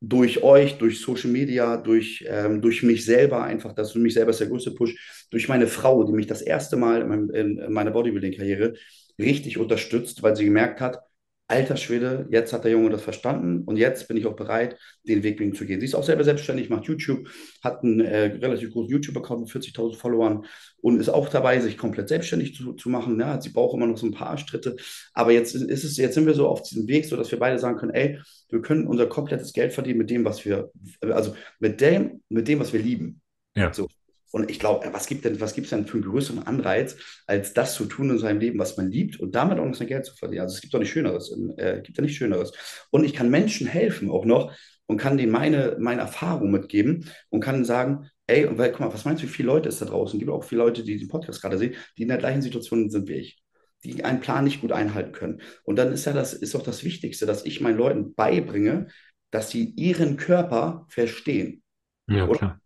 [0.00, 4.30] durch euch, durch Social Media, durch, ähm, durch mich selber einfach, das für mich selber
[4.30, 7.02] ist der größte Push, durch meine Frau, die mich das erste Mal
[7.34, 8.74] in meiner Bodybuilding-Karriere
[9.18, 11.00] richtig unterstützt, weil sie gemerkt hat,
[11.46, 15.22] alter Schwede, jetzt hat der Junge das verstanden und jetzt bin ich auch bereit, den
[15.22, 15.78] Weg mit ihm zu gehen.
[15.78, 17.28] Sie ist auch selber selbstständig, macht YouTube,
[17.62, 20.46] hat einen äh, relativ großen YouTube-Account mit 40.000 Followern
[20.80, 23.20] und ist auch dabei, sich komplett selbstständig zu, zu machen.
[23.20, 24.76] Ja, sie braucht immer noch so ein paar Schritte,
[25.12, 27.58] aber jetzt ist es, jetzt sind wir so auf diesem Weg, so dass wir beide
[27.58, 28.18] sagen können, ey,
[28.48, 30.70] wir können unser komplettes Geld verdienen mit dem, was wir,
[31.00, 33.20] also mit dem, mit dem, was wir lieben.
[33.54, 33.72] Ja.
[33.72, 33.88] So.
[34.34, 36.96] Und ich glaube, was gibt denn, was gibt es denn für einen größeren Anreiz,
[37.28, 39.86] als das zu tun in seinem Leben, was man liebt und damit auch noch sein
[39.86, 40.40] Geld zu verdienen?
[40.40, 41.32] Also es gibt doch nicht Schöneres.
[41.56, 42.50] Äh, gibt ja nicht Schöneres.
[42.90, 44.52] Und ich kann Menschen helfen auch noch
[44.86, 48.92] und kann denen meine, meine Erfahrung mitgeben und kann sagen, ey, und weil, guck mal,
[48.92, 50.32] was meinst du, wie viele Leute es da draußen gibt?
[50.32, 53.14] Auch viele Leute, die den Podcast gerade sehen, die in der gleichen Situation sind wie
[53.14, 53.40] ich
[53.84, 55.42] die einen Plan nicht gut einhalten können.
[55.62, 58.88] Und dann ist ja das, ist auch das Wichtigste, dass ich meinen Leuten beibringe,
[59.30, 61.62] dass sie ihren Körper verstehen.
[62.08, 62.60] Ja, klar.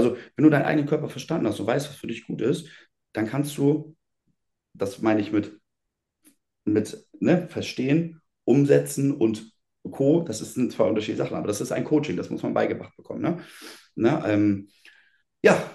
[0.00, 2.68] Also, wenn du deinen eigenen Körper verstanden hast und weißt, was für dich gut ist,
[3.12, 3.96] dann kannst du,
[4.74, 5.60] das meine ich mit,
[6.64, 9.52] mit ne, verstehen, umsetzen und
[9.90, 10.22] Co.
[10.22, 13.22] Das sind zwei unterschiedliche Sachen, aber das ist ein Coaching, das muss man beigebracht bekommen.
[13.22, 13.44] Ne?
[13.94, 14.68] Ne, ähm,
[15.42, 15.70] ja,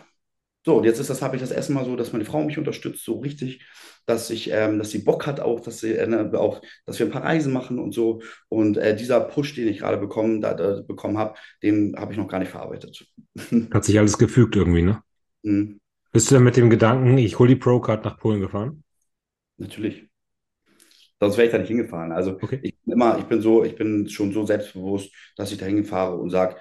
[0.65, 2.57] so, und jetzt ist das, habe ich das erste Mal so, dass meine Frau mich
[2.57, 3.63] unterstützt, so richtig,
[4.07, 7.11] dass ich, ähm, dass sie Bock hat auch, dass sie äh, auch, dass wir ein
[7.11, 8.23] paar Reisen machen und so.
[8.49, 12.17] Und äh, dieser Push, den ich gerade bekommen, da, da bekommen habe, den habe ich
[12.17, 13.05] noch gar nicht verarbeitet.
[13.71, 15.03] Hat sich alles gefügt irgendwie, ne?
[15.43, 15.79] Mhm.
[16.11, 18.83] Bist du denn mit dem Gedanken, ich hole die Pro-Card nach Polen gefahren?
[19.57, 20.09] Natürlich.
[21.19, 22.11] Sonst wäre ich da nicht hingefahren.
[22.11, 22.59] Also okay.
[22.63, 26.15] ich bin immer, ich bin so, ich bin schon so selbstbewusst, dass ich da hinfahre
[26.15, 26.55] und sage,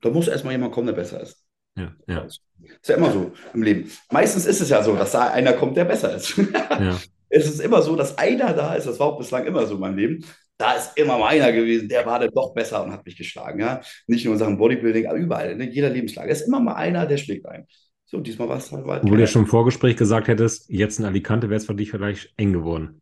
[0.00, 1.43] da muss erstmal jemand kommen, der besser ist.
[1.76, 2.24] Ja, ja.
[2.24, 2.40] Ist
[2.86, 3.90] ja immer so im Leben.
[4.10, 6.38] Meistens ist es ja so, dass da einer kommt, der besser ist.
[6.70, 6.98] Ja.
[7.30, 9.80] Es ist immer so, dass einer da ist, das war auch bislang immer so in
[9.80, 10.24] meinem Leben.
[10.56, 13.58] Da ist immer mal einer gewesen, der war dann doch besser und hat mich geschlagen.
[13.58, 13.80] Ja?
[14.06, 16.30] Nicht nur in Sachen Bodybuilding, aber überall, in jeder Lebenslage.
[16.30, 17.66] Es ist immer mal einer, der schlägt ein.
[18.04, 18.84] So, diesmal war es halt.
[18.84, 21.90] Wo du ja schon im Vorgespräch gesagt hättest, jetzt in Alicante wäre es für dich
[21.90, 23.00] vielleicht eng geworden.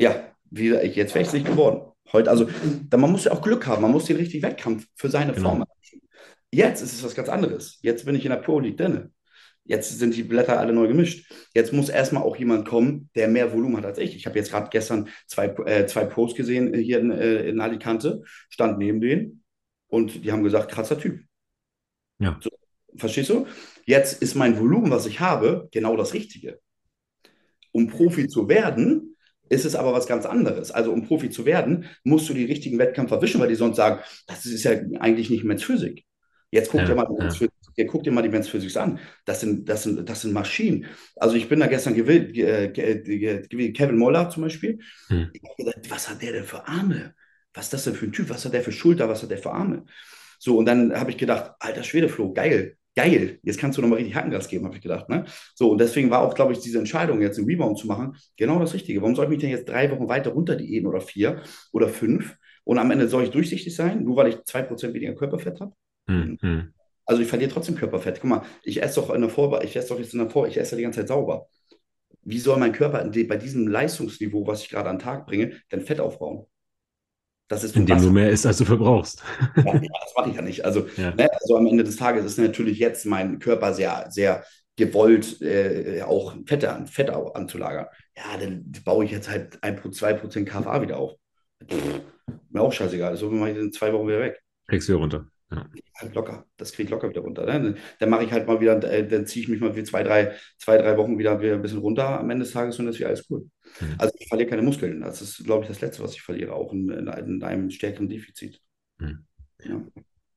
[0.00, 0.14] Ja,
[0.50, 1.82] wie, jetzt wäre es nicht geworden.
[2.12, 2.48] Heute, also,
[2.96, 5.50] man muss ja auch Glück haben, man muss den richtigen Wettkampf für seine genau.
[5.50, 5.64] Form
[6.52, 7.78] Jetzt ist es was ganz anderes.
[7.82, 9.12] Jetzt bin ich in der Pro League drin.
[9.64, 11.30] Jetzt sind die Blätter alle neu gemischt.
[11.54, 14.14] Jetzt muss erstmal auch jemand kommen, der mehr Volumen hat als ich.
[14.14, 17.60] Ich habe jetzt gerade gestern zwei, äh, zwei Posts gesehen äh, hier in, äh, in
[17.60, 19.42] Alicante, stand neben denen
[19.88, 21.20] und die haben gesagt, krasser Typ.
[22.18, 22.38] Ja.
[22.40, 22.50] So,
[22.96, 23.46] verstehst du?
[23.84, 26.60] Jetzt ist mein Volumen, was ich habe, genau das Richtige.
[27.72, 29.16] Um Profi zu werden,
[29.48, 30.70] ist es aber was ganz anderes.
[30.70, 34.00] Also um Profi zu werden, musst du die richtigen Wettkämpfe erwischen, weil die sonst sagen,
[34.26, 36.04] das ist ja eigentlich nicht Mensch Physik.
[36.56, 37.30] Jetzt guck, ja, dir mal ja.
[37.30, 37.52] Physics,
[37.88, 38.98] guck dir mal die Men's Physics an.
[39.24, 40.86] Das sind, das, sind, das sind Maschinen.
[41.16, 42.34] Also ich bin da gestern gewählt,
[43.76, 44.78] Kevin Moller zum Beispiel.
[45.08, 45.30] Hm.
[45.56, 47.14] Gedacht, was hat der denn für Arme?
[47.52, 48.30] Was ist das denn für ein Typ?
[48.30, 49.08] Was hat der für Schulter?
[49.08, 49.84] Was hat der für Arme?
[50.38, 54.14] So, und dann habe ich gedacht, alter Schwedefloh, geil, geil, jetzt kannst du nochmal richtig
[54.14, 55.08] Hackengas geben, habe ich gedacht.
[55.08, 55.24] Ne?
[55.54, 58.58] So, und deswegen war auch, glaube ich, diese Entscheidung, jetzt einen Rebound zu machen, genau
[58.58, 59.00] das Richtige.
[59.02, 61.42] Warum soll ich mich denn jetzt drei Wochen weiter runter diäten oder vier
[61.72, 62.36] oder fünf?
[62.64, 65.72] Und am Ende soll ich durchsichtig sein, nur weil ich zwei Prozent weniger Körperfett habe?
[66.06, 66.72] Mhm.
[67.04, 68.20] Also ich verliere trotzdem Körperfett.
[68.20, 70.48] Guck mal, ich esse doch in der Vorbe ich esse doch jetzt in der Vor
[70.48, 71.48] ich esse die ganze Zeit sauber.
[72.22, 75.82] Wie soll mein Körper bei diesem Leistungsniveau, was ich gerade an den Tag bringe, denn
[75.82, 76.46] Fett aufbauen?
[77.48, 79.22] Das ist Indem du mehr isst, als du verbrauchst.
[79.56, 80.64] Ja, ja das mache ich ja nicht.
[80.64, 81.14] Also, ja.
[81.14, 84.44] Ne, also am Ende des Tages ist natürlich jetzt mein Körper sehr, sehr
[84.74, 87.86] gewollt, äh, auch Fette, Fette anzulagern.
[88.16, 91.12] Ja, dann baue ich jetzt halt 1, 2% KFA wieder auf.
[91.70, 92.00] Pff,
[92.50, 93.16] mir auch scheißegal.
[93.16, 94.42] So mache ich in zwei Wochen wieder weg.
[94.66, 95.26] Kriegst du wieder runter.
[95.50, 95.64] Ja.
[95.94, 96.44] Halt locker.
[96.56, 97.46] Das kriege ich locker wieder runter.
[97.46, 97.76] Ne?
[98.00, 100.32] Dann mache ich halt mal wieder, äh, dann ziehe ich mich mal für zwei, drei,
[100.58, 102.98] zwei, drei Wochen wieder, wieder ein bisschen runter am Ende des Tages und das ist
[102.98, 103.48] wieder alles cool.
[103.80, 103.94] Mhm.
[103.98, 105.00] Also ich verliere keine Muskeln.
[105.00, 108.08] Das ist, glaube ich, das Letzte, was ich verliere, auch in, in, in einem stärkeren
[108.08, 108.60] Defizit.
[108.98, 109.24] Mhm.
[109.62, 109.80] Ja.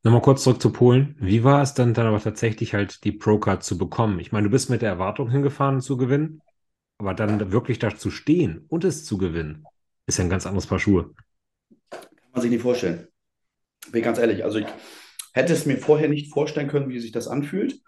[0.03, 1.15] Nochmal kurz zurück zu Polen.
[1.19, 4.19] Wie war es dann dann aber tatsächlich halt die Pro-Card zu bekommen?
[4.19, 6.41] Ich meine, du bist mit der Erwartung hingefahren zu gewinnen,
[6.99, 9.65] aber dann wirklich da zu stehen und es zu gewinnen,
[10.05, 11.13] ist ja ein ganz anderes Paar Schuhe.
[11.89, 12.01] Kann
[12.31, 13.07] man sich nicht vorstellen.
[13.91, 14.43] Bin ich ganz ehrlich.
[14.43, 14.67] Also ich
[15.33, 17.79] hätte es mir vorher nicht vorstellen können, wie sich das anfühlt.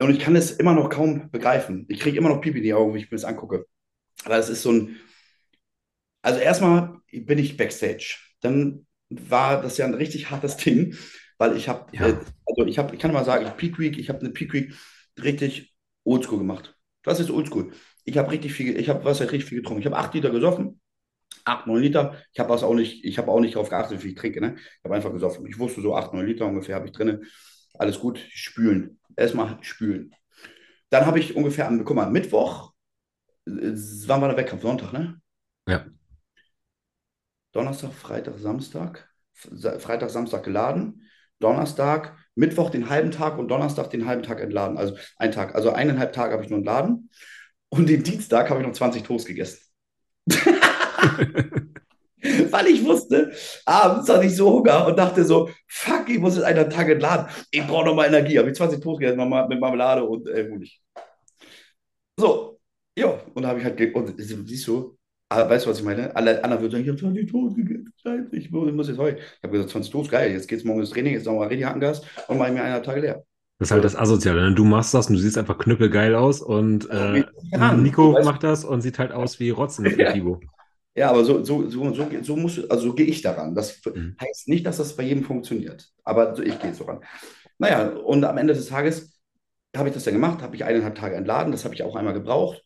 [0.00, 1.86] Und ich kann es immer noch kaum begreifen.
[1.88, 3.66] Ich kriege immer noch Pipi in die Augen, wenn ich mir das angucke.
[4.24, 4.96] Aber es ist so ein.
[6.22, 8.16] Also erstmal bin ich Backstage.
[8.40, 10.96] Dann war das ja ein richtig hartes Ding,
[11.38, 12.20] weil ich habe, Ja.
[12.46, 14.74] also ich habe, ich kann mal sagen, ich Peak Week, ich habe eine Peak Week
[15.22, 16.76] richtig oldschool gemacht.
[17.04, 17.72] Was ist oldschool?
[18.04, 19.80] Ich habe richtig viel, ich habe was richtig viel getrunken.
[19.80, 20.80] Ich habe acht Liter gesoffen,
[21.48, 22.16] acht, neun Liter.
[22.32, 24.40] Ich habe auch nicht, ich habe auch nicht darauf geachtet, wie viel ich trinke.
[24.40, 24.56] Ne?
[24.56, 25.46] Ich habe einfach gesoffen.
[25.46, 27.24] Ich wusste so acht, neun Liter ungefähr habe ich drin.
[27.74, 28.98] Alles gut, spülen.
[29.16, 30.14] Erstmal spülen.
[30.90, 32.72] Dann habe ich ungefähr am, guck mal, Mittwoch,
[33.46, 33.72] äh,
[34.06, 34.62] wann war der Wettkampf?
[34.62, 35.20] Sonntag, ne?
[35.68, 35.86] Ja.
[37.52, 39.08] Donnerstag, Freitag, Samstag.
[39.34, 41.08] Freitag, Samstag geladen.
[41.40, 44.76] Donnerstag, Mittwoch den halben Tag und Donnerstag den halben Tag entladen.
[44.76, 45.54] Also ein Tag.
[45.54, 47.10] Also eineinhalb Tage habe ich nur entladen.
[47.68, 49.60] Und den Dienstag habe ich noch 20 Toast gegessen.
[52.50, 53.30] Weil ich wusste,
[53.64, 57.26] abends hatte ich so Hunger und dachte so, fuck, ich muss jetzt einen Tag entladen.
[57.50, 58.38] Ich brauche nochmal Energie.
[58.38, 59.18] Habe ich 20 Toast gegessen
[59.48, 60.80] mit Marmelade und äh, Honig.
[62.16, 62.58] So,
[62.98, 63.20] ja.
[63.34, 66.14] Und da habe ich halt, und siehst du, ah, weißt du, was ich meine?
[66.16, 67.92] Alle anderen würden sagen, ich habe 20 Toast gegessen.
[68.02, 69.18] Scheiße, Ich muss, jetzt heute.
[69.18, 70.32] Ich habe gesagt, 20 Toast, geil.
[70.32, 73.00] Jetzt geht's morgen ins Training, jetzt nochmal richtig Hackengas und mache ich mir eineinhalb Tage
[73.00, 73.24] leer.
[73.60, 74.50] Das ist halt das Asoziale.
[74.50, 74.54] Ne?
[74.54, 77.24] Du machst das und du siehst einfach knüppelgeil aus und äh,
[77.76, 80.14] Nico macht das und sieht halt aus wie Rotzen Ja.
[80.98, 83.54] Ja, aber so, so, so, so, so, muss, also so gehe ich daran.
[83.54, 84.18] Das Mhm.
[84.20, 87.00] heißt nicht, dass das bei jedem funktioniert, aber so, ich gehe so ran.
[87.58, 89.20] Naja, und am Ende des Tages
[89.76, 92.14] habe ich das dann gemacht, habe ich eineinhalb Tage entladen, das habe ich auch einmal
[92.14, 92.64] gebraucht.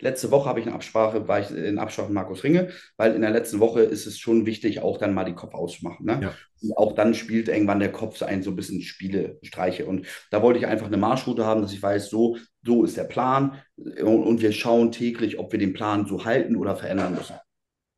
[0.00, 2.68] Letzte Woche habe ich eine Absprache, war ich in Absprache mit Markus Ringe,
[2.98, 6.04] weil in der letzten Woche ist es schon wichtig, auch dann mal den Kopf auszumachen.
[6.04, 6.20] Ne?
[6.22, 6.34] Ja.
[6.60, 9.86] Und auch dann spielt irgendwann der Kopf ein so ein bisschen Spiele, Streiche.
[9.86, 13.04] Und da wollte ich einfach eine Marschroute haben, dass ich weiß, so, so ist der
[13.04, 13.62] Plan.
[13.76, 17.36] Und, und wir schauen täglich, ob wir den Plan so halten oder verändern müssen.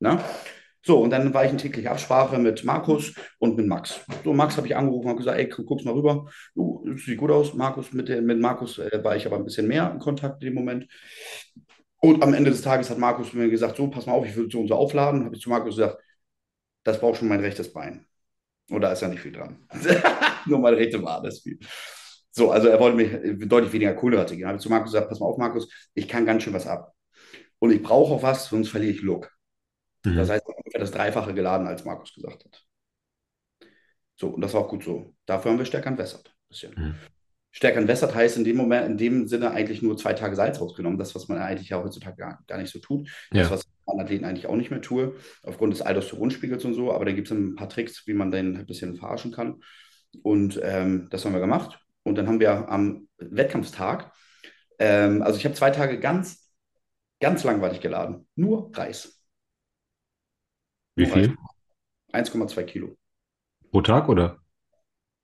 [0.00, 0.20] Ne?
[0.88, 4.00] So, und dann war ich in täglicher Absprache mit Markus und mit Max.
[4.24, 6.30] So, Max habe ich angerufen und gesagt, ey, guck's mal rüber.
[6.54, 7.52] Du, das sieht gut aus.
[7.52, 10.46] Markus, mit, der, mit Markus äh, war ich aber ein bisschen mehr in Kontakt in
[10.46, 10.88] dem Moment.
[12.00, 14.48] Und am Ende des Tages hat Markus mir gesagt, so, pass mal auf, ich will
[14.48, 15.26] zu uns aufladen.
[15.26, 15.98] Habe ich zu Markus gesagt,
[16.84, 18.06] das braucht schon mein rechtes Bein.
[18.70, 19.66] Und da ist ja nicht viel dran.
[20.46, 21.58] Nur meine rechte Wade ist viel.
[22.30, 24.48] So, also er wollte mir äh, deutlich weniger Kohlenhydrate geben.
[24.48, 26.94] Habe ich zu Markus gesagt, pass mal auf, Markus, ich kann ganz schön was ab.
[27.58, 29.37] Und ich brauche auch was, sonst verliere ich Look.
[30.04, 30.16] Mhm.
[30.16, 32.64] Das heißt, ungefähr das Dreifache geladen, als Markus gesagt hat.
[34.16, 35.14] So, und das war auch gut so.
[35.26, 36.34] Dafür haben wir stärker entwässert.
[36.48, 36.74] Bisschen.
[36.76, 36.94] Mhm.
[37.50, 40.98] Stärker entwässert heißt in dem Moment, in dem Sinne eigentlich nur zwei Tage Salz rausgenommen.
[40.98, 43.08] Das, was man eigentlich ja heutzutage gar, gar nicht so tut.
[43.30, 43.50] Das, Ja.
[43.50, 46.92] was ich an Athleten eigentlich auch nicht mehr tue, aufgrund des Aldosteronspiegels und so.
[46.92, 49.60] Aber da gibt es ein paar Tricks, wie man den ein bisschen verarschen kann.
[50.22, 51.80] Und ähm, das haben wir gemacht.
[52.02, 54.12] Und dann haben wir am Wettkampfstag,
[54.78, 56.50] ähm, also ich habe zwei Tage ganz,
[57.20, 58.26] ganz langweilig geladen.
[58.34, 59.17] Nur Reis.
[60.98, 61.36] Wie viel?
[62.12, 62.30] Reis.
[62.32, 62.96] 1,2 Kilo.
[63.70, 64.38] Pro Tag oder?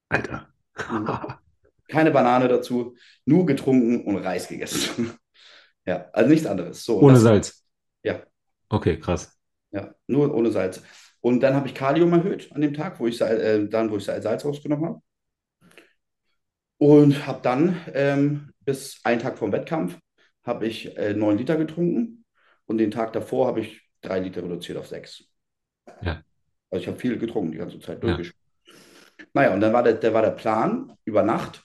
[0.08, 0.48] Alter.
[1.88, 5.12] Keine Banane dazu, nur getrunken und Reis gegessen.
[5.86, 6.84] ja, also nichts anderes.
[6.84, 7.64] So, Ohne das- Salz.
[8.02, 8.22] Ja.
[8.68, 9.36] Okay, krass.
[9.70, 10.82] Ja, nur ohne Salz.
[11.20, 14.04] Und dann habe ich Kalium erhöht an dem Tag, wo ich, äh, dann, wo ich
[14.04, 15.00] Sal- Salz rausgenommen habe.
[16.78, 19.98] Und habe dann ähm, bis einen Tag vor dem Wettkampf
[20.44, 22.24] habe ich äh, 9 Liter getrunken
[22.66, 25.24] und den Tag davor habe ich 3 Liter reduziert auf 6.
[26.02, 26.22] Ja.
[26.70, 28.16] Also ich habe viel getrunken die ganze Zeit Ja.
[28.16, 28.36] durchgespielt.
[29.32, 31.64] Naja, und dann war der, der, war der Plan, über Nacht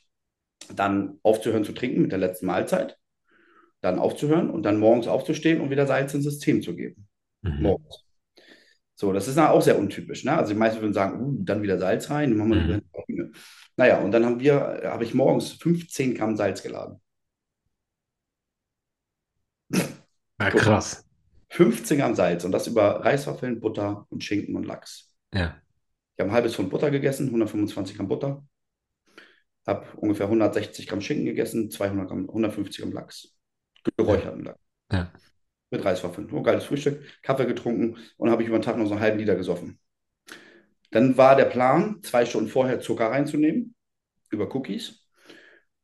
[0.73, 2.97] dann aufzuhören zu trinken mit der letzten Mahlzeit,
[3.81, 7.07] dann aufzuhören und dann morgens aufzustehen und wieder Salz ins System zu geben
[7.41, 7.61] Mhm.
[7.61, 8.03] morgens.
[8.95, 10.25] So, das ist auch sehr untypisch.
[10.25, 10.37] Ne?
[10.37, 12.81] Also die meisten würden sagen, uh, dann wieder Salz rein, dann machen wir Mhm.
[13.07, 13.31] wieder
[13.77, 16.99] Naja, und dann haben wir, habe ich morgens 15 Gramm Salz geladen.
[20.39, 21.05] Ja, krass.
[21.49, 25.13] 15 Gramm Salz und das über Reiswaffeln, Butter und Schinken und Lachs.
[25.33, 25.61] Ja.
[26.15, 28.45] Ich habe ein halbes Pfund Butter gegessen, 125 Gramm Butter.
[29.65, 33.35] Habe ungefähr 160 Gramm Schinken gegessen, 200 Gramm, 150 Gramm Lachs.
[33.97, 34.59] Geräucherten Lachs.
[34.91, 35.11] Ja.
[35.71, 36.29] Mit Reiswaffeln.
[36.31, 39.19] Oh, geiles Frühstück, Kaffee getrunken und habe ich über den Tag noch so einen halben
[39.19, 39.79] Liter gesoffen.
[40.91, 43.75] Dann war der Plan, zwei Stunden vorher Zucker reinzunehmen,
[44.31, 45.05] über Cookies.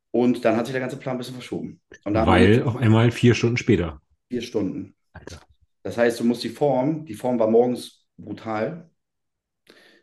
[0.09, 1.81] Und dann hat sich der ganze Plan ein bisschen verschoben.
[2.03, 4.01] Weil auf einmal vier Stunden später.
[4.29, 4.95] vier Stunden.
[5.13, 5.39] Alter.
[5.85, 8.91] Das heißt, du musst die Form, die Form war morgens brutal.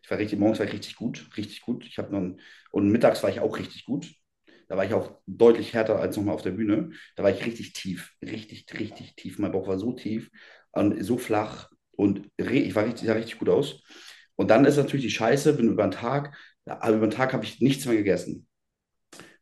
[0.03, 1.87] Ich war richtig, morgens war ich richtig gut, richtig gut.
[1.87, 2.37] Ich habe noch
[2.72, 4.12] und mittags war ich auch richtig gut.
[4.68, 6.91] Da war ich auch deutlich härter als nochmal auf der Bühne.
[7.16, 9.39] Da war ich richtig tief, richtig, richtig tief.
[9.39, 10.30] Mein Bauch war so tief
[10.72, 13.83] und so flach und ich war richtig, sah richtig gut aus.
[14.37, 17.45] Und dann ist natürlich die Scheiße, wenn über den Tag, aber über den Tag habe
[17.45, 18.47] ich nichts mehr gegessen.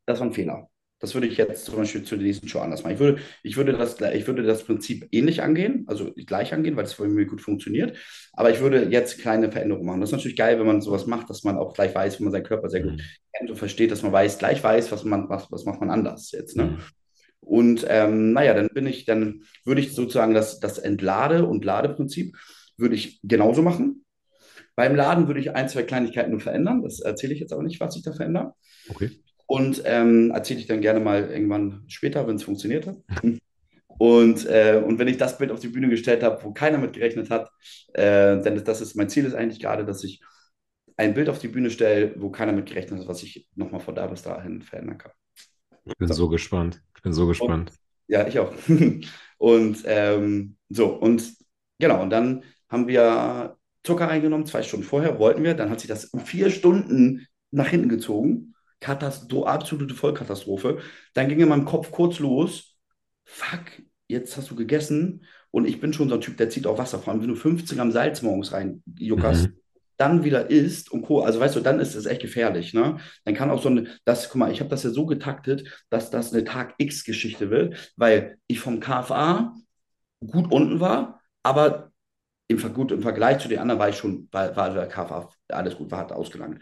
[0.06, 0.69] Das war ein Fehler.
[1.00, 2.92] Das würde ich jetzt zum Beispiel zu der nächsten Show anders machen.
[2.92, 6.84] Ich würde, ich würde, das, ich würde das Prinzip ähnlich angehen, also gleich angehen, weil
[6.84, 7.96] es für mich gut funktioniert.
[8.34, 10.00] Aber ich würde jetzt kleine Veränderungen machen.
[10.00, 12.32] Das ist natürlich geil, wenn man sowas macht, dass man auch gleich weiß, wenn man
[12.32, 13.00] seinen Körper sehr gut mhm.
[13.32, 16.32] kennt und versteht, dass man weiß, gleich weiß, was man, was, was macht man anders
[16.32, 16.56] jetzt.
[16.56, 16.64] Ne?
[16.64, 16.78] Mhm.
[17.40, 22.36] Und ähm, naja, dann bin ich, dann würde ich sozusagen das, das Entlade- und Ladeprinzip
[22.76, 24.04] würde ich genauso machen.
[24.76, 26.82] Beim Laden würde ich ein, zwei Kleinigkeiten nur verändern.
[26.82, 28.54] Das erzähle ich jetzt aber nicht, was ich da verändere.
[28.88, 29.10] Okay.
[29.50, 32.98] Und ähm, erzähle ich dann gerne mal irgendwann später, wenn es funktioniert hat.
[33.98, 36.92] Und, äh, und wenn ich das Bild auf die Bühne gestellt habe, wo keiner mit
[36.92, 37.50] gerechnet hat,
[37.92, 40.22] äh, denn das ist mein Ziel ist eigentlich gerade, dass ich
[40.96, 43.96] ein Bild auf die Bühne stelle, wo keiner mit gerechnet hat, was ich nochmal von
[43.96, 45.12] da bis dahin verändern kann.
[45.84, 46.80] Ich bin so, so gespannt.
[46.94, 47.70] Ich bin so gespannt.
[47.70, 48.54] Und, ja, ich auch.
[49.38, 51.28] und ähm, so, und
[51.80, 55.88] genau, und dann haben wir Zucker eingenommen, zwei Stunden vorher wollten wir, dann hat sich
[55.88, 58.54] das um vier Stunden nach hinten gezogen.
[58.80, 60.78] Katastro absolute Vollkatastrophe.
[61.14, 62.76] Dann ging in meinem Kopf kurz los,
[63.24, 63.64] fuck,
[64.08, 66.98] jetzt hast du gegessen und ich bin schon so ein Typ, der zieht auch Wasser,
[66.98, 69.56] vor allem wenn du 50 Gramm Salz morgens rein juckerst, mhm.
[69.96, 71.20] dann wieder isst und Co.
[71.20, 72.74] Also weißt du, dann ist das echt gefährlich.
[72.74, 72.98] Ne?
[73.24, 76.10] Dann kann auch so eine, das, guck mal, ich habe das ja so getaktet, dass
[76.10, 79.54] das eine Tag X-Geschichte wird, weil ich vom KFA
[80.26, 81.92] gut unten war, aber
[82.48, 85.76] im, gut, im Vergleich zu den anderen war ich schon, war, war der KFA alles
[85.76, 86.60] gut, war hat ausgelangt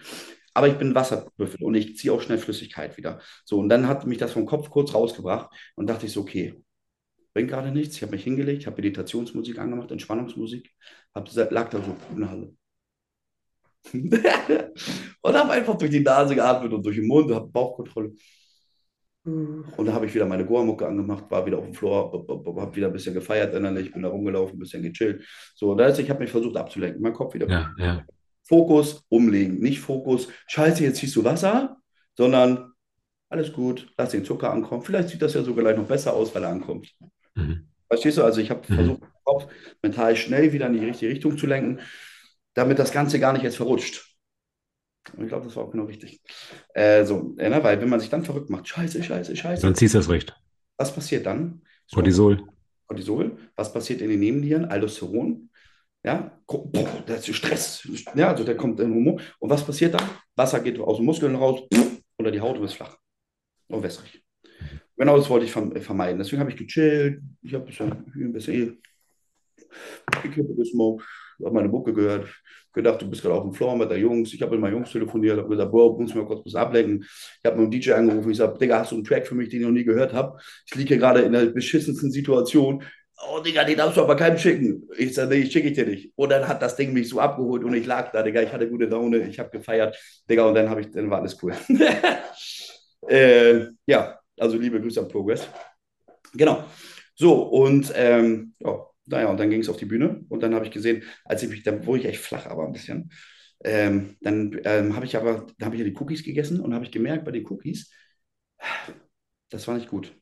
[0.59, 3.21] aber ich bin Wasserbüffel und ich ziehe auch schnell Flüssigkeit wieder.
[3.45, 6.61] So, und dann hat mich das vom Kopf kurz rausgebracht und dachte ich so, okay,
[7.33, 7.95] bringt gerade nichts.
[7.95, 10.69] Ich habe mich hingelegt, habe Meditationsmusik angemacht, Entspannungsmusik,
[11.15, 12.57] hab, lag da so in der Halle.
[15.23, 18.15] und habe einfach durch die Nase geatmet und durch den Mund, habe Bauchkontrolle.
[19.23, 22.27] Und da habe ich wieder meine Goa-Mucke angemacht, war wieder auf dem Floor,
[22.61, 25.25] habe wieder ein bisschen gefeiert innerlich, bin da rumgelaufen, ein bisschen gechillt.
[25.55, 27.49] So, da ist, ich habe mich versucht abzulenken, mein Kopf wieder.
[27.49, 28.05] Ja, ja.
[28.49, 31.77] Fokus umlegen, nicht Fokus, scheiße, jetzt ziehst du Wasser,
[32.17, 32.73] sondern
[33.29, 34.83] alles gut, lass den Zucker ankommen.
[34.83, 36.95] Vielleicht sieht das ja sogar gleich noch besser aus, weil er ankommt.
[37.35, 37.69] Mhm.
[37.87, 38.25] Verstehst du?
[38.25, 38.75] Also ich habe mhm.
[38.75, 39.47] versucht, den Kopf
[39.83, 41.81] mental schnell wieder in die richtige Richtung zu lenken,
[42.55, 44.17] damit das Ganze gar nicht jetzt verrutscht.
[45.17, 46.23] Und ich glaube, das war auch genau richtig.
[46.75, 47.63] Äh, so, äh, ne?
[47.63, 49.63] weil wenn man sich dann verrückt macht, scheiße, scheiße, scheiße.
[49.63, 50.35] Dann ziehst du das recht.
[50.77, 51.63] Was passiert dann?
[51.93, 52.43] Cortisol.
[52.87, 53.39] Cortisol.
[53.57, 54.67] Was passiert in den Nebennieren?
[54.67, 55.51] Aldosteron.
[56.05, 56.41] Ja,
[57.07, 57.87] da ist Stress.
[58.15, 59.21] Ja, also da kommt ein Humor.
[59.39, 60.09] Und was passiert dann?
[60.37, 61.63] Wasser geht aus den Muskeln raus
[62.19, 62.97] oder die Haut wird flach
[63.69, 64.23] und wässrig.
[64.97, 66.19] Genau das wollte ich vermeiden.
[66.19, 67.21] Deswegen habe ich gechillt.
[67.43, 68.81] Ich habe ein bisschen
[70.23, 71.05] Kippe gesmoked,
[71.45, 72.27] habe meine Mucke gehört,
[72.73, 74.33] gedacht, du bist gerade auf dem Floor mit der Jungs.
[74.33, 77.03] Ich habe mit meinen Jungs telefoniert, habe gesagt, Bro, muss mir kurz was ablenken.
[77.03, 79.61] Ich habe einen DJ angerufen, ich sage, Digga, hast du einen Track für mich, den
[79.61, 80.39] ich noch nie gehört habe?
[80.67, 82.83] Ich liege hier gerade in der beschissensten Situation
[83.27, 84.89] oh Digga, den darfst du aber keinem schicken.
[84.97, 86.13] Ich sage, nee, schicke ich dir nicht.
[86.17, 88.69] Und dann hat das Ding mich so abgeholt und ich lag da, Digga, ich hatte
[88.69, 89.97] gute Laune, ich habe gefeiert,
[90.29, 91.55] Digga, und dann, ich, dann war alles cool.
[93.09, 95.49] äh, ja, also liebe Grüße an Progress.
[96.35, 96.65] Genau.
[97.15, 100.67] So, und ähm, ja, naja, und dann ging es auf die Bühne und dann habe
[100.67, 103.11] ich gesehen, als ich mich, dann wurde ich echt flach, aber ein bisschen.
[103.65, 106.85] Ähm, dann ähm, habe ich aber, da habe ich ja die Cookies gegessen und habe
[106.85, 107.91] ich gemerkt, bei den Cookies,
[109.51, 110.18] das war nicht gut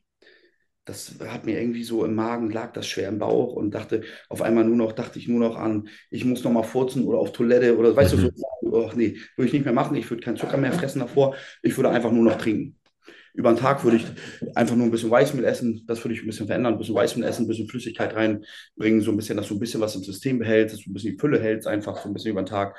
[0.87, 4.41] das hat mir irgendwie so im Magen, lag das schwer im Bauch und dachte auf
[4.41, 7.33] einmal nur noch, dachte ich nur noch an, ich muss noch mal furzen oder auf
[7.33, 8.23] Toilette oder weißt mhm.
[8.23, 11.01] du, so, ach nee, würde ich nicht mehr machen, ich würde keinen Zucker mehr fressen
[11.01, 12.79] davor, ich würde einfach nur noch trinken.
[13.35, 14.07] Über den Tag würde ich
[14.55, 17.29] einfach nur ein bisschen Weißmehl essen, das würde ich ein bisschen verändern, ein bisschen Weißmehl
[17.29, 20.39] essen, ein bisschen Flüssigkeit reinbringen, so ein bisschen, dass du ein bisschen was im System
[20.39, 22.79] behältst, dass du ein bisschen die Fülle hältst, einfach so ein bisschen über den Tag.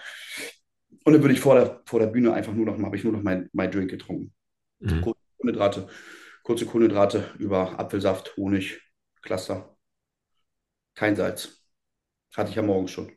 [1.04, 3.04] Und dann würde ich vor der, vor der Bühne einfach nur noch mal, habe ich
[3.04, 4.34] nur noch mein, mein Drink getrunken.
[4.80, 5.14] Mhm.
[5.40, 5.88] Kohlenhydrate
[6.48, 8.80] kurze Kohlenhydrate über Apfelsaft, Honig,
[9.22, 9.76] Cluster.
[10.96, 11.62] Kein Salz.
[12.38, 13.12] Hatte ich ja morgens schon.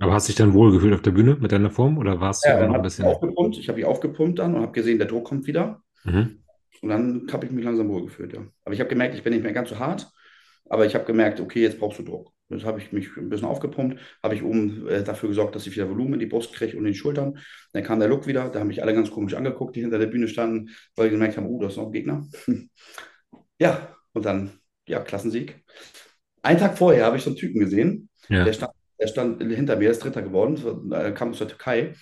[0.00, 2.44] Aber hast du dich dann wohl gefühlt auf der Bühne mit deiner Form oder warst
[2.44, 3.04] du ja, noch ein bisschen?
[3.04, 3.56] Aufgepumpt.
[3.58, 5.80] Ich habe mich aufgepumpt dann und habe gesehen, der Druck kommt wieder.
[6.02, 6.42] Mhm.
[6.82, 8.44] Und dann habe ich mich langsam wohl gefühlt, ja.
[8.64, 10.10] Aber ich habe gemerkt, ich bin nicht mehr ganz so hart.
[10.68, 12.32] Aber ich habe gemerkt, okay, jetzt brauchst du Druck.
[12.48, 15.74] Jetzt habe ich mich ein bisschen aufgepumpt, habe ich oben äh, dafür gesorgt, dass ich
[15.74, 17.38] wieder Volumen in die Brust kriege und in die Schultern.
[17.72, 20.06] Dann kam der Look wieder, da haben mich alle ganz komisch angeguckt, die hinter der
[20.06, 22.26] Bühne standen, weil die gemerkt haben, oh, da ist noch ein Gegner.
[23.58, 24.52] ja, und dann,
[24.86, 25.64] ja, Klassensieg.
[26.42, 28.44] Einen Tag vorher habe ich so einen Typen gesehen, ja.
[28.44, 31.94] der, stand, der stand hinter mir, ist Dritter geworden, er kam aus der Türkei.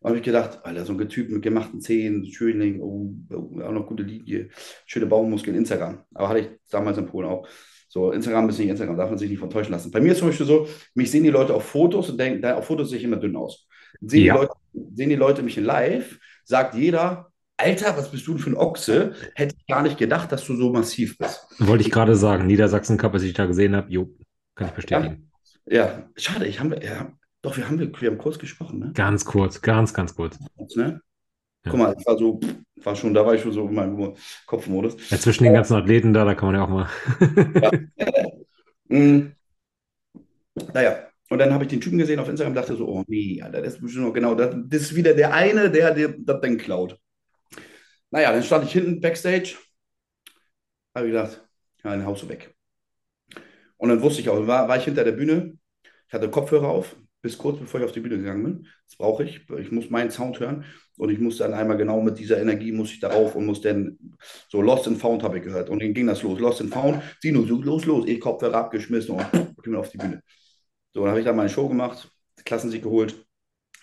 [0.00, 3.14] Und habe ich gedacht, Alter, so ein Typ mit gemachten Zähnen, Schönling, oh,
[3.62, 4.48] auch noch gute Linie,
[4.84, 6.02] schöne Bauchmuskeln, Instagram.
[6.12, 7.46] Aber hatte ich damals in Polen auch.
[7.92, 9.90] So, Instagram ist nicht Instagram, darf man sich nicht von täuschen lassen.
[9.90, 12.64] Bei mir ist zum Beispiel so, mich sehen die Leute auf Fotos und denken, auf
[12.64, 13.68] Fotos sehe ich immer dünn aus.
[14.00, 14.32] Sehen, Ja.
[14.34, 14.52] die Leute,
[14.94, 18.56] sehen die Leute mich in live, sagt jeder, Alter, was bist du denn für ein
[18.56, 19.12] Ochse?
[19.34, 21.46] Hätte ich gar nicht gedacht, dass du so massiv bist.
[21.58, 24.08] Wollte ich gerade sagen, Niedersachsen Cup, als ich da gesehen habe, jo,
[24.54, 25.30] kann ich bestätigen.
[25.66, 27.12] Ja, schade, ich habe, ja,
[27.42, 28.92] doch, wir haben, wir haben kurz gesprochen, ne?
[28.94, 30.38] Ganz kurz, ganz, ganz kurz.
[30.76, 31.02] ne?
[31.64, 31.70] Ja.
[31.70, 32.40] Guck mal, ich war so,
[32.76, 34.14] war schon, da war ich schon so in meinem
[34.46, 34.96] Kopfmodus.
[35.10, 36.88] Ja, zwischen den ganzen Athleten da, da kann man ja auch mal.
[38.88, 39.32] Mm.
[40.74, 43.40] Naja, und dann habe ich den Typen gesehen auf Instagram und dachte so, oh nee,
[43.40, 46.42] Alter, das ist bestimmt noch genau, das, das ist wieder der eine, der dir das
[46.42, 46.98] Ding klaut.
[48.10, 49.56] Naja, dann stand ich hinten Backstage,
[50.94, 51.48] habe ich gedacht,
[51.82, 52.54] ja, dann haust du weg.
[53.78, 55.56] Und dann wusste ich auch, war, war ich hinter der Bühne,
[56.06, 58.66] ich hatte Kopfhörer auf, bis kurz bevor ich auf die Bühne gegangen bin.
[58.88, 59.40] Das brauche ich.
[59.58, 60.64] Ich muss meinen Sound hören
[60.96, 63.96] und ich muss dann einmal genau mit dieser Energie muss ich darauf und muss dann
[64.48, 65.70] so Lost and Found habe ich gehört.
[65.70, 66.40] Und dann ging das los.
[66.40, 68.06] Lost and Found, Sino, so los, los.
[68.06, 70.22] Ich Kopfhörer abgeschmissen und bin auf die Bühne.
[70.92, 72.10] So, dann habe ich dann meine Show gemacht,
[72.44, 73.14] Klassensieg geholt,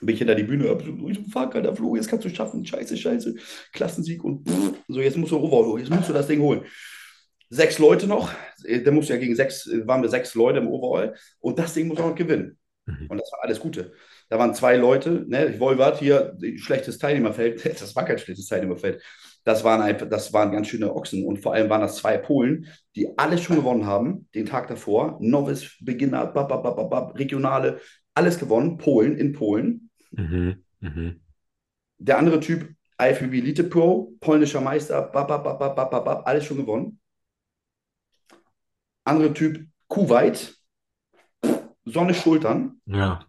[0.01, 0.95] bin ich hinter die Bühne, hab so,
[1.31, 3.33] fuck, Alter, Flo, jetzt kannst du schaffen, scheiße, scheiße,
[3.73, 6.63] Klassensieg und pff, so, jetzt musst du Overall, jetzt musst du das Ding holen.
[7.49, 8.31] Sechs Leute noch,
[8.83, 11.87] da musst du ja gegen sechs, waren wir sechs Leute im Overall und das Ding
[11.87, 12.58] muss auch noch gewinnen.
[12.89, 13.07] Mhm.
[13.07, 13.93] Und das war alles Gute.
[14.29, 19.01] Da waren zwei Leute, ne, Wolvert hier, schlechtes Teilnehmerfeld, das war kein schlechtes Teilnehmerfeld.
[19.43, 22.67] Das waren einfach, das waren ganz schöne Ochsen und vor allem waren das zwei Polen,
[22.95, 25.17] die alles schon gewonnen haben, den Tag davor.
[25.21, 27.79] Novice, Beginner, bab, bab, bab, bab, Regionale,
[28.13, 28.77] alles gewonnen.
[28.77, 29.89] Polen in Polen.
[30.11, 30.63] Mhm.
[30.81, 31.21] Mhm.
[31.97, 32.69] Der andere Typ,
[33.01, 36.99] IFBB Elite Pro, polnischer Meister, bab, bab, bab, bab, bab, bab, alles schon gewonnen.
[39.05, 40.58] Andere Typ, Kuwait,
[41.89, 42.81] Sonne Schultern.
[42.85, 43.25] Ja.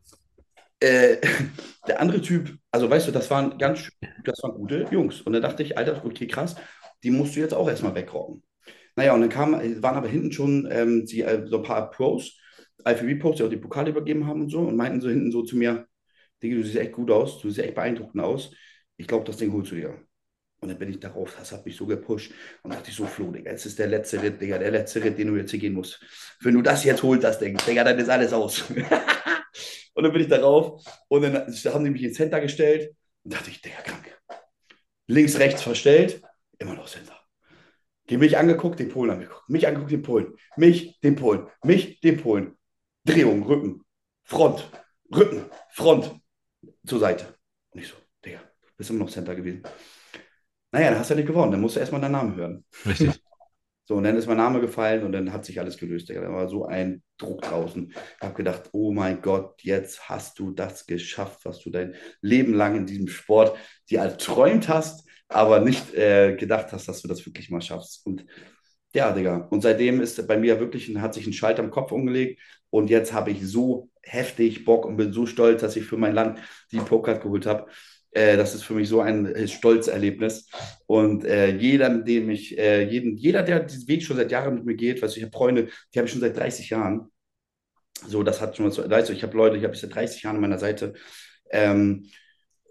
[0.81, 1.19] Äh,
[1.89, 3.91] der andere Typ, also weißt du, das waren ganz,
[4.25, 5.21] das waren gute Jungs.
[5.23, 6.57] Und da dachte ich, Alter, okay, krass,
[7.03, 8.43] die musst du jetzt auch erstmal wegrocken.
[8.97, 12.39] Naja, und dann kam, waren aber hinten schon ähm, die, äh, so ein paar Pros,
[12.85, 15.57] IFBB-Pros, die auch die Pokale übergeben haben und so, und meinten so hinten so zu
[15.57, 15.87] mir,
[16.43, 18.53] Digga, du siehst echt gut aus, du siehst echt beeindruckend aus.
[18.97, 19.99] Ich glaube, das Ding holst du dir.
[20.61, 22.33] Und dann bin ich darauf, das hat mich so gepusht
[22.63, 25.19] und dachte ich so, Flo, Digga, jetzt ist der letzte Ritt, Digga, der letzte Ritt,
[25.19, 26.01] den du jetzt hier gehen musst.
[26.41, 28.65] Wenn du das jetzt holst, das Ding, Digga, dann ist alles aus.
[29.95, 33.49] und dann bin ich darauf und dann haben die mich ins Center gestellt und dachte
[33.49, 34.21] ich, Digga, krank.
[35.07, 36.21] Links, rechts verstellt,
[36.59, 37.19] immer noch Center.
[38.11, 42.19] Die mich angeguckt, den Polen angeguckt, mich angeguckt, den Polen, mich, den Polen, mich, den
[42.19, 42.59] Polen.
[43.05, 43.83] Drehung, Rücken,
[44.25, 44.71] Front,
[45.15, 46.21] Rücken, Front,
[46.87, 47.35] zur Seite.
[47.71, 48.41] Und ich so, Digga,
[48.77, 49.63] bist immer noch Center gewesen.
[50.73, 52.65] Naja, dann hast du ja nicht gewonnen, dann musst du erstmal deinen Namen hören.
[52.87, 53.21] Richtig.
[53.91, 56.09] So, und dann ist mein Name gefallen und dann hat sich alles gelöst.
[56.09, 56.21] Digga.
[56.21, 57.91] Da war so ein Druck draußen.
[57.91, 62.55] Ich habe gedacht, oh mein Gott, jetzt hast du das geschafft, was du dein Leben
[62.55, 63.59] lang in diesem Sport
[63.91, 68.07] dir erträumt hast, aber nicht äh, gedacht hast, dass du das wirklich mal schaffst.
[68.07, 68.25] Und
[68.95, 69.49] ja, Digga.
[69.51, 72.41] Und seitdem ist bei mir wirklich, hat sich ein Schalter im Kopf umgelegt.
[72.71, 76.15] Und jetzt habe ich so heftig Bock und bin so stolz, dass ich für mein
[76.15, 76.39] Land
[76.71, 77.67] die Pokal geholt habe.
[78.13, 80.49] Äh, das ist für mich so ein äh, Stolzerlebnis.
[80.87, 84.65] Und äh, jeder, dem ich, äh, jeden, jeder, der diesen Weg schon seit Jahren mit
[84.65, 87.11] mir geht, weißt du, ich habe Freunde, die habe ich schon seit 30 Jahren.
[88.07, 90.23] So, das hat schon was, weißt du, ich habe Leute, die habe ich seit 30
[90.23, 90.95] Jahren an meiner Seite.
[91.51, 92.09] Ähm,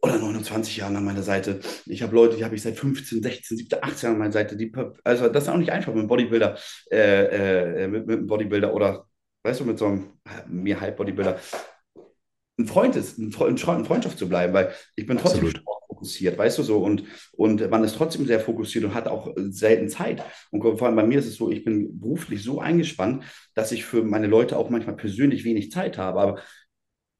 [0.02, 1.60] oder 29 Jahren an meiner Seite.
[1.86, 4.56] Ich habe Leute, die habe ich seit 15, 16, 17, 18 Jahren an meiner Seite.
[4.56, 4.72] Die,
[5.04, 6.58] also das ist auch nicht einfach mit einem Bodybuilder,
[6.92, 9.08] äh, äh, mit, mit einem Bodybuilder oder,
[9.44, 10.14] weißt du, mit so einem,
[10.48, 11.40] mir halb Bodybuilder,
[12.60, 15.64] ein Freund ist, ein Freund, in Freundschaft zu bleiben, weil ich bin trotzdem Absolut.
[15.88, 19.90] fokussiert, weißt du so, und, und man ist trotzdem sehr fokussiert und hat auch selten
[19.90, 20.24] Zeit.
[20.52, 23.24] Und vor allem bei mir ist es so, ich bin beruflich so eingespannt,
[23.56, 26.42] dass ich für meine Leute auch manchmal persönlich wenig Zeit habe, aber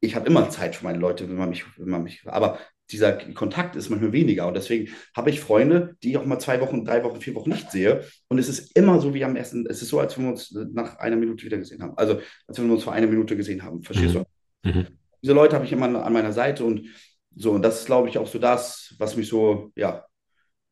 [0.02, 2.60] ich habe immer Zeit für meine Leute, wenn man mich, wenn man mich, aber
[2.92, 6.60] dieser Kontakt ist manchmal weniger und deswegen habe ich Freunde, die ich auch mal zwei
[6.62, 9.66] Wochen, drei Wochen, vier Wochen nicht sehe und es ist immer so wie am ersten,
[9.68, 12.58] es ist so, als wenn wir uns nach einer Minute wieder gesehen haben, also als
[12.58, 14.24] wenn wir uns vor einer Minute gesehen haben, verstehst Mhm.
[14.64, 14.70] du?
[14.70, 14.99] Mhm.
[15.22, 16.88] Diese Leute habe ich immer an meiner Seite und
[17.36, 20.06] so und das ist, glaube ich, auch so das, was mich so, ja,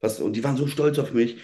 [0.01, 1.37] was, und die waren so stolz auf mich.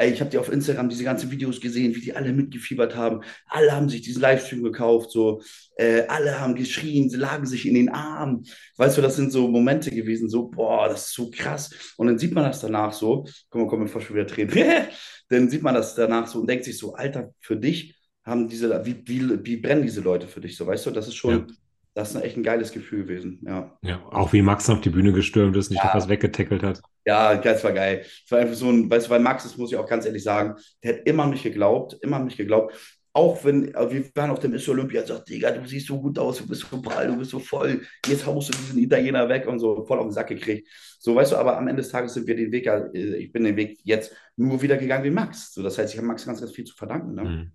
[0.00, 3.22] Ey, ich habe die auf Instagram diese ganzen Videos gesehen, wie die alle mitgefiebert haben.
[3.46, 5.42] Alle haben sich diesen Livestream gekauft, so.
[5.76, 8.44] Äh, alle haben geschrien, sie lagen sich in den Armen.
[8.76, 11.94] Weißt du, das sind so Momente gewesen, so, boah, das ist so krass.
[11.96, 13.24] Und dann sieht man das danach so.
[13.52, 14.54] Mal, komm, mir fast schon wieder Tränen.
[15.28, 18.84] dann sieht man das danach so und denkt sich so, Alter, für dich haben diese,
[18.86, 20.90] wie, wie, wie brennen diese Leute für dich so, weißt du?
[20.92, 21.54] Das ist schon, Ja.
[21.98, 23.76] Das ist echt ein geiles Gefühl gewesen, ja.
[23.82, 25.86] Ja, auch wie Max auf die Bühne gestürmt ist, nicht Ja.
[25.88, 26.80] noch was weggetackelt hat.
[27.04, 28.02] Ja, das war geil.
[28.24, 30.22] Es war einfach so ein, weißt du, weil Max, das muss ich auch ganz ehrlich
[30.22, 30.54] sagen,
[30.84, 32.72] der hat immer an mich geglaubt, immer an mich geglaubt.
[33.12, 36.38] Auch wenn, wir waren auf dem Miss Olympia, sagt, Digga, du siehst so gut aus,
[36.38, 39.58] du bist so prall, du bist so voll, jetzt haust du diesen Italiener weg und
[39.58, 40.68] so voll auf den Sack gekriegt.
[41.00, 43.42] So, weißt du, aber am Ende des Tages sind wir den Weg, äh, ich bin
[43.42, 45.52] den Weg jetzt nur wieder gegangen wie Max.
[45.52, 47.14] So, das heißt, ich habe Max ganz, ganz viel zu verdanken.
[47.14, 47.24] Ne?
[47.24, 47.52] Mhm.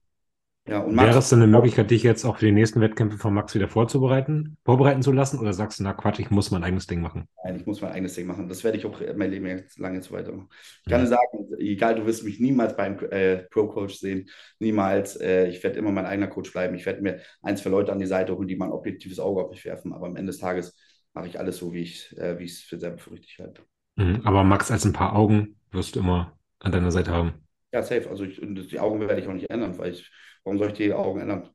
[0.67, 3.17] Ja, und Wäre Max, es denn eine Möglichkeit, dich jetzt auch für die nächsten Wettkämpfe
[3.17, 5.39] von Max wieder vorzubereiten, vorbereiten zu lassen?
[5.39, 7.27] Oder sagst du, na Quatsch, ich muss mein eigenes Ding machen?
[7.43, 8.47] Nein, ich muss mein eigenes Ding machen.
[8.47, 10.47] Das werde ich auch mein Leben jetzt lange jetzt weitermachen.
[10.85, 10.97] Ich Ja.
[10.97, 14.29] kann dir sagen, egal, du wirst mich niemals beim äh, Pro-Coach sehen.
[14.59, 15.17] Niemals.
[15.19, 16.75] Äh, ich werde immer mein eigener Coach bleiben.
[16.75, 19.43] Ich werde mir ein, zwei Leute an die Seite holen, die mal ein objektives Auge
[19.43, 19.91] auf mich werfen.
[19.93, 20.75] Aber am Ende des Tages
[21.13, 23.63] mache ich alles so, wie ich äh, es für selber für richtig halte.
[23.95, 24.21] Mhm.
[24.23, 27.33] Aber Max als ein paar Augen wirst du immer an deiner Seite haben.
[27.71, 28.09] Ja, safe.
[28.09, 30.11] Also ich, die Augen werde ich auch nicht ändern, weil ich,
[30.43, 31.49] warum soll ich die Augen ändern?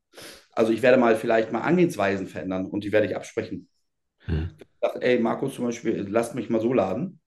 [0.51, 3.69] Also ich werde mal vielleicht mal Angehensweisen verändern und die werde ich absprechen.
[4.27, 4.51] Mhm.
[4.59, 7.19] Ich sage, ey, Markus zum Beispiel, lasst mich mal so laden.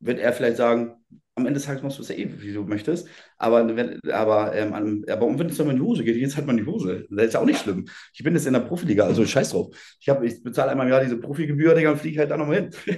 [0.00, 0.96] Wird er vielleicht sagen,
[1.34, 3.08] am Ende des Tages machst du es ja eh, wie du möchtest.
[3.38, 6.36] Aber wenn, aber, ähm, aber und wenn es dann mal in die Hose geht, jetzt
[6.44, 7.06] mal in die Hose.
[7.10, 7.86] Das ist ja auch nicht schlimm.
[8.12, 9.74] Ich bin jetzt in der Profiliga, also scheiß drauf.
[10.00, 12.56] Ich, hab, ich bezahle einmal im Jahr diese Profigebühr, Digga, und fliege halt da nochmal
[12.56, 12.70] hin.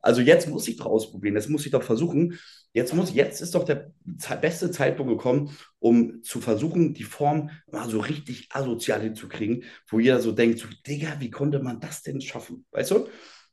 [0.00, 2.38] Also jetzt muss ich doch ausprobieren, jetzt muss ich doch versuchen.
[2.72, 3.92] Jetzt muss, jetzt ist doch der
[4.40, 10.20] beste Zeitpunkt gekommen, um zu versuchen, die Form mal so richtig asozial hinzukriegen, wo jeder
[10.20, 12.66] so denkt, so, Digga, wie konnte man das denn schaffen?
[12.70, 13.08] Weißt du?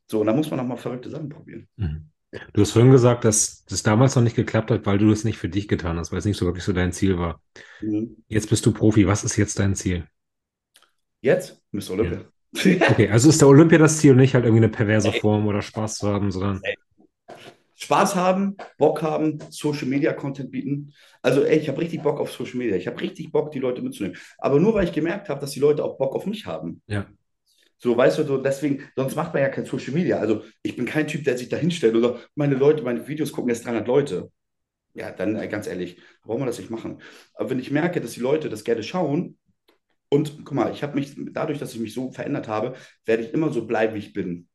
[0.08, 1.68] So, und da muss man auch mal verrückte Sachen probieren.
[1.78, 2.12] Mhm.
[2.54, 5.38] Du hast vorhin gesagt, dass das damals noch nicht geklappt hat, weil du das nicht
[5.38, 7.42] für dich getan hast, weil es nicht so wirklich so dein Ziel war.
[7.82, 8.18] Mhm.
[8.28, 9.08] Jetzt bist du Profi.
[9.08, 10.06] Was ist jetzt dein Ziel?
[11.22, 11.62] Jetzt?
[11.72, 11.92] Mr.
[11.92, 12.26] Olympia.
[12.54, 15.62] Okay, also ist der Olympia das Ziel und nicht halt irgendwie eine perverse Form oder
[15.62, 16.62] Spaß zu haben, sondern
[17.76, 20.94] Spaß haben, Bock haben, Social Media Content bieten.
[21.22, 22.76] Also, ey, ich habe richtig Bock auf Social Media.
[22.76, 24.18] Ich habe richtig Bock, die Leute mitzunehmen.
[24.38, 26.82] Aber nur weil ich gemerkt habe, dass die Leute auch Bock auf mich haben.
[26.88, 27.06] ja.
[27.78, 30.18] So, weißt du, so deswegen, sonst macht man ja kein Social Media.
[30.18, 33.50] Also, ich bin kein Typ, der sich da hinstellt oder meine Leute, meine Videos gucken
[33.50, 34.32] jetzt 300 Leute.
[34.94, 37.02] Ja, dann äh, ganz ehrlich, warum man das nicht machen?
[37.34, 39.38] Aber wenn ich merke, dass die Leute das gerne schauen
[40.10, 42.76] und guck mal, ich habe mich, dadurch, dass ich mich so verändert habe,
[43.06, 44.48] werde ich immer so bleiben, wie ich bin.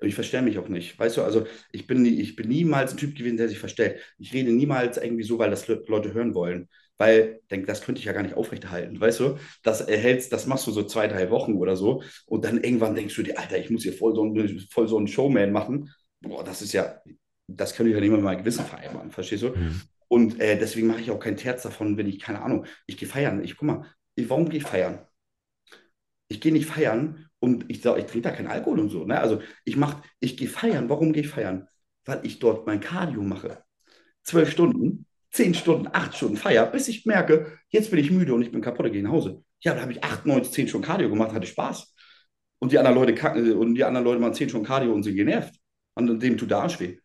[0.00, 0.98] Ich verstelle mich auch nicht.
[0.98, 4.00] Weißt du, also ich bin, nie, ich bin niemals ein Typ gewesen, der sich verstellt.
[4.18, 6.68] Ich rede niemals irgendwie so, weil das Le- Leute hören wollen.
[6.98, 8.98] Weil, denk, das könnte ich ja gar nicht aufrechterhalten.
[9.00, 12.02] Weißt du, das erhältst, das machst du so zwei, drei Wochen oder so.
[12.26, 14.96] Und dann irgendwann denkst du dir, Alter, ich muss hier voll so, ein, voll so
[14.96, 15.90] einen Showman machen.
[16.20, 17.00] Boah, das ist ja,
[17.48, 19.10] das könnte ich ja nicht mehr mit meinem Gewissen vereinbaren.
[19.10, 19.50] Verstehst du?
[19.50, 19.82] Mhm.
[20.08, 23.08] Und äh, deswegen mache ich auch kein Terz davon, wenn ich, keine Ahnung, ich gehe
[23.08, 23.42] feiern.
[23.44, 25.00] Ich guck mal, ich, warum gehe ich feiern?
[26.28, 29.04] Ich gehe nicht feiern und ich sage, ich trinke da keinen Alkohol und so.
[29.04, 29.18] Ne?
[29.20, 30.88] Also ich mache, ich gehe feiern.
[30.88, 31.68] Warum gehe ich feiern?
[32.04, 33.62] Weil ich dort mein Cardio mache.
[34.22, 38.42] Zwölf Stunden, zehn Stunden, acht Stunden Feier, bis ich merke, jetzt bin ich müde und
[38.42, 39.44] ich bin kaputt, ich gehe nach Hause.
[39.60, 41.94] Ja, da habe ich acht, neun, zehn Stunden Cardio gemacht, hatte Spaß.
[42.58, 45.14] Und die anderen Leute kacken, und die anderen Leute machen zehn Stunden Cardio und sind
[45.14, 45.54] genervt.
[45.94, 46.98] Und dem tut der Arsch weh.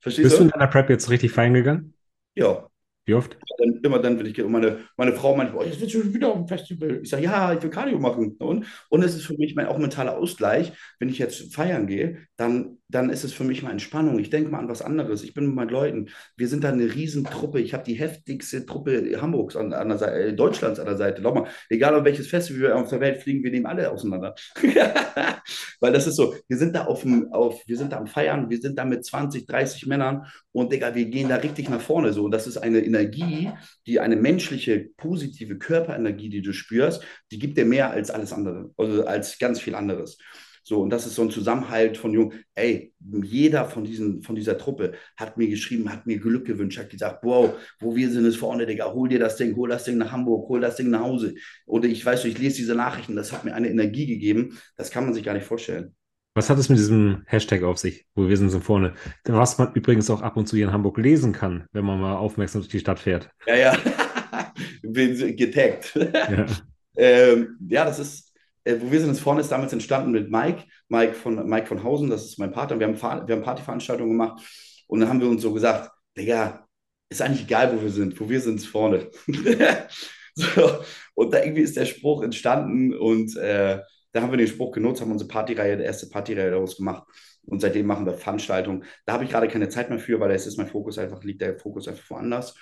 [0.00, 1.94] Verstehst Bist du in deiner Prep jetzt richtig feiern gegangen?
[2.34, 2.68] Ja.
[3.06, 3.36] Wie oft?
[3.58, 4.40] Dann, immer dann, wenn ich.
[4.40, 7.00] Und meine, meine Frau meint, oh, jetzt willst du wieder auf dem Festival.
[7.02, 8.36] Ich sage, ja, ich will Cardio machen.
[8.38, 10.72] Und, und es ist für mich mein, auch mentaler Ausgleich.
[10.98, 14.18] Wenn ich jetzt feiern gehe, dann, dann ist es für mich mal Entspannung.
[14.18, 15.22] Ich denke mal an was anderes.
[15.22, 16.10] Ich bin mit meinen Leuten.
[16.36, 17.60] Wir sind da eine Riesentruppe.
[17.60, 21.22] Ich habe die heftigste Truppe Hamburgs an, an der Seite, äh, Deutschlands an der Seite.
[21.22, 24.34] Glaub mal, egal auf welches Festival wir auf der Welt fliegen, wir nehmen alle auseinander.
[25.80, 28.50] Weil das ist so, wir sind da auf dem, auf, wir sind da am Feiern,
[28.50, 32.12] wir sind da mit 20, 30 Männern und Digga, wir gehen da richtig nach vorne.
[32.12, 32.24] So.
[32.24, 33.50] Und das ist eine Energie,
[33.86, 37.02] die eine menschliche, positive Körperenergie, die du spürst,
[37.32, 40.18] die gibt dir mehr als alles andere, also als ganz viel anderes.
[40.66, 42.32] So, und das ist so ein Zusammenhalt von Jungen.
[42.54, 46.88] Ey, jeder von, diesen, von dieser Truppe hat mir geschrieben, hat mir Glück gewünscht, hat
[46.88, 49.98] gesagt, wow, wo wir sind, ist vorne, Digga, hol dir das Ding, hol das Ding
[49.98, 51.34] nach Hamburg, hol das Ding nach Hause.
[51.66, 55.04] Oder ich weiß, ich lese diese Nachrichten, das hat mir eine Energie gegeben, das kann
[55.04, 55.94] man sich gar nicht vorstellen.
[56.32, 58.94] Was hat es mit diesem Hashtag auf sich, wo wir sind so vorne?
[59.24, 62.16] Was man übrigens auch ab und zu hier in Hamburg lesen kann, wenn man mal
[62.16, 63.28] aufmerksam durch die Stadt fährt.
[63.46, 63.76] Ja, ja.
[64.82, 65.94] Bin getaggt.
[65.94, 66.46] Ja.
[66.96, 68.33] ähm, ja, das ist,
[68.64, 71.82] äh, wo wir sind, ist vorne ist damals entstanden mit Mike, Mike von, Mike von
[71.82, 72.78] Hausen, das ist mein Partner.
[72.78, 74.42] Wir haben, wir haben Partyveranstaltungen gemacht
[74.86, 76.66] und dann haben wir uns so gesagt, Digga,
[77.08, 78.18] ist eigentlich egal, wo wir sind.
[78.18, 79.10] Wo wir sind, ist vorne.
[80.34, 80.80] so,
[81.14, 83.80] und da irgendwie ist der Spruch entstanden und äh,
[84.12, 87.04] da haben wir den Spruch genutzt, haben unsere Partyreihe, die erste Partyreihe daraus gemacht.
[87.46, 88.84] Und seitdem machen wir Veranstaltungen.
[89.04, 91.40] Da habe ich gerade keine Zeit mehr für, weil es ist mein Fokus einfach, liegt
[91.40, 92.54] der Fokus einfach woanders.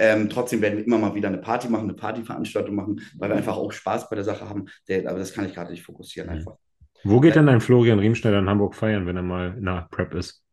[0.00, 3.36] Ähm, trotzdem werden wir immer mal wieder eine Party machen, eine Partyveranstaltung machen, weil wir
[3.36, 4.66] einfach auch Spaß bei der Sache haben.
[4.88, 6.36] Der, aber das kann ich gerade nicht fokussieren Mhm.
[6.36, 6.56] einfach.
[7.04, 10.14] Wo geht denn ein Florian Riemschneider in Hamburg feiern, wenn er mal in der Prep
[10.14, 10.44] ist?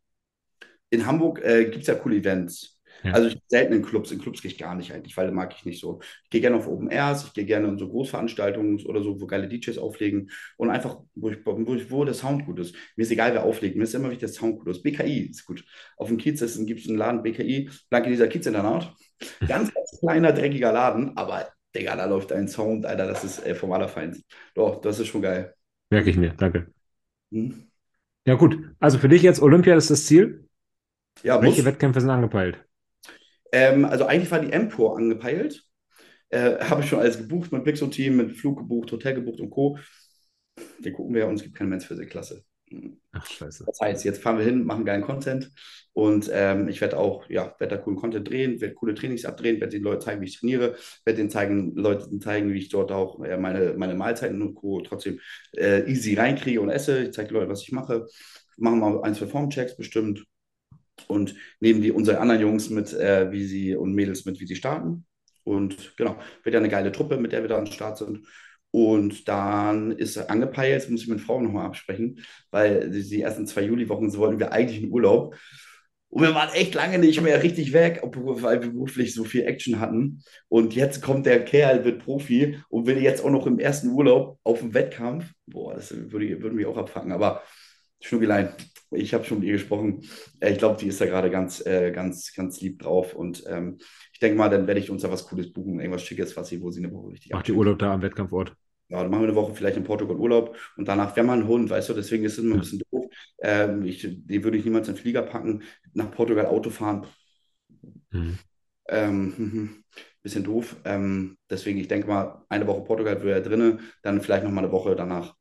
[0.90, 2.77] In Hamburg äh, gibt es ja coole Events.
[3.03, 3.11] Ja.
[3.11, 4.11] Also ich bin selten in Clubs.
[4.11, 5.99] In Clubs gehe ich gar nicht eigentlich, weil mag ich nicht so.
[6.24, 9.28] Ich gehe gerne auf Open Airs, ich gehe gerne in so Großveranstaltungen oder so, wo
[9.28, 12.76] geile DJs auflegen und einfach, wo, ich, wo, ich, wo der Sound gut ist.
[12.95, 13.76] Mir ist egal, wer auflegt.
[13.76, 14.84] Mir ist immer wichtig, der Sound gut ist.
[14.84, 15.64] BKI ist gut.
[15.98, 18.94] Auf dem Kiez gibt es einen Laden, BKI, Blanke dieser Kiez-Internat.
[19.48, 23.56] Ganz, ganz kleiner, dreckiger Laden, aber Digga, da läuft ein Sound, Alter, das ist äh,
[23.56, 24.26] vom Allerfeinsten.
[24.53, 25.56] Doch, das ist schon geil.
[25.90, 26.72] Merke ich mir, danke.
[27.32, 27.68] Hm?
[28.26, 28.60] Ja, gut.
[28.80, 30.48] Also für dich jetzt Olympia ist das Ziel.
[31.24, 31.65] Ja, Welche muss.
[31.65, 32.66] Wettkämpfe sind angepeilt?
[33.52, 35.64] Ähm, also eigentlich war die M-Tour angepeilt.
[36.30, 39.78] Äh, habe ich schon alles gebucht mit Pixel-Team, mit Flug gebucht, Hotel gebucht und Co.
[40.80, 42.44] Den gucken wir und es gibt keine Men's Physik-Klasse.
[43.14, 43.64] Ach, scheiße.
[43.65, 45.52] Das heißt, jetzt fahren wir hin, machen geilen Content
[45.94, 49.61] und ähm, ich werde auch, ja, werde da coolen Content drehen, werde coole Trainings abdrehen,
[49.61, 50.76] werde den Leuten zeigen, wie ich trainiere,
[51.06, 54.82] werde den zeigen, Leuten zeigen, wie ich dort auch äh, meine, meine Mahlzeiten und Co.
[54.82, 55.19] trotzdem
[55.56, 57.03] äh, easy reinkriege und esse.
[57.03, 58.07] Ich zeige Leuten, was ich mache.
[58.57, 60.26] Machen mal ein, zwei Formchecks bestimmt
[61.07, 64.56] und nehmen die unsere anderen Jungs mit, äh, wie sie und Mädels mit, wie sie
[64.56, 65.06] starten.
[65.44, 68.28] Und genau, wird ja eine geile Truppe, mit der wir da am Start sind.
[68.72, 72.19] Und dann ist angepeilt, muss ich mit Frauen nochmal absprechen,
[72.52, 75.36] weil die ersten zwei Juliwochen so wollten wir eigentlich in Urlaub.
[76.10, 79.80] Und wir waren echt lange nicht mehr richtig weg, weil wir beruflich so viel Action
[79.80, 80.24] hatten.
[80.48, 84.40] Und jetzt kommt der Kerl, wird Profi und will jetzt auch noch im ersten Urlaub
[84.44, 85.26] auf den Wettkampf.
[85.48, 87.11] Boah, das würde, würde mich auch abfangen.
[87.11, 87.41] Aber
[87.99, 88.53] Schnuggelein,
[88.91, 90.03] ich habe schon mit ihr gesprochen.
[90.40, 93.14] Äh, ich glaube, die ist da gerade ganz, äh, ganz, ganz lieb drauf.
[93.14, 93.78] Und ähm,
[94.14, 96.61] ich denke mal, dann werde ich uns da was Cooles buchen, irgendwas Schickes, was sie,
[96.61, 98.56] wo sie eine Woche richtig Macht die Urlaub da am Wettkampfort?
[98.90, 101.48] Ja, dann machen wir eine Woche vielleicht in Portugal Urlaub und danach wäre man ein
[101.48, 103.06] Hund, weißt du, deswegen ist es immer ein bisschen doof.
[103.41, 105.64] Ähm, ich, den würde ich niemals in den Flieger packen,
[105.94, 107.06] nach Portugal Auto fahren.
[108.11, 108.38] Mhm.
[108.88, 109.84] Ähm,
[110.24, 110.78] bisschen doof.
[110.86, 114.72] Ähm, deswegen, ich denke mal, eine Woche Portugal wäre drin, dann vielleicht noch mal eine
[114.72, 115.36] Woche danach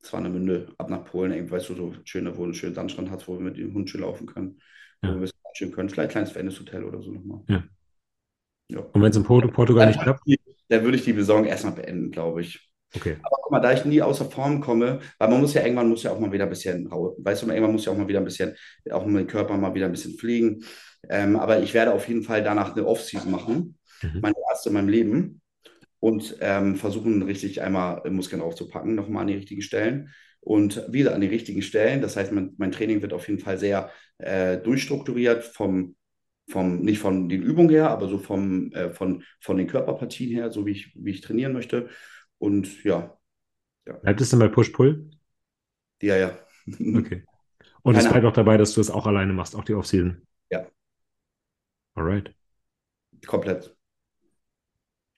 [0.00, 3.10] zwar eine Münde ab nach Polen, eben, weißt du, so schöne, wo ein schönen Sandstrand
[3.10, 4.60] hat, wo wir mit dem Hund schön laufen können,
[5.02, 5.08] ja.
[5.08, 5.88] wo wir ein bisschen schön können.
[5.88, 7.40] Vielleicht ein kleines Wellness-Hotel oder so nochmal.
[7.48, 7.64] Ja.
[8.70, 8.80] ja.
[8.80, 10.22] Und wenn es in Port Portugal nicht klappt?
[10.70, 12.70] Dann würde ich die Saison erstmal beenden, glaube ich.
[12.94, 13.16] Okay.
[13.22, 16.02] Aber guck mal, da ich nie außer Form komme, weil man muss ja irgendwann muss
[16.02, 18.24] ja auch mal wieder ein bisschen, weißt du, irgendwann muss ja auch mal wieder ein
[18.24, 18.54] bisschen,
[18.90, 20.64] auch mit dem Körper mal wieder ein bisschen fliegen.
[21.08, 24.20] Ähm, aber ich werde auf jeden Fall danach eine Off-Season machen, mhm.
[24.20, 25.40] meine erste in meinem Leben
[26.00, 30.10] und ähm, versuchen richtig einmal Muskeln aufzupacken, nochmal an die richtigen Stellen
[30.40, 32.00] und wieder an die richtigen Stellen.
[32.00, 35.96] Das heißt, mein, mein Training wird auf jeden Fall sehr äh, durchstrukturiert vom
[36.48, 40.50] vom, nicht von den Übungen her, aber so vom, äh, von, von den Körperpartien her,
[40.50, 41.88] so wie ich, wie ich trainieren möchte.
[42.38, 43.18] Und ja.
[43.86, 43.92] ja.
[43.94, 45.10] Bleibt es denn bei Push-Pull?
[46.02, 46.38] Ja, ja.
[46.96, 47.24] Okay.
[47.82, 50.20] Und es bleibt auch dabei, dass du es auch alleine machst, auch die Offseason?
[50.50, 50.66] Ja.
[51.94, 52.34] Alright.
[53.26, 53.74] Komplett.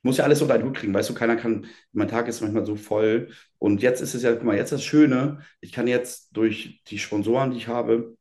[0.03, 2.65] Muss ja alles unter einen Hut kriegen, weißt du, keiner kann, mein Tag ist manchmal
[2.65, 3.31] so voll.
[3.59, 6.99] Und jetzt ist es ja, guck mal, jetzt das Schöne, ich kann jetzt durch die
[6.99, 8.17] Sponsoren, die ich habe,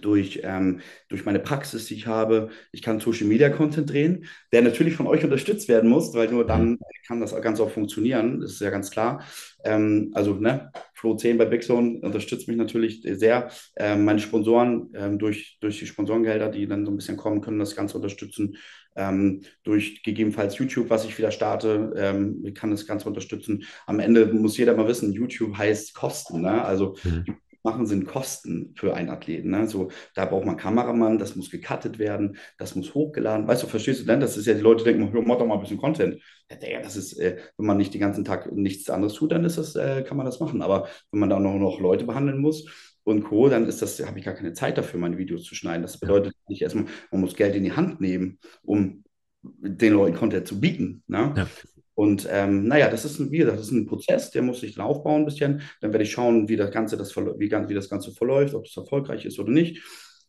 [0.00, 2.50] durch, ähm, durch meine Praxis, die ich habe.
[2.72, 6.46] Ich kann Social Media Content drehen, der natürlich von euch unterstützt werden muss, weil nur
[6.46, 9.24] dann kann das ganz auch funktionieren, das ist ja ganz klar.
[9.64, 13.50] Ähm, also, ne, Flo 10 bei Bigzone unterstützt mich natürlich sehr.
[13.76, 17.58] Ähm, meine Sponsoren ähm, durch, durch die Sponsorengelder, die dann so ein bisschen kommen, können
[17.58, 18.56] das Ganze unterstützen.
[18.96, 23.64] Ähm, durch gegebenenfalls YouTube, was ich wieder starte, ähm, kann das Ganze unterstützen.
[23.86, 26.40] Am Ende muss jeder mal wissen, YouTube heißt Kosten.
[26.40, 26.64] Ne?
[26.64, 27.36] Also mhm
[27.66, 29.50] machen, sind Kosten für einen Athleten.
[29.50, 29.68] Ne?
[29.68, 33.46] So, da braucht man Kameramann, das muss gecuttet werden, das muss hochgeladen.
[33.46, 34.20] Weißt du, verstehst du denn?
[34.20, 36.22] Das ist ja, die Leute denken, mach doch mal ein bisschen Content.
[36.62, 39.58] Ja, das ist, äh, wenn man nicht den ganzen Tag nichts anderes tut, dann ist
[39.58, 40.62] das, äh, kann man das machen.
[40.62, 44.18] Aber wenn man da noch, noch Leute behandeln muss und Co., dann ist das, habe
[44.18, 45.82] ich gar keine Zeit dafür, meine Videos zu schneiden.
[45.82, 49.04] Das bedeutet nicht erstmal, man muss Geld in die Hand nehmen, um
[49.42, 51.04] den Leuten Content zu bieten.
[51.06, 51.32] Ne?
[51.36, 51.46] Ja.
[51.94, 54.84] Und ähm, naja, das ist, ein, wie, das ist ein Prozess, der muss sich dann
[54.84, 55.62] aufbauen ein bisschen.
[55.80, 58.76] Dann werde ich schauen, wie das Ganze, das, wie, wie das Ganze verläuft, ob es
[58.76, 59.82] erfolgreich ist oder nicht.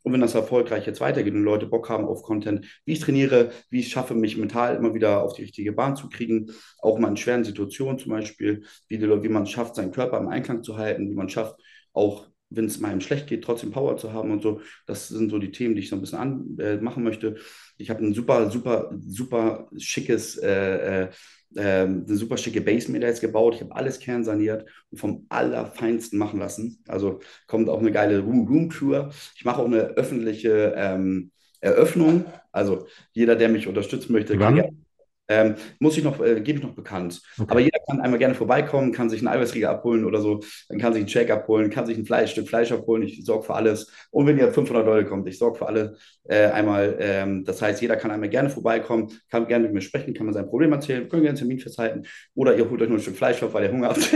[0.04, 3.52] Und wenn das erfolgreich jetzt weitergeht und Leute Bock haben auf Content, wie ich trainiere,
[3.72, 7.10] wie ich schaffe, mich mental immer wieder auf die richtige Bahn zu kriegen, auch mal
[7.10, 10.62] in schweren Situationen zum Beispiel, wie, die, wie man es schafft, seinen Körper im Einklang
[10.62, 11.56] zu halten, wie man schafft,
[11.92, 14.62] auch wenn es mal schlecht geht, trotzdem Power zu haben und so.
[14.86, 17.36] Das sind so die Themen, die ich so ein bisschen an, äh, machen möchte.
[17.78, 21.10] Ich habe ein super, super, super schickes äh, äh,
[21.56, 23.56] ähm, eine super schicke Base mir da jetzt gebaut.
[23.56, 26.84] Ich habe alles kernsaniert und vom Allerfeinsten machen lassen.
[26.88, 29.12] Also kommt auch eine geile Room-Tour.
[29.36, 32.26] Ich mache auch eine öffentliche ähm, Eröffnung.
[32.52, 34.87] Also jeder, der mich unterstützen möchte, kann gerne
[35.28, 37.22] ähm, muss ich noch, äh, gebe ich noch bekannt.
[37.38, 37.48] Okay.
[37.50, 40.94] Aber jeder kann einmal gerne vorbeikommen, kann sich einen Eiweißriegel abholen oder so, dann kann
[40.94, 43.04] sich einen Shake abholen, kann sich ein Fleisch, Stück Fleisch abholen.
[43.04, 43.92] Ich sorge für alles.
[44.12, 46.98] Und wenn ihr 500 Leute kommt, ich sorge für alle äh, einmal.
[47.00, 50.34] Ähm, das heißt, jeder kann einmal gerne vorbeikommen, kann gerne mit mir sprechen, kann mir
[50.34, 52.04] sein Problem erzählen, können gerne einen Termin festhalten
[52.36, 54.14] oder ihr holt euch nur ein Stück Fleisch auf, weil ihr Hunger habt.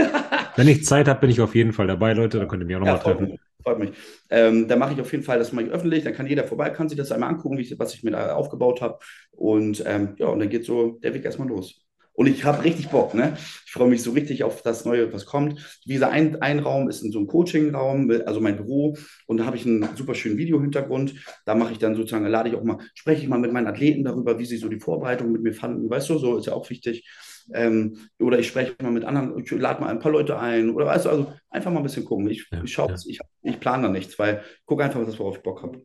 [0.56, 2.38] wenn ich Zeit habe, bin ich auf jeden Fall dabei, Leute.
[2.38, 3.38] Dann könnt ihr mich auch nochmal ja, treffen.
[3.62, 3.90] Freut mich.
[4.30, 6.04] Ähm, dann mache ich auf jeden Fall das mal öffentlich.
[6.04, 8.80] Dann kann jeder vorbei, kann sich das einmal angucken, ich, was ich mir da aufgebaut
[8.80, 8.98] habe.
[9.30, 11.82] Und ähm, ja, und dann geht so der Weg erstmal los.
[12.14, 13.36] Und ich habe richtig Bock, ne?
[13.64, 15.80] Ich freue mich so richtig auf das Neue, was kommt.
[15.86, 18.96] Dieser ein, ein Raum ist in so einem Coaching-Raum, also mein Büro.
[19.26, 21.14] Und da habe ich einen super schönen Video-Hintergrund.
[21.46, 24.04] Da mache ich dann sozusagen, lade ich auch mal, spreche ich mal mit meinen Athleten
[24.04, 25.88] darüber, wie sie so die Vorbereitung mit mir fanden.
[25.88, 27.08] Weißt du, so ist ja auch wichtig.
[27.52, 30.70] Ähm, oder ich spreche mal mit anderen, ich lade mal ein paar Leute ein.
[30.70, 32.28] Oder weißt du, also einfach mal ein bisschen gucken.
[32.28, 32.96] Ich, ja, ich schaue, ja.
[33.06, 35.84] ich, ich plane da nichts, weil gucke einfach, worauf ich Bock habe.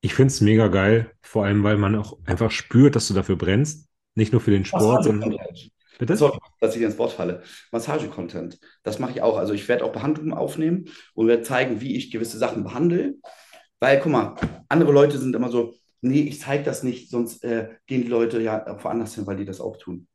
[0.00, 3.36] Ich finde es mega geil, vor allem, weil man auch einfach spürt, dass du dafür
[3.36, 3.88] brennst.
[4.14, 5.36] Nicht nur für den Sport, sondern.
[5.98, 6.16] Bitte?
[6.16, 7.42] Sorry, dass ich ins Wort falle.
[7.72, 8.58] Massage-Content.
[8.82, 9.38] Das mache ich auch.
[9.38, 13.14] Also ich werde auch Behandlungen aufnehmen und werde zeigen, wie ich gewisse Sachen behandle.
[13.80, 14.34] Weil, guck mal,
[14.68, 18.40] andere Leute sind immer so, nee, ich zeige das nicht, sonst äh, gehen die Leute
[18.40, 20.06] ja woanders hin, weil die das auch tun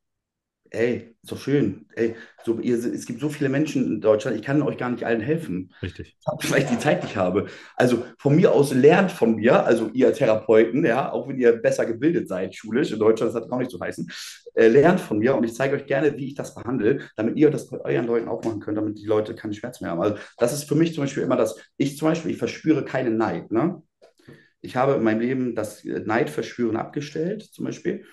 [0.72, 1.86] ey, doch schön.
[1.96, 5.04] Ey, so, ihr, es gibt so viele Menschen in Deutschland, ich kann euch gar nicht
[5.04, 5.74] allen helfen.
[5.82, 6.18] Richtig.
[6.50, 7.48] Weil ich die Zeit nicht habe.
[7.76, 11.86] Also von mir aus lernt von mir, also ihr Therapeuten, ja, auch wenn ihr besser
[11.86, 14.10] gebildet seid, schulisch, in Deutschland, das hat auch nicht so heißen,
[14.56, 17.50] äh, lernt von mir und ich zeige euch gerne, wie ich das behandle, damit ihr
[17.50, 20.02] das bei euren Leuten auch machen könnt, damit die Leute keine Schmerzen mehr haben.
[20.02, 23.18] Also das ist für mich zum Beispiel immer das, ich zum Beispiel, ich verspüre keinen
[23.18, 23.82] Neid, ne?
[24.62, 28.04] Ich habe in meinem Leben das Neidverspüren abgestellt, zum Beispiel.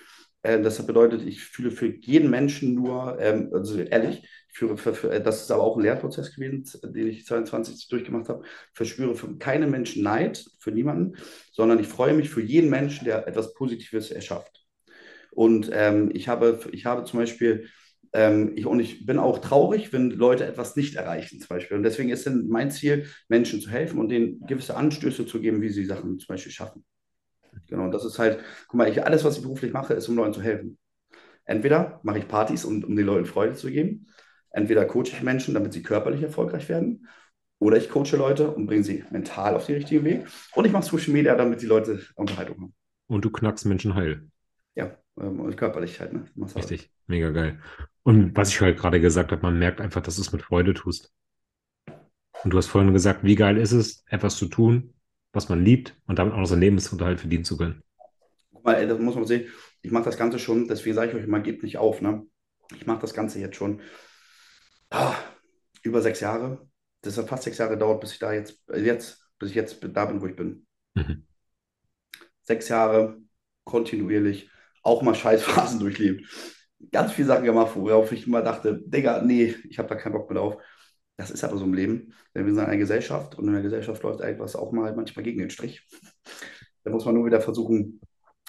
[0.47, 4.93] Äh, das bedeutet, ich fühle für jeden Menschen nur, ähm, also ehrlich, ich führe für,
[4.93, 6.63] für, das ist aber auch ein Lernprozess gewesen,
[6.93, 8.43] den ich 22 durchgemacht habe.
[8.73, 11.17] Verspüre für keinen Menschen Neid, für niemanden,
[11.51, 14.65] sondern ich freue mich für jeden Menschen, der etwas Positives erschafft.
[15.31, 17.67] Und ähm, ich, habe, ich habe zum Beispiel,
[18.13, 21.75] ähm, ich, und ich bin auch traurig, wenn Leute etwas nicht erreichen, zum Beispiel.
[21.75, 25.69] Und deswegen ist mein Ziel, Menschen zu helfen und denen gewisse Anstöße zu geben, wie
[25.69, 26.85] sie Sachen zum Beispiel schaffen.
[27.67, 30.15] Genau, und das ist halt, guck mal, ich, alles, was ich beruflich mache, ist, um
[30.15, 30.77] Leuten zu helfen.
[31.45, 34.07] Entweder mache ich Partys, um, um den Leuten Freude zu geben,
[34.51, 37.07] entweder coache ich Menschen, damit sie körperlich erfolgreich werden,
[37.59, 40.85] oder ich coache Leute und bringe sie mental auf den richtigen Weg, und ich mache
[40.85, 42.75] Social Media, damit die Leute Unterhaltung haben.
[43.07, 44.27] Und du knackst Menschen heil.
[44.75, 46.13] Ja, ähm, körperlich halt.
[46.13, 46.25] Ne?
[46.55, 47.59] Richtig, mega geil.
[48.03, 50.73] Und was ich halt gerade gesagt habe, man merkt einfach, dass du es mit Freude
[50.73, 51.11] tust.
[52.43, 54.93] Und du hast vorhin gesagt, wie geil ist es, etwas zu tun,
[55.37, 57.81] was man liebt und damit auch noch seinen Lebensunterhalt verdienen zu können.
[58.51, 59.47] Guck mal, das muss man sehen.
[59.81, 62.01] Ich mache das Ganze schon, deswegen sage ich euch, man gibt nicht auf.
[62.01, 62.25] Ne?
[62.75, 63.81] Ich mache das Ganze jetzt schon
[64.89, 65.15] ah,
[65.83, 66.67] über sechs Jahre.
[67.01, 69.79] Das hat fast sechs Jahre gedauert, bis ich da jetzt, äh, jetzt, bis ich jetzt
[69.81, 70.65] da bin, wo ich bin.
[70.95, 71.25] Mhm.
[72.43, 73.17] Sechs Jahre
[73.63, 74.49] kontinuierlich,
[74.81, 76.25] auch mal Scheißphasen durchlebt.
[76.91, 80.29] Ganz viele Sachen gemacht, worauf ich immer dachte, Digga, nee, ich habe da keinen Bock
[80.29, 80.57] mehr drauf.
[81.17, 82.13] Das ist aber so im Leben.
[82.33, 85.39] Denn wir sind eine Gesellschaft und in der Gesellschaft läuft etwas auch mal manchmal gegen
[85.39, 85.85] den Strich.
[86.83, 87.99] Da muss man nur wieder versuchen,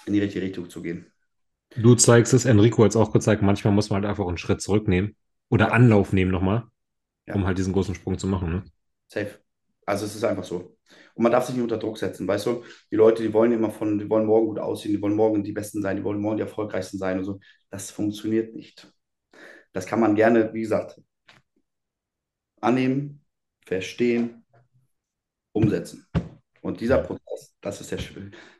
[0.06, 1.10] in die richtige Richtung zu gehen.
[1.74, 4.60] Du zeigst es, Enrico hat es auch gezeigt, manchmal muss man halt einfach einen Schritt
[4.60, 5.16] zurücknehmen
[5.48, 6.62] oder Anlauf nehmen nochmal,
[7.26, 7.34] ja.
[7.34, 8.52] um halt diesen großen Sprung zu machen.
[8.52, 8.64] Ne?
[9.08, 9.40] Safe.
[9.86, 10.76] Also es ist einfach so.
[11.14, 12.62] Und man darf sich nicht unter Druck setzen, weißt du?
[12.92, 15.52] Die Leute, die wollen immer von, die wollen morgen gut aussehen, die wollen morgen die
[15.52, 17.40] Besten sein, die wollen morgen die erfolgreichsten sein und so.
[17.70, 18.92] Das funktioniert nicht.
[19.72, 21.00] Das kann man gerne, wie gesagt,
[22.60, 23.24] annehmen,
[23.64, 24.44] verstehen,
[25.52, 26.06] umsetzen.
[26.60, 27.98] Und dieser Prozess, das ist der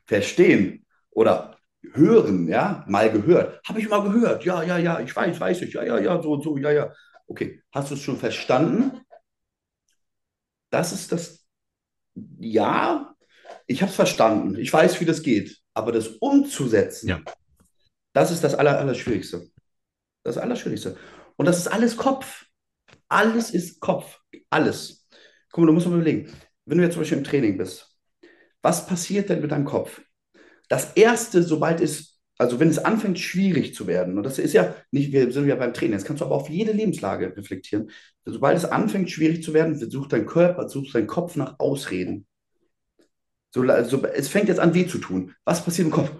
[0.04, 1.58] Verstehen oder
[1.92, 3.60] hören, ja, mal gehört.
[3.66, 6.40] Habe ich mal gehört, ja, ja, ja, ich weiß, weiß ich, ja, ja, ja, so,
[6.40, 6.92] so, ja, ja.
[7.26, 9.00] Okay, hast du es schon verstanden?
[10.70, 11.46] Das ist das,
[12.38, 13.14] ja,
[13.66, 17.20] ich habe es verstanden, ich weiß, wie das geht, aber das umzusetzen, ja.
[18.12, 19.48] das ist das Aller, Allerschwierigste.
[20.24, 20.96] Das Allerschwierigste.
[21.36, 22.47] Und das ist alles Kopf.
[23.08, 24.20] Alles ist Kopf.
[24.50, 25.06] Alles.
[25.50, 26.30] Guck mal, du musst mal überlegen,
[26.66, 27.96] wenn du jetzt zum Beispiel im Training bist,
[28.62, 30.00] was passiert denn mit deinem Kopf?
[30.68, 34.74] Das Erste, sobald es, also wenn es anfängt, schwierig zu werden, und das ist ja
[34.90, 37.90] nicht, wir sind ja beim Training, das kannst du aber auf jede Lebenslage reflektieren.
[38.26, 42.26] Sobald es anfängt, schwierig zu werden, sucht dein Körper, sucht dein Kopf nach Ausreden.
[43.54, 45.34] So, also, es fängt jetzt an, weh zu tun.
[45.44, 46.10] Was passiert im Kopf?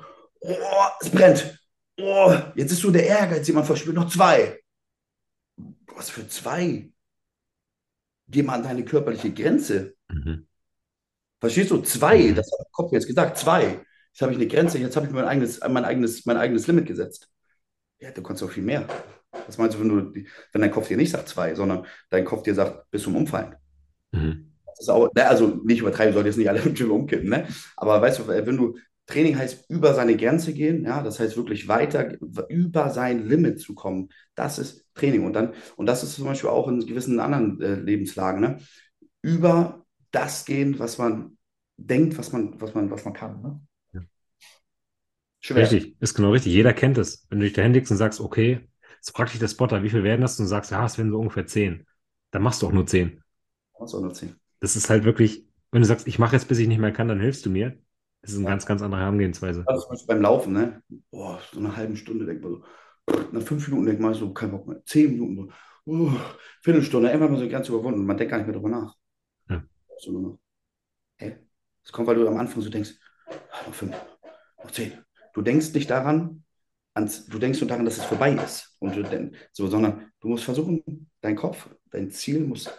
[0.40, 0.54] Oh,
[1.00, 1.58] es brennt.
[2.00, 4.58] Oh, jetzt ist so der Ehrgeiz, jemand verspürt noch zwei
[5.96, 6.90] was für zwei?
[8.28, 9.94] Geh mal an deine körperliche Grenze.
[10.08, 10.46] Mhm.
[11.40, 11.80] Verstehst du?
[11.82, 12.34] Zwei, mhm.
[12.34, 13.80] das hat der Kopf jetzt gesagt, zwei.
[14.12, 16.86] Jetzt habe ich eine Grenze, jetzt habe ich mein eigenes, mein, eigenes, mein eigenes Limit
[16.86, 17.28] gesetzt.
[18.00, 18.86] Ja, du kannst auch viel mehr.
[19.46, 22.42] Was meinst du, wenn, du, wenn dein Kopf dir nicht sagt zwei, sondern dein Kopf
[22.42, 23.56] dir sagt, bis zum Umfallen?
[24.12, 24.52] Mhm.
[24.66, 27.46] Das ist auch, also nicht übertreiben, soll jetzt nicht alle im Gym umkippen, ne?
[27.76, 28.76] Aber weißt du, wenn du,
[29.08, 32.14] Training heißt über seine Grenze gehen, ja, das heißt wirklich weiter
[32.48, 34.10] über sein Limit zu kommen.
[34.34, 35.24] Das ist Training.
[35.24, 38.58] Und dann, und das ist zum Beispiel auch in gewissen anderen äh, Lebenslagen, ne?
[39.22, 41.38] über das gehen, was man
[41.78, 43.40] denkt, was man, was man, was man kann.
[43.40, 43.60] Ne?
[43.94, 44.00] Ja.
[45.40, 45.62] Schwer.
[45.62, 46.52] Richtig, ist genau richtig.
[46.52, 47.26] Jeder kennt es.
[47.30, 50.04] Wenn du dich da hinlegst und sagst, okay, jetzt fragt dich der Spotter, wie viel
[50.04, 50.38] werden das?
[50.38, 51.86] Und du sagst, ja, es werden so ungefähr zehn.
[52.30, 53.22] Dann machst du auch nur zehn.
[53.80, 54.34] Machst auch nur zehn.
[54.60, 57.08] Das ist halt wirklich, wenn du sagst, ich mache jetzt, bis ich nicht mehr kann,
[57.08, 57.78] dann hilfst du mir.
[58.20, 58.50] Das ist eine ja.
[58.50, 59.64] ganz, ganz andere Herangehensweise.
[59.66, 60.82] Also zum Beispiel beim Laufen, ne?
[61.10, 62.62] Boah, so eine halbe Stunde denkt man so,
[63.32, 64.84] nach fünf Minuten denkt man so, kein Bock mehr.
[64.84, 66.12] Zehn Minuten so, uh,
[66.62, 68.04] Viertelstunde, immer mal so ganz überwunden.
[68.04, 68.94] Man denkt gar nicht mehr drüber nach.
[69.48, 69.62] Ja.
[69.98, 70.38] So nur noch.
[71.16, 71.38] Hey,
[71.82, 72.92] das kommt, weil du am Anfang so denkst,
[73.28, 73.96] ah, noch fünf,
[74.62, 74.92] noch zehn.
[75.32, 76.44] Du denkst nicht daran,
[76.94, 78.76] ans, du denkst nur daran, dass es vorbei ist.
[78.80, 82.70] Und du, so, sondern du musst versuchen, dein Kopf, dein Ziel muss,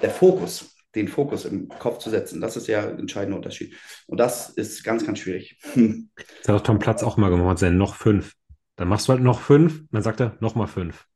[0.00, 2.40] der Fokus, den Fokus im Kopf zu setzen.
[2.40, 3.74] Das ist ja ein entscheidender Unterschied.
[4.06, 5.58] Und das ist ganz, ganz schwierig.
[5.74, 8.34] Das hat auch Tom Platz auch mal gemacht, sein noch fünf.
[8.76, 11.06] Dann machst du halt noch fünf, dann sagt er nochmal fünf.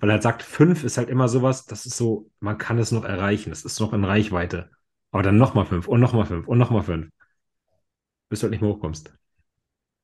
[0.00, 3.04] Weil er sagt, fünf ist halt immer sowas, das ist so, man kann es noch
[3.04, 4.70] erreichen, es ist noch in Reichweite.
[5.10, 7.08] Aber dann nochmal fünf und nochmal fünf und nochmal fünf.
[8.28, 9.12] Bis du halt nicht mehr hochkommst.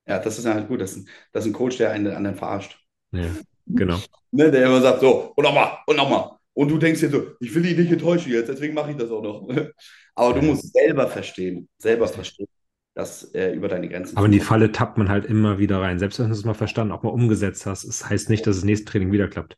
[0.07, 0.81] Ja, das ist halt gut.
[0.81, 2.79] Das ist, ein, das ist ein Coach, der einen anderen verarscht.
[3.13, 3.27] Ja,
[3.67, 3.99] genau.
[4.33, 6.40] ne, der immer sagt so, und nochmal, und nochmal.
[6.53, 9.11] Und du denkst dir so, ich will dich nicht enttäuschen jetzt, deswegen mache ich das
[9.11, 9.49] auch noch.
[10.15, 12.49] Aber du musst selber verstehen, selber verstehen,
[12.95, 14.17] dass äh, über deine Grenzen.
[14.17, 15.99] Aber in die Falle tappt man halt immer wieder rein.
[15.99, 18.57] Selbst wenn du es mal verstanden, auch mal umgesetzt hast, es das heißt nicht, dass
[18.57, 19.57] das nächste Training wieder klappt.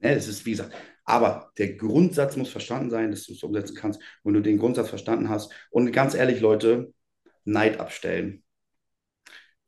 [0.00, 4.00] Es ist wie gesagt, aber der Grundsatz muss verstanden sein, dass du es umsetzen kannst.
[4.22, 6.92] Wenn du den Grundsatz verstanden hast und ganz ehrlich, Leute,
[7.44, 8.42] Neid abstellen.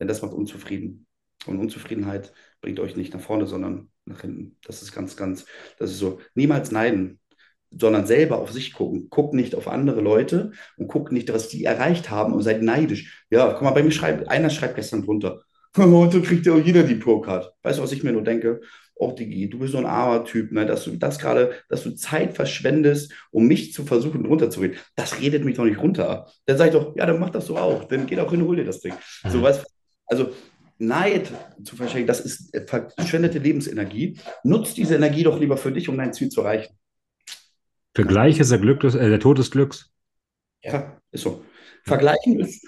[0.00, 1.06] Denn das macht unzufrieden.
[1.46, 4.56] Und Unzufriedenheit bringt euch nicht nach vorne, sondern nach hinten.
[4.64, 5.44] Das ist ganz, ganz,
[5.78, 6.20] das ist so.
[6.34, 7.20] Niemals neiden,
[7.70, 9.08] sondern selber auf sich gucken.
[9.10, 13.26] Guck nicht auf andere Leute und guck nicht, was die erreicht haben und seid neidisch.
[13.30, 15.42] Ja, guck mal, bei mir schreibt, einer schreibt gestern drunter.
[15.76, 17.52] Heute kriegt ja auch jeder die Pro-Card.
[17.62, 18.60] Weißt du, was ich mir nur denke?
[18.98, 20.64] Oh, Digi, du bist so ein armer Typ, ne?
[20.64, 24.78] dass du das gerade, dass du Zeit verschwendest, um mich zu versuchen runterzureden.
[24.94, 26.30] Das redet mich doch nicht runter.
[26.46, 27.84] Dann sag ich doch, ja, dann mach das so auch.
[27.84, 28.94] Dann geh doch hin und hol dir das Ding.
[29.22, 29.30] Mhm.
[29.30, 29.66] So, weißt,
[30.06, 30.30] also
[30.78, 31.32] Neid
[31.64, 32.56] zu verschenken, das ist
[32.96, 34.18] verschwendete Lebensenergie.
[34.44, 36.74] Nutz diese Energie doch lieber für dich, um dein Ziel zu erreichen.
[37.94, 39.90] Vergleich ist der, Glück des, äh, der Tod des Glücks.
[40.62, 41.44] Ja, ist so.
[41.84, 42.66] Vergleichen ist,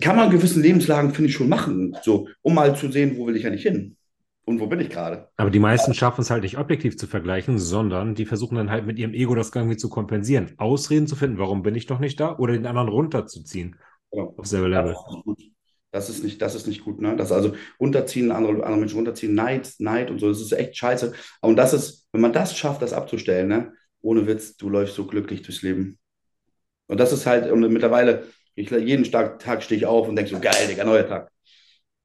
[0.00, 3.26] kann man in gewissen Lebenslagen, finde ich, schon machen, so, um mal zu sehen, wo
[3.26, 3.96] will ich eigentlich hin
[4.44, 5.28] und wo bin ich gerade.
[5.36, 8.86] Aber die meisten schaffen es halt nicht objektiv zu vergleichen, sondern die versuchen dann halt
[8.86, 12.18] mit ihrem Ego das irgendwie zu kompensieren, Ausreden zu finden, warum bin ich doch nicht
[12.20, 13.76] da oder den anderen runterzuziehen.
[14.10, 14.34] Genau.
[14.36, 14.96] Auf selber Level.
[15.92, 17.16] Das ist nicht, das ist nicht gut, ne?
[17.16, 21.12] Das also runterziehen, andere, andere Menschen runterziehen, Neid, Neid und so, das ist echt scheiße.
[21.42, 23.74] Und das ist, wenn man das schafft, das abzustellen, ne?
[24.00, 25.98] Ohne Witz, du läufst so glücklich durchs Leben.
[26.86, 30.40] Und das ist halt, und mittlerweile, ich, jeden Tag, stehe ich auf und denke so,
[30.40, 31.30] geil, Digga, neuer Tag.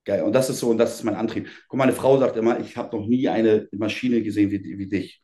[0.05, 0.23] Geil.
[0.23, 1.49] Und das ist so, und das ist mein Antrieb.
[1.67, 5.21] Guck, meine Frau sagt immer, ich habe noch nie eine Maschine gesehen wie, wie dich.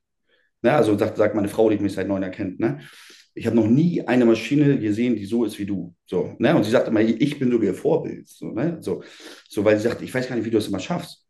[0.61, 0.73] Ne?
[0.73, 2.81] Also sagt, sagt meine Frau, die mich seit neun erkennt, ne?
[3.35, 5.95] Ich habe noch nie eine Maschine gesehen, die so ist wie du.
[6.05, 6.55] So, ne?
[6.55, 8.27] Und sie sagt immer, ich bin so wie ihr Vorbild.
[8.27, 8.77] So, ne?
[8.81, 9.03] so,
[9.49, 11.23] so, weil sie sagt, ich weiß gar nicht, wie du das immer schaffst.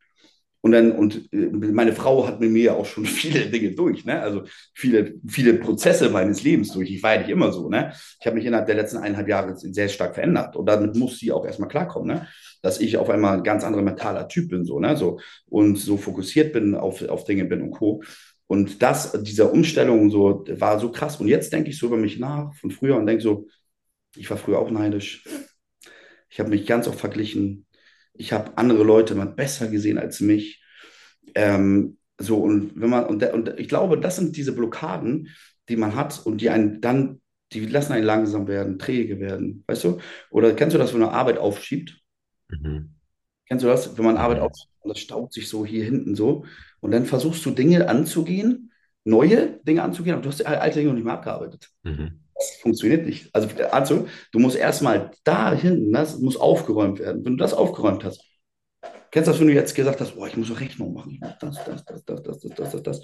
[0.66, 4.22] Und dann, und äh, meine Frau hat mit mir auch schon viele Dinge durch, ne?
[4.22, 4.44] Also
[4.74, 6.90] viele, viele Prozesse meines Lebens durch.
[6.90, 7.92] Ich war ja nicht immer so, ne?
[8.20, 10.56] Ich habe mich innerhalb der letzten eineinhalb Jahre sehr stark verändert.
[10.56, 12.28] Und damit muss sie auch erstmal klarkommen, ne?
[12.62, 14.96] Dass ich auf einmal ein ganz anderer mentaler Typ bin, so, ne?
[14.96, 15.20] So,
[15.50, 18.02] und so fokussiert bin auf, auf Dinge bin und Co.
[18.54, 21.20] Und das, diese Umstellung so, war so krass.
[21.20, 23.48] Und jetzt denke ich so über mich nach von früher und denke so,
[24.16, 25.28] ich war früher auch neidisch.
[26.30, 27.66] Ich habe mich ganz oft verglichen.
[28.14, 30.64] Ich habe andere Leute mal besser gesehen als mich.
[31.34, 35.30] Ähm, so, und wenn man, und, und ich glaube, das sind diese Blockaden,
[35.68, 37.22] die man hat und die einen dann,
[37.54, 39.98] die lassen einen langsam werden, träge werden, weißt du?
[40.30, 42.00] Oder kennst du das, wenn man Arbeit aufschiebt?
[42.50, 42.94] Mhm.
[43.48, 46.46] Kennst du das, wenn man Arbeit aufschiebt und das staut sich so hier hinten so
[46.84, 48.72] und dann versuchst du Dinge anzugehen,
[49.06, 51.70] neue Dinge anzugehen, aber du hast die alte Dinge noch nicht mehr abgearbeitet.
[51.84, 52.20] Mhm.
[52.36, 53.34] Das funktioniert nicht.
[53.34, 57.24] Also, also du musst erstmal da hinten, das muss aufgeräumt werden.
[57.24, 58.22] Wenn du das aufgeräumt hast,
[59.12, 61.64] kennst du das, wenn du jetzt gesagt hast, oh, ich muss eine Rechnung machen, das,
[61.64, 63.02] das, das, das, das, das, das, das.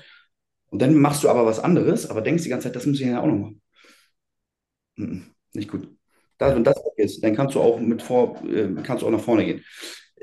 [0.71, 3.07] Und dann machst du aber was anderes, aber denkst die ganze Zeit, das muss ich
[3.07, 3.61] ja auch noch machen.
[4.97, 5.23] Mhm.
[5.53, 5.87] Nicht gut.
[6.37, 9.21] Da, wenn das ist, dann kannst du auch mit vor, äh, kannst du auch nach
[9.21, 9.63] vorne gehen.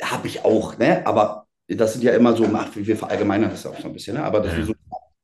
[0.03, 1.07] Habe ich auch, ne?
[1.07, 4.23] Aber das sind ja immer so, ach, wir verallgemeinern das auch so ein bisschen, ne?
[4.23, 4.75] aber das sind so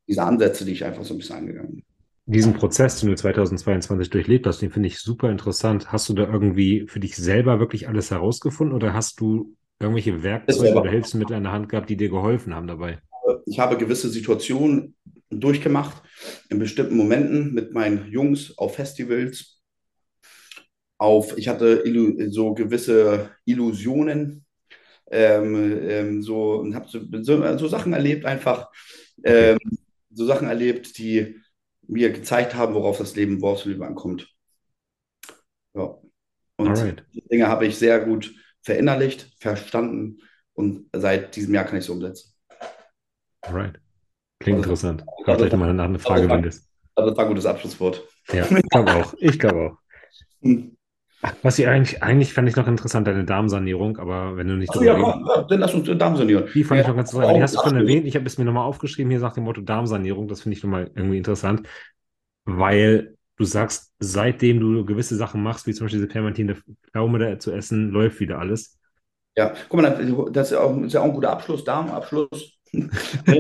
[0.09, 1.85] diese Ansätze, die ich einfach so ein bisschen angegangen bin.
[2.27, 5.93] Diesen Prozess, den du 2022 durchlebt hast, den finde ich super interessant.
[5.93, 10.79] Hast du da irgendwie für dich selber wirklich alles herausgefunden oder hast du irgendwelche Werkzeuge
[10.79, 13.01] oder Hilfsmittel in der Hand gehabt, die dir geholfen haben dabei?
[13.47, 14.95] Ich habe gewisse Situationen
[15.31, 16.03] durchgemacht
[16.49, 19.61] in bestimmten Momenten mit meinen Jungs auf Festivals.
[20.99, 21.83] Auf, ich hatte
[22.31, 24.45] so gewisse Illusionen,
[25.13, 27.01] ähm, ähm, so und habe so,
[27.59, 28.71] so, Sachen erlebt, einfach
[29.23, 29.59] ähm,
[30.11, 31.41] so Sachen erlebt, die
[31.87, 34.29] mir gezeigt haben, worauf das Leben, worauf das Leben ankommt.
[35.75, 35.99] Ja.
[36.57, 37.05] Und Alright.
[37.13, 40.21] die Dinge habe ich sehr gut verinnerlicht, verstanden
[40.55, 42.35] und seit diesem Jahr kann ich es umsetzen.
[43.43, 43.81] Alright.
[44.39, 45.05] Klingt also, interessant.
[45.21, 46.69] Ich habe gleich mal nach einer Frage, wenn das.
[46.95, 48.03] Also das war ein gutes Abschlusswort.
[48.33, 49.15] Ja, ich glaube auch.
[49.19, 49.79] Ich glaube auch.
[51.43, 54.73] Was ich eigentlich, eigentlich fand ich noch interessant, deine Darmsanierung, aber wenn du nicht.
[54.77, 56.49] Ach, ja, komm, ja, dann lass uns Darmsanierung.
[56.53, 57.37] Die fand ja, ich noch ganz interessant.
[57.37, 58.07] Die hast du schon erwähnt.
[58.07, 60.27] Ich habe es mir nochmal aufgeschrieben, hier nach dem Motto Darmsanierung.
[60.27, 61.69] Das finde ich nochmal irgendwie interessant,
[62.45, 66.57] weil du sagst, seitdem du gewisse Sachen machst, wie zum Beispiel diese permanente
[66.91, 68.81] Pflaume da zu essen, läuft wieder alles.
[69.37, 72.59] Ja, guck mal, das ist ja auch, ist ja auch ein guter Abschluss, Darmabschluss.
[72.73, 73.37] äh,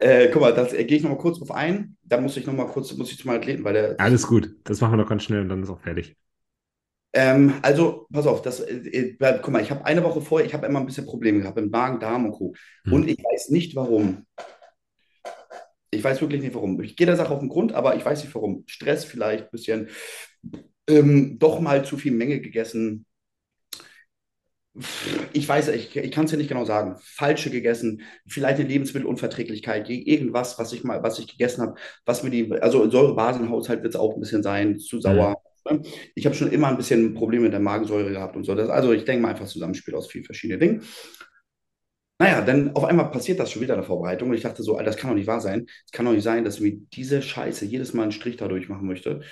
[0.00, 1.96] äh, guck mal, da äh, gehe ich nochmal kurz drauf ein.
[2.02, 4.00] Da muss ich nochmal kurz, muss ich zu meinem Athleten, weil der.
[4.00, 6.16] Alles gut, das machen wir noch ganz schnell und dann ist auch fertig.
[7.14, 10.54] Ähm, also, pass auf, das, äh, äh, guck mal, ich habe eine Woche vorher, ich
[10.54, 12.54] habe immer ein bisschen Probleme gehabt mit Magen, Darm und Co.
[12.84, 12.92] Hm.
[12.92, 14.26] Und ich weiß nicht warum.
[15.90, 16.80] Ich weiß wirklich nicht warum.
[16.80, 18.64] Ich gehe der Sache auf den Grund, aber ich weiß nicht warum.
[18.66, 19.88] Stress vielleicht, ein bisschen,
[20.88, 23.04] ähm, doch mal zu viel Menge gegessen.
[25.34, 26.96] Ich weiß, ich, ich kann es ja nicht genau sagen.
[27.02, 31.74] Falsche gegessen, vielleicht eine Lebensmittelunverträglichkeit, irgendwas, was ich mal, was ich gegessen habe,
[32.06, 35.51] was mir die, also Säurebasenhaushalt wird es auch ein bisschen sein, zu Hm.
[35.70, 35.82] Ne?
[36.14, 38.54] Ich habe schon immer ein bisschen Probleme mit der Magensäure gehabt und so.
[38.54, 40.82] Das, also ich denke mal einfach Zusammenspiel aus vielen verschiedenen Dingen.
[42.18, 44.76] Naja, dann auf einmal passiert das schon wieder in der Vorbereitung und ich dachte so,
[44.76, 45.66] Alter, das kann doch nicht wahr sein.
[45.86, 48.86] Es kann doch nicht sein, dass mir diese Scheiße jedes Mal einen Strich dadurch machen
[48.86, 49.22] möchte.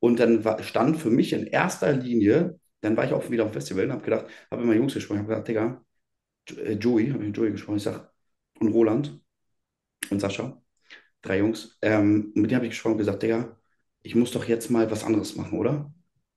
[0.00, 3.52] Und dann war, stand für mich in erster Linie, dann war ich auch wieder auf
[3.52, 5.84] Festival und habe gedacht, habe meinen Jungs gesprochen, habe gesagt, Digga,
[6.56, 8.12] äh, Joey, habe ich mit Joey gesprochen, ich sag,
[8.60, 9.20] und Roland
[10.10, 10.62] und Sascha,
[11.22, 13.59] drei Jungs, ähm, mit denen habe ich gesprochen und gesagt, Digga,
[14.02, 15.92] ich muss doch jetzt mal was anderes machen, oder?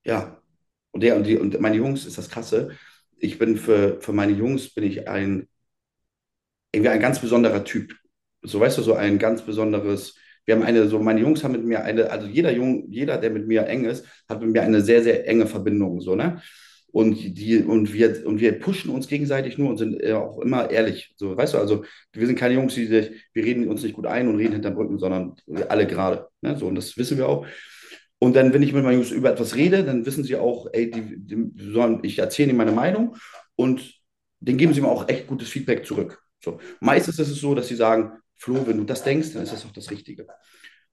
[0.05, 0.41] Ja.
[0.91, 2.71] Und der und die und meine Jungs ist das Krasse.
[3.17, 5.47] Ich bin für, für meine Jungs bin ich ein
[6.71, 7.95] irgendwie ein ganz besonderer Typ.
[8.41, 10.15] So, weißt du, so ein ganz besonderes.
[10.45, 13.29] Wir haben eine, so meine Jungs haben mit mir eine, also jeder Jung, jeder, der
[13.29, 16.41] mit mir eng ist, hat mit mir eine sehr, sehr enge Verbindung, so, ne?
[16.93, 20.69] Und die, und wir, und wir pushen uns gegenseitig nur und sind äh, auch immer
[20.69, 21.11] ehrlich.
[21.17, 24.05] So, weißt du, also wir sind keine Jungs, die sich, wir reden uns nicht gut
[24.05, 25.33] ein und reden hinterm Rücken, sondern
[25.69, 26.27] alle gerade.
[26.41, 26.55] Ne?
[26.55, 27.47] So, und das wissen wir auch.
[28.19, 30.91] Und dann, wenn ich mit meinen Jungs über etwas rede, dann wissen sie auch, ey,
[30.91, 33.17] die, die sollen, ich erzähle ihnen meine Meinung
[33.55, 33.99] und
[34.39, 36.21] dann geben sie mir auch echt gutes Feedback zurück.
[36.43, 36.59] So.
[36.79, 39.65] Meistens ist es so, dass sie sagen, Flo, wenn du das denkst, dann ist das
[39.65, 40.27] auch das Richtige.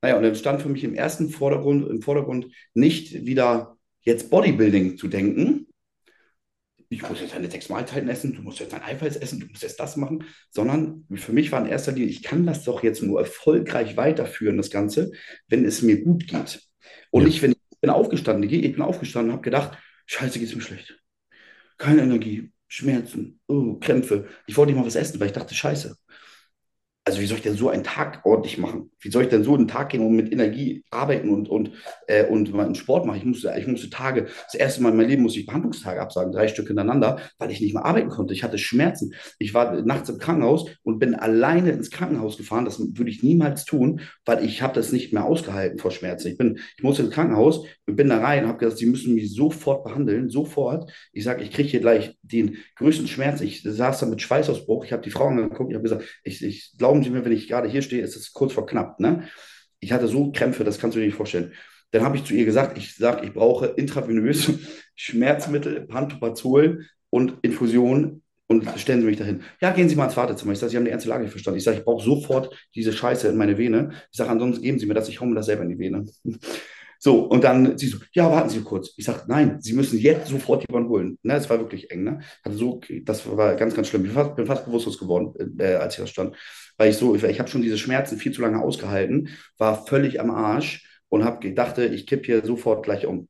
[0.01, 4.97] Naja, und dann stand für mich im ersten Vordergrund, im Vordergrund nicht wieder jetzt Bodybuilding
[4.97, 5.67] zu denken.
[6.93, 9.63] Ich muss jetzt deine sechs Mahlzeiten essen, du musst jetzt dein Eiweiß essen, du musst
[9.63, 13.01] jetzt das machen, sondern für mich war in erster Linie, ich kann das doch jetzt
[13.01, 15.13] nur erfolgreich weiterführen, das Ganze,
[15.47, 16.61] wenn es mir gut geht.
[17.13, 17.29] Und Ja.
[17.29, 21.01] nicht, wenn ich bin aufgestanden, ich bin aufgestanden und habe gedacht, scheiße, geht's mir schlecht.
[21.79, 24.27] Keine Energie, Schmerzen, oh, Krämpfe.
[24.49, 25.97] Ich wollte nicht mal was essen, weil ich dachte, scheiße.
[27.07, 28.91] Also wie soll ich denn so einen Tag ordentlich machen?
[29.01, 31.73] Wie soll ich denn so einen Tag gehen und mit Energie arbeiten und, und,
[32.07, 33.17] äh, und mal einen Sport machen?
[33.17, 36.31] Ich musste, ich musste Tage, das erste Mal in meinem Leben musste ich Behandlungstage absagen,
[36.31, 38.35] drei Stück hintereinander, weil ich nicht mehr arbeiten konnte.
[38.35, 39.15] Ich hatte Schmerzen.
[39.39, 42.67] Ich war nachts im Krankenhaus und bin alleine ins Krankenhaus gefahren.
[42.67, 46.29] Das würde ich niemals tun, weil ich habe das nicht mehr ausgehalten vor Schmerzen.
[46.29, 49.85] Ich bin, ich musste ins Krankenhaus, bin da rein, habe gesagt, sie müssen mich sofort
[49.85, 50.91] behandeln, sofort.
[51.13, 53.41] Ich sage, ich kriege hier gleich den größten Schmerz.
[53.41, 54.85] Ich saß da mit Schweißausbruch.
[54.85, 57.69] Ich habe die Frau angeguckt, ich habe gesagt, ich, ich glauben Mir, wenn ich gerade
[57.69, 59.01] hier stehe, ist es kurz vor knapp.
[59.01, 59.29] Ne?
[59.79, 61.53] Ich hatte so Krämpfe, das kannst du dir nicht vorstellen.
[61.93, 64.51] Dann habe ich zu ihr gesagt, ich sage, ich brauche intravenös
[64.95, 69.43] Schmerzmittel, Pantoprazol und Infusion und stellen Sie mich dahin.
[69.61, 70.53] Ja, gehen Sie mal ins Wartezimmer.
[70.53, 71.59] Ich sage, Sie haben die ernste Lage nicht verstanden.
[71.59, 73.91] Ich sage, ich brauche sofort diese Scheiße in meine Vene.
[74.11, 76.05] Ich sage, ansonsten geben Sie mir das, ich hau mir das selber in die Vene.
[77.03, 78.93] So, und dann sie so, ja, warten Sie kurz.
[78.99, 81.19] Ich sage, nein, Sie müssen jetzt sofort jemanden holen.
[81.23, 82.21] Ne, es war wirklich eng, ne?
[82.43, 84.05] Also so, das war ganz, ganz schlimm.
[84.05, 86.37] Ich bin fast, bin fast bewusstlos geworden, äh, als ich da stand.
[86.77, 90.21] Weil ich so, ich, ich habe schon diese Schmerzen viel zu lange ausgehalten, war völlig
[90.21, 93.29] am Arsch und habe gedacht, ich kipp hier sofort gleich um.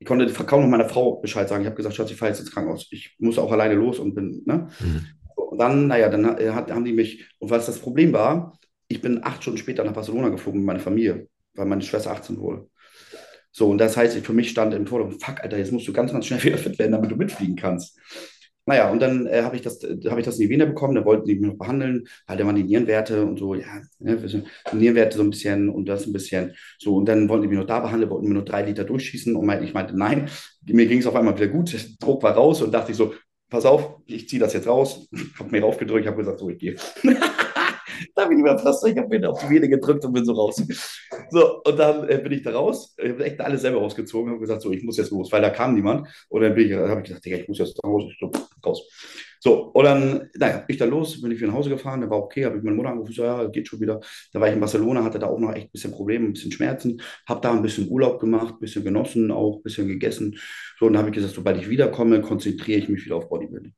[0.00, 1.62] Ich konnte kaum noch meiner Frau Bescheid sagen.
[1.62, 2.88] Ich habe gesagt, Schatz, ich fahre jetzt ins Krankenhaus.
[2.90, 4.68] Ich muss auch alleine los und bin, ne?
[4.78, 5.06] Hm.
[5.36, 8.58] Und dann, naja, dann hat, haben die mich, und was das Problem war,
[8.88, 11.28] ich bin acht Stunden später nach Barcelona geflogen mit meiner Familie,
[11.58, 12.68] weil meine Schwester 18 wurde.
[13.50, 16.12] So, und das heißt, für mich stand im Vordergrund, fuck, Alter, jetzt musst du ganz,
[16.12, 17.98] ganz schnell wieder fit werden, damit du mitfliegen kannst.
[18.68, 20.94] Naja, und dann äh, habe ich, das, äh, hab ich das in die Vene bekommen,
[20.94, 24.18] da wollten die mich noch behandeln, halt immer die Nierenwerte und so, ja, ne,
[24.74, 26.52] Nierenwerte so ein bisschen und das ein bisschen.
[26.78, 29.34] So, und dann wollten die mich noch da behandeln, wollten mir nur drei Liter durchschießen
[29.34, 30.28] und mein, ich meinte, nein,
[30.66, 33.14] mir ging es auf einmal wieder gut, Druck war raus und dachte ich so,
[33.48, 35.08] pass auf, ich ziehe das jetzt raus,
[35.38, 36.76] habe mir raufgedrückt, habe gesagt, so, ich gehe.
[38.18, 40.32] da habe ich mehr fast, ich habe mir auf die Vene gedrückt und bin so
[40.32, 40.62] raus.
[41.30, 44.40] So, und dann äh, bin ich da raus, ich habe echt alles selber rausgezogen, habe
[44.40, 46.08] gesagt, so, ich muss jetzt los, weil da kam niemand.
[46.28, 48.30] Und dann bin ich, habe ich gesagt, ich muss jetzt raus, so,
[48.64, 48.88] raus.
[49.40, 52.10] So, und dann, naja, bin ich da los, bin ich wieder nach Hause gefahren, da
[52.10, 54.00] war okay, habe ich meine Mutter angerufen, so, ja, geht schon wieder.
[54.32, 56.50] Da war ich in Barcelona, hatte da auch noch echt ein bisschen Probleme, ein bisschen
[56.50, 60.36] Schmerzen, habe da ein bisschen Urlaub gemacht, ein bisschen genossen, auch ein bisschen gegessen.
[60.78, 63.74] So, und dann habe ich gesagt, sobald ich wiederkomme, konzentriere ich mich wieder auf Bodybuilding.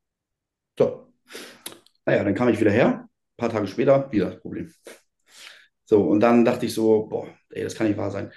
[0.78, 1.08] So,
[2.06, 3.09] naja, dann kam ich wieder her,
[3.40, 4.72] paar Tage später, wieder das Problem.
[5.84, 8.30] So, und dann dachte ich so, boah, ey, das kann nicht wahr sein.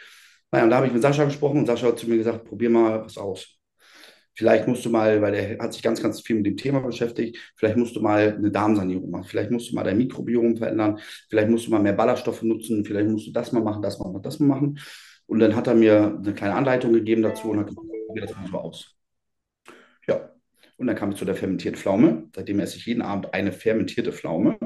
[0.51, 2.69] Naja, und da habe ich mit Sascha gesprochen und Sascha hat zu mir gesagt, probier
[2.69, 3.59] mal was aus.
[4.35, 7.37] Vielleicht musst du mal, weil er hat sich ganz, ganz viel mit dem Thema beschäftigt,
[7.55, 10.99] vielleicht musst du mal eine Darmsanierung machen, vielleicht musst du mal dein Mikrobiom verändern,
[11.29, 14.11] vielleicht musst du mal mehr Ballaststoffe nutzen, vielleicht musst du das mal machen, das mal
[14.11, 14.79] machen, das mal machen.
[15.27, 18.35] Und dann hat er mir eine kleine Anleitung gegeben dazu und hat gesagt, probier das
[18.35, 18.95] mal so aus.
[20.07, 20.31] Ja,
[20.77, 22.29] und dann kam ich zu der fermentierten Pflaume.
[22.35, 24.57] Seitdem esse ich jeden Abend eine fermentierte Pflaume.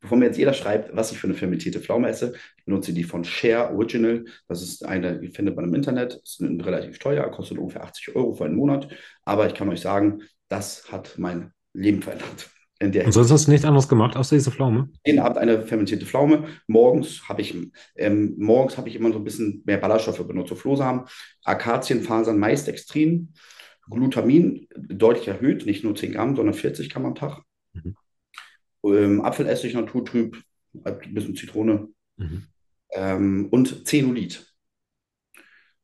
[0.00, 3.04] Bevor mir jetzt jeder schreibt, was ich für eine fermentierte Pflaume esse, ich benutze die
[3.04, 4.24] von Share Original.
[4.46, 8.34] Das ist eine, die findet man im Internet, ist relativ teuer, kostet ungefähr 80 Euro
[8.34, 8.88] für einen Monat.
[9.24, 12.50] Aber ich kann euch sagen, das hat mein Leben verändert.
[12.80, 14.88] Und sonst hast du nichts anderes gemacht, außer diese Pflaume?
[15.04, 16.44] Jeden Abend eine fermentierte Pflaume.
[16.68, 17.56] Morgens habe ich,
[17.96, 20.50] ähm, morgens habe ich immer so ein bisschen mehr Ballaststoffe benutzt.
[20.50, 21.06] So Flohsamen,
[21.42, 23.32] Akazienfasern, Maisdextrin,
[23.90, 27.42] Glutamin deutlich erhöht, nicht nur 10 Gramm, sondern 40 Gramm am Tag.
[27.72, 27.96] Mhm.
[28.84, 30.42] Ähm, Apfelessig, naturtrüb,
[30.84, 32.44] ein bisschen Zitrone mhm.
[32.92, 34.47] ähm, und Zenolid.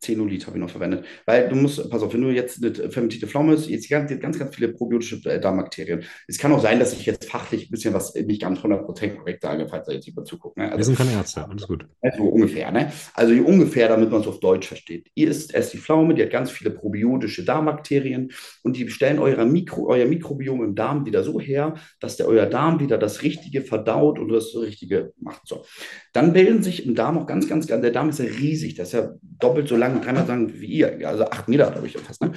[0.05, 1.05] Zenolid habe ich noch verwendet.
[1.27, 4.39] Weil du musst, pass auf, wenn du jetzt eine fermentierte Pflaume hast, jetzt ganz, ganz,
[4.39, 6.05] ganz viele probiotische äh, Darmbakterien.
[6.29, 9.43] Es kann auch sein, dass ich jetzt fachlich ein bisschen was nicht ganz 100% korrekt
[9.43, 10.57] sage, falls da jetzt jemand zuguckt.
[10.57, 10.65] Ne?
[10.65, 11.87] Also, Wir sind keine Ärzte, alles gut.
[12.17, 12.93] So ungefähr, ne?
[13.15, 15.11] Also ungefähr, damit man es auf Deutsch versteht.
[15.15, 18.31] Ihr isst erst die Pflaume, die hat ganz viele probiotische Darmbakterien
[18.63, 22.47] und die stellen euer, Mikro, euer Mikrobiom im Darm wieder so her, dass der euer
[22.47, 25.47] Darm wieder das Richtige verdaut und das Richtige macht.
[25.47, 25.65] So.
[26.13, 28.89] Dann bilden sich im Darm auch ganz, ganz, ganz, der Darm ist ja riesig, das
[28.89, 29.11] ist ja
[29.41, 32.23] doppelt so lang, dreimal so lang wie ihr, also acht Meter, glaube ich, fast.
[32.23, 32.33] Ne?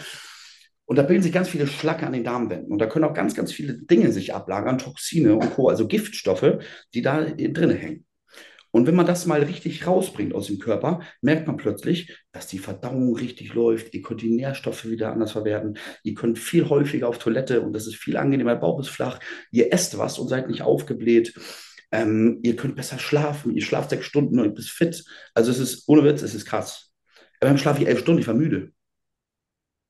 [0.85, 2.71] Und da bilden sich ganz viele Schlacke an den Darmwänden.
[2.71, 6.59] Und da können auch ganz, ganz viele Dinge sich ablagern, Toxine und Co., also Giftstoffe,
[6.93, 8.05] die da drin hängen.
[8.71, 12.59] Und wenn man das mal richtig rausbringt aus dem Körper, merkt man plötzlich, dass die
[12.59, 13.93] Verdauung richtig läuft.
[13.93, 15.77] Ihr könnt die Nährstoffe wieder anders verwerten.
[16.03, 18.53] Ihr könnt viel häufiger auf Toilette und das ist viel angenehmer.
[18.53, 19.19] Der Bauch ist flach.
[19.51, 21.34] Ihr esst was und seid nicht aufgebläht.
[21.91, 23.55] Ähm, ihr könnt besser schlafen.
[23.55, 25.03] Ihr schlaft sechs Stunden und ihr bist fit.
[25.34, 26.86] Also es ist, ohne Witz, es ist krass.
[27.39, 28.72] Dann schlafe ich elf Stunden, ich war müde.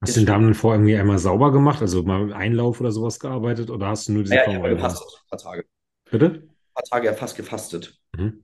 [0.02, 3.20] Hast du den Darm dann vorher irgendwie einmal sauber gemacht, also mal Einlauf oder sowas
[3.20, 5.66] gearbeitet oder hast du nur diese ja, ich habe gefastet, ein paar Tage.
[6.12, 6.26] Bitte?
[6.26, 8.00] Ein paar Tage ja fast gefastet.
[8.16, 8.44] Mhm.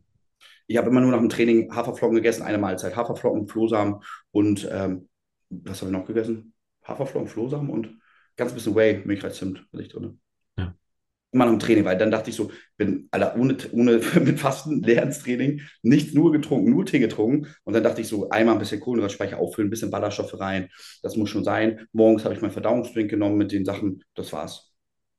[0.65, 2.95] Ich habe immer nur nach dem Training Haferflocken gegessen, eine Mahlzeit.
[2.95, 4.01] Haferflocken, Flohsamen
[4.31, 5.09] und ähm,
[5.49, 6.53] was habe ich noch gegessen?
[6.83, 7.99] Haferflocken, Flohsamen und
[8.35, 10.19] ganz bisschen Whey, Milchreis, Zimt, was ich drin
[11.33, 14.81] immer noch im Training, weil dann dachte ich so, bin Alter, ohne, ohne mit Fasten,
[14.83, 17.47] leer ins Training, nichts nur getrunken, nur Tee getrunken.
[17.63, 20.69] Und dann dachte ich so, einmal ein bisschen Kohlenhydratspeicher auffüllen, ein bisschen Ballaststoffe rein.
[21.01, 21.87] Das muss schon sein.
[21.91, 24.69] Morgens habe ich meinen Verdauungsdrink genommen mit den Sachen, das war's.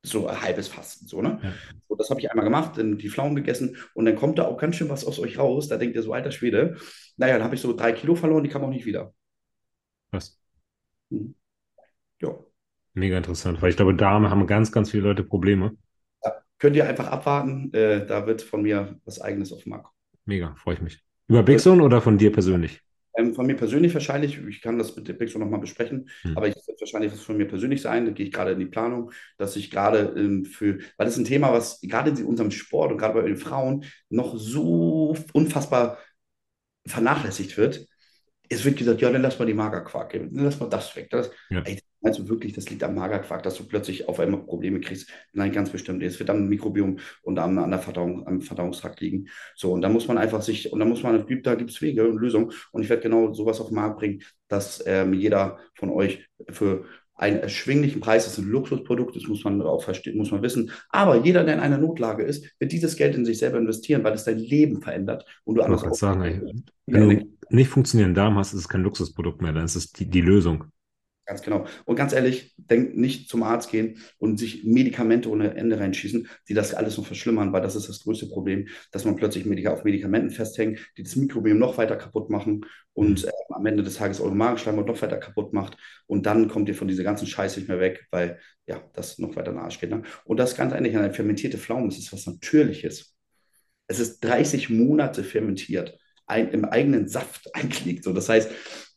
[0.06, 1.40] So ein halbes Fasten, so, ne?
[1.42, 1.52] Ja.
[1.88, 4.58] So, das habe ich einmal gemacht, dann die Pflaumen gegessen und dann kommt da auch
[4.58, 5.68] ganz schön was aus euch raus.
[5.68, 6.76] Da denkt ihr so, alter Schwede.
[7.16, 9.14] Naja, dann habe ich so drei Kilo verloren, die kamen auch nicht wieder.
[10.10, 10.38] Was?
[11.10, 11.34] Hm.
[12.20, 12.36] Ja.
[12.92, 15.76] Mega interessant, weil ich glaube, da haben ganz, ganz viele Leute Probleme
[16.64, 17.70] könnt ihr einfach abwarten.
[17.74, 19.90] Äh, da wird von mir was Eigenes auf dem Markt
[20.24, 20.98] Mega, freue ich mich.
[21.28, 22.80] Über Bigson oder von dir persönlich?
[23.18, 24.38] Ähm, von mir persönlich wahrscheinlich.
[24.48, 26.08] Ich kann das mit Bigson nochmal besprechen.
[26.22, 26.38] Hm.
[26.38, 28.06] Aber ich wird wahrscheinlich was von mir persönlich sein.
[28.06, 31.18] Da gehe ich gerade in die Planung, dass ich gerade ähm, für, weil das ist
[31.18, 35.98] ein Thema, was gerade in unserem Sport und gerade bei den Frauen noch so unfassbar
[36.86, 37.86] vernachlässigt wird.
[38.48, 41.10] Es wird gesagt, ja, dann lass mal die Magerquark, dann lass mal das weg.
[41.10, 41.60] Das, ja.
[41.60, 45.08] ey, Meinst du wirklich, das liegt am Magerquark, dass du plötzlich auf einmal Probleme kriegst?
[45.32, 46.02] Nein, ganz bestimmt.
[46.02, 49.28] Es wird am Mikrobiom und am, an der Verdauung, am Verdauungstrakt liegen.
[49.56, 52.06] So, und da muss man einfach sich, und da muss man, da gibt es Wege
[52.06, 52.52] und Lösungen.
[52.72, 56.84] Und ich werde genau sowas auf den Markt bringen, dass ähm, jeder von euch für
[57.14, 60.72] einen erschwinglichen Preis, das ist ein Luxusprodukt, das muss man auch verstehen, muss man wissen.
[60.90, 64.12] Aber jeder, der in einer Notlage ist, wird dieses Geld in sich selber investieren, weil
[64.12, 66.42] es dein Leben verändert und du anders ich sagen, ey,
[66.86, 70.10] wenn du nicht funktionierenden Darm hast, ist es kein Luxusprodukt mehr, dann ist es die,
[70.10, 70.64] die Lösung.
[71.26, 71.66] Ganz genau.
[71.86, 76.54] Und ganz ehrlich, denkt nicht zum Arzt gehen und sich Medikamente ohne Ende reinschießen, die
[76.54, 80.30] das alles noch verschlimmern, weil das ist das größte Problem, dass man plötzlich auf Medikamenten
[80.30, 84.34] festhängt, die das Mikrobiom noch weiter kaputt machen und äh, am Ende des Tages eure
[84.34, 85.78] Magenschleimhaut noch weiter kaputt macht.
[86.06, 89.34] Und dann kommt ihr von dieser ganzen Scheiße nicht mehr weg, weil ja, das noch
[89.34, 89.90] weiter in den Arsch geht.
[89.90, 90.02] Ne?
[90.24, 93.14] Und das ganz ehrlich, eine fermentierte Pflaume, das ist was Natürliches.
[93.86, 98.04] Es ist 30 Monate fermentiert, ein, im eigenen Saft eingelegt.
[98.04, 98.50] So, das heißt,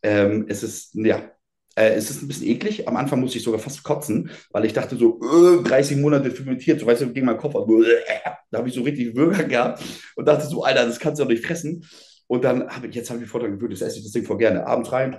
[0.04, 1.32] ähm, es ist, ja,
[1.78, 2.88] äh, es ist ein bisschen eklig.
[2.88, 6.80] Am Anfang musste ich sogar fast kotzen, weil ich dachte so, äh, 30 Monate fermentiert,
[6.80, 7.54] so weißt du, gegen meinen Kopf.
[7.56, 8.04] Äh,
[8.50, 9.84] da habe ich so richtig Würger gehabt
[10.16, 11.86] und dachte so, Alter, das kannst du doch nicht fressen.
[12.26, 14.38] Und dann habe ich, jetzt habe ich Vortrag gewöhnt, das esse ich das Ding voll
[14.38, 14.66] gerne.
[14.66, 15.18] Abends rein,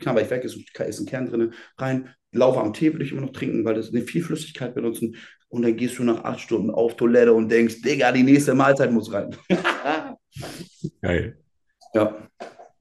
[0.00, 2.14] knabber ich weg, ist, ist ein Kern drin, rein.
[2.32, 5.16] Laufe am Tee würde ich immer noch trinken, weil das eine viel Flüssigkeit benutzen.
[5.48, 8.92] Und dann gehst du nach acht Stunden auf Toilette und denkst, Digga, die nächste Mahlzeit
[8.92, 9.36] muss rein.
[11.02, 11.36] Geil.
[11.92, 12.28] Ja.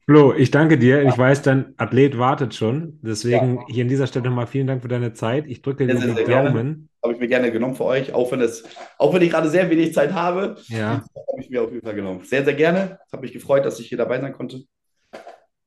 [0.10, 1.03] Flo, ich danke dir.
[1.03, 2.98] Ich weiß, dein Athlet wartet schon.
[3.03, 3.65] Deswegen ja.
[3.68, 5.45] hier an dieser Stelle nochmal vielen Dank für deine Zeit.
[5.45, 6.90] Ich drücke dir die Daumen.
[7.03, 8.64] Habe ich mir gerne genommen für euch, auch wenn, es,
[8.98, 10.56] auch wenn ich gerade sehr wenig Zeit habe.
[10.69, 11.03] Ja.
[11.15, 12.22] Habe ich mir auf jeden Fall genommen.
[12.23, 12.98] Sehr, sehr gerne.
[13.11, 14.64] Habe mich gefreut, dass ich hier dabei sein konnte.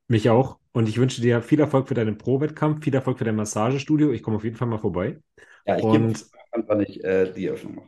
[0.09, 0.59] Mich auch.
[0.73, 4.11] Und ich wünsche dir viel Erfolg für deinen Pro-Wettkampf, viel Erfolg für dein Massagestudio.
[4.11, 5.21] Ich komme auf jeden Fall mal vorbei.
[5.65, 5.93] Ja, ich Und
[6.51, 7.87] gebe wann ich äh, die Eröffnung mache.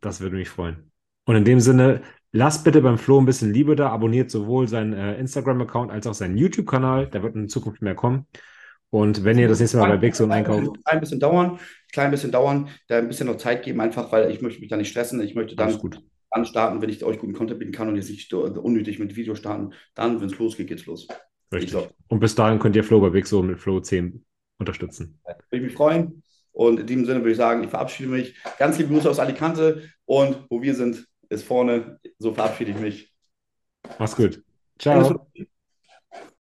[0.00, 0.90] Das würde mich freuen.
[1.26, 2.00] Und in dem Sinne,
[2.36, 6.12] Lasst bitte beim Flo ein bisschen Liebe da, abonniert sowohl seinen äh, Instagram-Account als auch
[6.12, 7.08] seinen YouTube-Kanal.
[7.08, 8.26] Da wird in Zukunft mehr kommen.
[8.90, 10.68] Und wenn ihr das nächste Mal bei Big Zone einkauft.
[10.84, 11.58] Ein bisschen dauern,
[11.92, 14.76] klein bisschen dauern, da ein bisschen noch Zeit geben, einfach weil ich möchte mich da
[14.76, 15.18] nicht stressen.
[15.22, 15.80] Ich möchte dann
[16.30, 19.34] dann starten, wenn ich euch guten Content bieten kann und jetzt nicht unnötig mit Video
[19.34, 19.72] starten.
[19.94, 21.08] Dann, wenn es losgeht, geht's los.
[21.50, 21.88] Richtig.
[22.08, 24.22] Und bis dahin könnt ihr Flow bei Wix so mit Flow 10
[24.58, 25.18] unterstützen.
[25.24, 26.22] Würde ich mich freuen.
[26.52, 28.34] Und in diesem Sinne würde ich sagen, ich verabschiede mich.
[28.58, 32.00] Ganz liebe Grüße aus Alicante und wo wir sind, ist vorne.
[32.18, 33.14] So verabschiede ich mich.
[33.98, 34.42] Mach's gut.
[34.78, 35.28] Ciao.